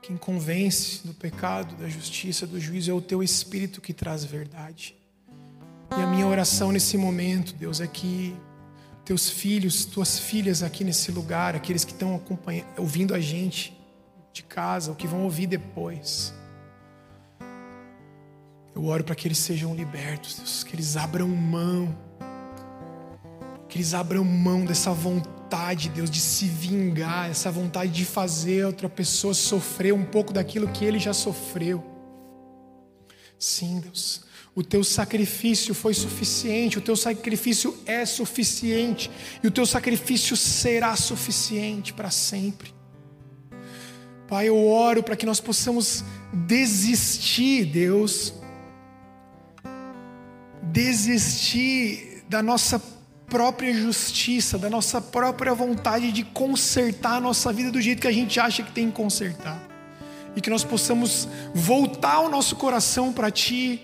Quem 0.02 0.16
convence 0.16 1.06
do 1.06 1.14
pecado, 1.14 1.76
da 1.76 1.90
justiça, 1.90 2.48
do 2.48 2.58
juízo, 2.58 2.90
é 2.90 2.94
o 2.94 3.02
teu 3.02 3.22
Espírito 3.22 3.82
que 3.82 3.94
traz 3.94 4.24
verdade. 4.24 4.96
E 5.92 6.02
a 6.02 6.08
minha 6.08 6.26
oração 6.26 6.72
nesse 6.72 6.96
momento, 6.96 7.54
Deus, 7.54 7.82
é 7.82 7.88
que 7.88 8.34
teus 9.04 9.30
filhos, 9.30 9.84
tuas 9.84 10.18
filhas 10.18 10.64
aqui 10.64 10.86
nesse 10.86 11.12
lugar, 11.12 11.54
aqueles 11.54 11.84
que 11.84 11.92
estão 11.92 12.22
ouvindo 12.78 13.14
a 13.14 13.20
gente 13.20 13.78
de 14.32 14.42
casa, 14.42 14.92
ou 14.92 14.96
que 14.96 15.06
vão 15.06 15.24
ouvir 15.24 15.48
depois, 15.48 16.34
eu 18.76 18.86
oro 18.86 19.04
para 19.04 19.16
que 19.16 19.28
eles 19.28 19.38
sejam 19.38 19.74
libertos, 19.74 20.36
Deus, 20.36 20.64
que 20.64 20.76
eles 20.76 20.98
abram 20.98 21.30
mão 21.30 21.96
que 23.76 23.80
eles 23.80 23.94
abram 23.94 24.24
mão 24.24 24.64
dessa 24.64 24.94
vontade, 24.94 25.90
Deus, 25.90 26.10
de 26.10 26.22
se 26.22 26.46
vingar, 26.46 27.30
essa 27.30 27.52
vontade 27.52 27.92
de 27.92 28.06
fazer 28.06 28.66
outra 28.66 28.88
pessoa 28.88 29.34
sofrer 29.34 29.94
um 29.94 30.06
pouco 30.06 30.32
daquilo 30.32 30.70
que 30.70 30.86
ele 30.86 30.98
já 30.98 31.12
sofreu. 31.12 31.84
Sim, 33.38 33.82
Deus, 33.82 34.22
o 34.56 34.64
teu 34.64 34.82
sacrifício 34.82 35.76
foi 35.76 35.94
suficiente, 35.94 36.78
o 36.78 36.82
teu 36.82 36.96
sacrifício 36.96 37.78
é 37.86 38.06
suficiente, 38.06 39.12
e 39.44 39.48
o 39.48 39.52
teu 39.52 39.66
sacrifício 39.66 40.38
será 40.38 40.96
suficiente 40.96 41.92
para 41.92 42.10
sempre. 42.10 42.74
Pai, 44.26 44.48
eu 44.48 44.66
oro 44.66 45.04
para 45.04 45.18
que 45.18 45.26
nós 45.26 45.42
possamos 45.42 46.02
desistir, 46.32 47.66
Deus, 47.66 48.34
desistir 50.76 52.26
da 52.28 52.44
nossa 52.44 52.82
própria 53.28 53.74
justiça, 53.74 54.58
da 54.58 54.70
nossa 54.70 55.00
própria 55.00 55.54
vontade 55.54 56.12
de 56.12 56.26
consertar 56.26 57.16
a 57.16 57.22
nossa 57.22 57.54
vida 57.54 57.72
do 57.72 57.82
jeito 57.82 58.02
que 58.02 58.08
a 58.10 58.12
gente 58.12 58.38
acha 58.42 58.62
que 58.62 58.74
tem 58.74 58.90
que 58.90 58.98
consertar. 58.98 59.58
E 60.36 60.42
que 60.42 60.50
nós 60.50 60.66
possamos 60.66 61.30
voltar 61.54 62.20
o 62.20 62.30
nosso 62.30 62.58
coração 62.58 63.14
para 63.14 63.32
Ti 63.32 63.82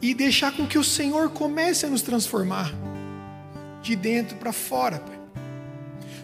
e 0.00 0.14
deixar 0.14 0.52
com 0.52 0.66
que 0.66 0.78
o 0.78 0.82
Senhor 0.82 1.28
comece 1.28 1.84
a 1.84 1.90
nos 1.90 2.00
transformar 2.00 2.72
de 3.82 3.94
dentro 3.94 4.38
para 4.38 4.50
fora, 4.50 4.98
Pai. 4.98 5.21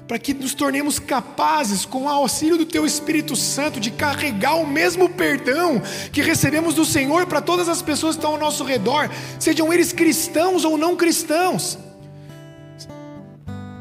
Para 0.08 0.18
que 0.18 0.34
nos 0.34 0.54
tornemos 0.54 0.98
capazes, 0.98 1.84
com 1.84 2.04
o 2.04 2.08
auxílio 2.08 2.56
do 2.56 2.64
Teu 2.64 2.84
Espírito 2.84 3.36
Santo, 3.36 3.78
de 3.78 3.90
carregar 3.90 4.56
o 4.56 4.66
mesmo 4.66 5.08
perdão 5.08 5.80
que 6.10 6.22
recebemos 6.22 6.74
do 6.74 6.84
Senhor 6.84 7.26
para 7.26 7.40
todas 7.40 7.68
as 7.68 7.82
pessoas 7.82 8.16
que 8.16 8.20
estão 8.20 8.32
ao 8.32 8.40
nosso 8.40 8.64
redor, 8.64 9.10
sejam 9.38 9.72
eles 9.72 9.92
cristãos 9.92 10.64
ou 10.64 10.76
não 10.76 10.96
cristãos 10.96 11.78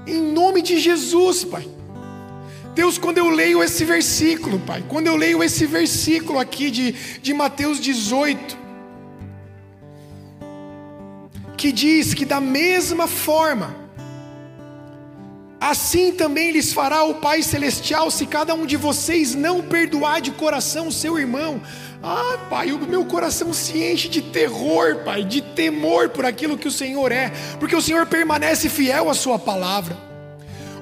em 0.08 0.22
nome 0.22 0.62
de 0.62 0.80
Jesus, 0.80 1.44
Pai. 1.44 1.68
Deus, 2.74 2.98
quando 2.98 3.18
eu 3.18 3.30
leio 3.30 3.62
esse 3.62 3.84
versículo, 3.84 4.60
Pai, 4.60 4.84
quando 4.88 5.08
eu 5.08 5.16
leio 5.16 5.44
esse 5.44 5.66
versículo 5.66 6.40
aqui 6.40 6.72
de, 6.72 6.92
de 7.22 7.34
Mateus 7.34 7.80
18, 7.80 8.58
que 11.58 11.72
diz 11.72 12.14
que 12.14 12.24
da 12.24 12.40
mesma 12.40 13.08
forma, 13.08 13.76
assim 15.60 16.12
também 16.12 16.52
lhes 16.52 16.72
fará 16.74 17.04
o 17.04 17.16
Pai 17.16 17.42
Celestial, 17.42 18.10
se 18.12 18.26
cada 18.26 18.54
um 18.54 18.66
de 18.66 18.78
vocês 18.78 19.34
não 19.34 19.62
perdoar 19.62 20.22
de 20.22 20.32
coração 20.32 20.88
o 20.88 20.92
seu 20.92 21.18
irmão. 21.18 21.62
Ah, 22.02 22.38
Pai, 22.50 22.72
o 22.72 22.80
meu 22.80 23.06
coração 23.06 23.52
se 23.54 23.84
enche 23.84 24.08
de 24.08 24.22
terror, 24.22 24.98
Pai, 25.04 25.24
de 25.24 25.42
temor 25.42 26.10
por 26.10 26.26
aquilo 26.26 26.58
que 26.58 26.68
o 26.68 26.72
Senhor 26.72 27.12
é, 27.12 27.32
porque 27.60 27.76
o 27.76 27.82
Senhor 27.82 28.06
permanece 28.06 28.70
fiel 28.70 29.10
à 29.10 29.14
Sua 29.14 29.40
palavra. 29.40 29.98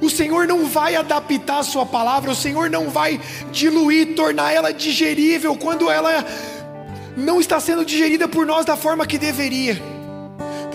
O 0.02 0.10
Senhor 0.10 0.46
não 0.46 0.66
vai 0.66 0.96
adaptar 0.96 1.60
a 1.60 1.64
Sua 1.64 1.86
palavra, 1.86 2.32
o 2.32 2.36
Senhor 2.36 2.70
não 2.70 2.90
vai 2.90 3.20
diluir, 3.52 4.14
tornar 4.14 4.52
ela 4.52 4.74
digerível 4.74 5.56
quando 5.56 5.90
ela 5.90 6.26
não 7.16 7.40
está 7.40 7.60
sendo 7.60 7.86
digerida 7.86 8.28
por 8.28 8.46
nós 8.46 8.66
da 8.66 8.76
forma 8.76 9.08
que 9.08 9.18
deveria. 9.18 9.95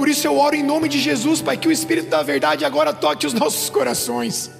Por 0.00 0.08
isso 0.08 0.26
eu 0.26 0.38
oro 0.38 0.56
em 0.56 0.62
nome 0.62 0.88
de 0.88 0.98
Jesus, 0.98 1.42
Pai, 1.42 1.58
que 1.58 1.68
o 1.68 1.70
Espírito 1.70 2.08
da 2.08 2.22
Verdade 2.22 2.64
agora 2.64 2.90
toque 2.90 3.26
os 3.26 3.34
nossos 3.34 3.68
corações. 3.68 4.50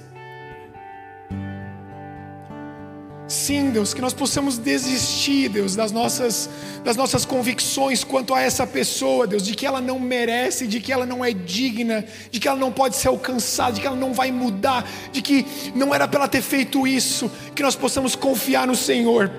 Sim, 3.27 3.71
Deus, 3.71 3.91
que 3.91 4.01
nós 4.01 4.13
possamos 4.13 4.59
desistir, 4.59 5.49
Deus, 5.49 5.75
das 5.75 5.91
nossas, 5.91 6.47
das 6.83 6.95
nossas 6.95 7.25
convicções 7.25 8.03
quanto 8.03 8.35
a 8.35 8.41
essa 8.41 8.67
pessoa, 8.67 9.25
Deus, 9.25 9.43
de 9.43 9.55
que 9.55 9.65
ela 9.65 9.81
não 9.81 9.99
merece, 9.99 10.67
de 10.67 10.79
que 10.79 10.93
ela 10.93 11.07
não 11.07 11.25
é 11.25 11.33
digna, 11.33 12.05
de 12.29 12.39
que 12.39 12.47
ela 12.47 12.59
não 12.59 12.71
pode 12.71 12.95
ser 12.95 13.07
alcançada, 13.07 13.71
de 13.71 13.81
que 13.81 13.87
ela 13.87 13.95
não 13.95 14.13
vai 14.13 14.31
mudar, 14.31 14.87
de 15.11 15.23
que 15.23 15.43
não 15.73 15.91
era 15.91 16.07
para 16.07 16.19
ela 16.19 16.27
ter 16.27 16.43
feito 16.43 16.85
isso, 16.85 17.31
que 17.55 17.63
nós 17.63 17.75
possamos 17.75 18.15
confiar 18.15 18.67
no 18.67 18.75
Senhor, 18.75 19.31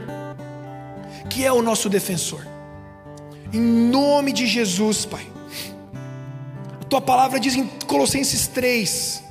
que 1.31 1.45
é 1.45 1.53
o 1.53 1.63
nosso 1.63 1.89
defensor. 1.89 2.45
Em 3.53 3.61
nome 3.61 4.33
de 4.33 4.49
Jesus, 4.49 5.07
Pai. 5.07 5.32
Tua 6.93 7.01
palavra 7.01 7.40
diz 7.40 7.57
em 7.57 7.66
Colossenses 7.86 8.47
3, 8.49 9.24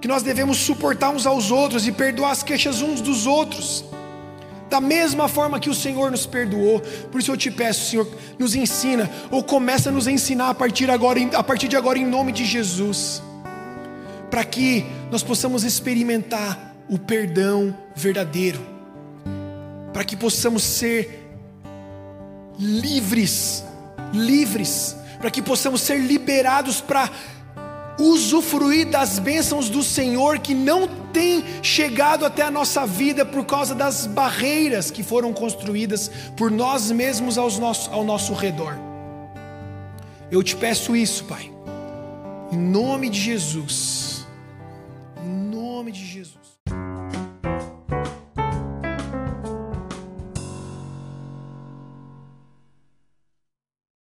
que 0.00 0.08
nós 0.08 0.24
devemos 0.24 0.56
suportar 0.58 1.10
uns 1.10 1.24
aos 1.24 1.52
outros 1.52 1.86
e 1.86 1.92
perdoar 1.92 2.32
as 2.32 2.42
queixas 2.42 2.82
uns 2.82 3.00
dos 3.00 3.28
outros, 3.28 3.84
da 4.68 4.80
mesma 4.80 5.28
forma 5.28 5.60
que 5.60 5.70
o 5.70 5.74
Senhor 5.74 6.10
nos 6.10 6.26
perdoou. 6.26 6.80
Por 7.12 7.20
isso 7.20 7.30
eu 7.30 7.36
te 7.36 7.48
peço, 7.48 7.88
Senhor, 7.88 8.08
nos 8.40 8.56
ensina 8.56 9.08
ou 9.30 9.44
começa 9.44 9.88
a 9.88 9.92
nos 9.92 10.08
ensinar 10.08 10.50
a 10.50 10.54
partir 10.54 10.90
agora, 10.90 11.20
a 11.32 11.44
partir 11.44 11.68
de 11.68 11.76
agora 11.76 11.96
em 11.96 12.04
nome 12.04 12.32
de 12.32 12.44
Jesus, 12.44 13.22
para 14.28 14.42
que 14.42 14.84
nós 15.12 15.22
possamos 15.22 15.62
experimentar 15.62 16.74
o 16.88 16.98
perdão 16.98 17.72
verdadeiro, 17.94 18.58
para 19.92 20.02
que 20.02 20.16
possamos 20.16 20.64
ser 20.64 21.24
livres, 22.58 23.62
livres, 24.12 24.97
para 25.18 25.30
que 25.30 25.42
possamos 25.42 25.80
ser 25.80 25.98
liberados 25.98 26.80
para 26.80 27.10
usufruir 27.98 28.88
das 28.88 29.18
bênçãos 29.18 29.68
do 29.68 29.82
Senhor 29.82 30.38
que 30.38 30.54
não 30.54 30.86
tem 31.12 31.44
chegado 31.62 32.24
até 32.24 32.42
a 32.42 32.50
nossa 32.50 32.86
vida 32.86 33.24
por 33.24 33.44
causa 33.44 33.74
das 33.74 34.06
barreiras 34.06 34.90
que 34.90 35.02
foram 35.02 35.32
construídas 35.32 36.10
por 36.36 36.50
nós 36.50 36.90
mesmos 36.90 37.36
aos 37.36 37.58
nosso, 37.58 37.90
ao 37.90 38.04
nosso 38.04 38.32
redor. 38.32 38.78
Eu 40.30 40.42
te 40.42 40.54
peço 40.54 40.94
isso, 40.94 41.24
Pai, 41.24 41.50
em 42.52 42.56
nome 42.58 43.08
de 43.08 43.20
Jesus, 43.20 43.28
em 43.52 43.58
nome 43.58 43.68
de 43.68 44.00
Jesus. 44.00 44.07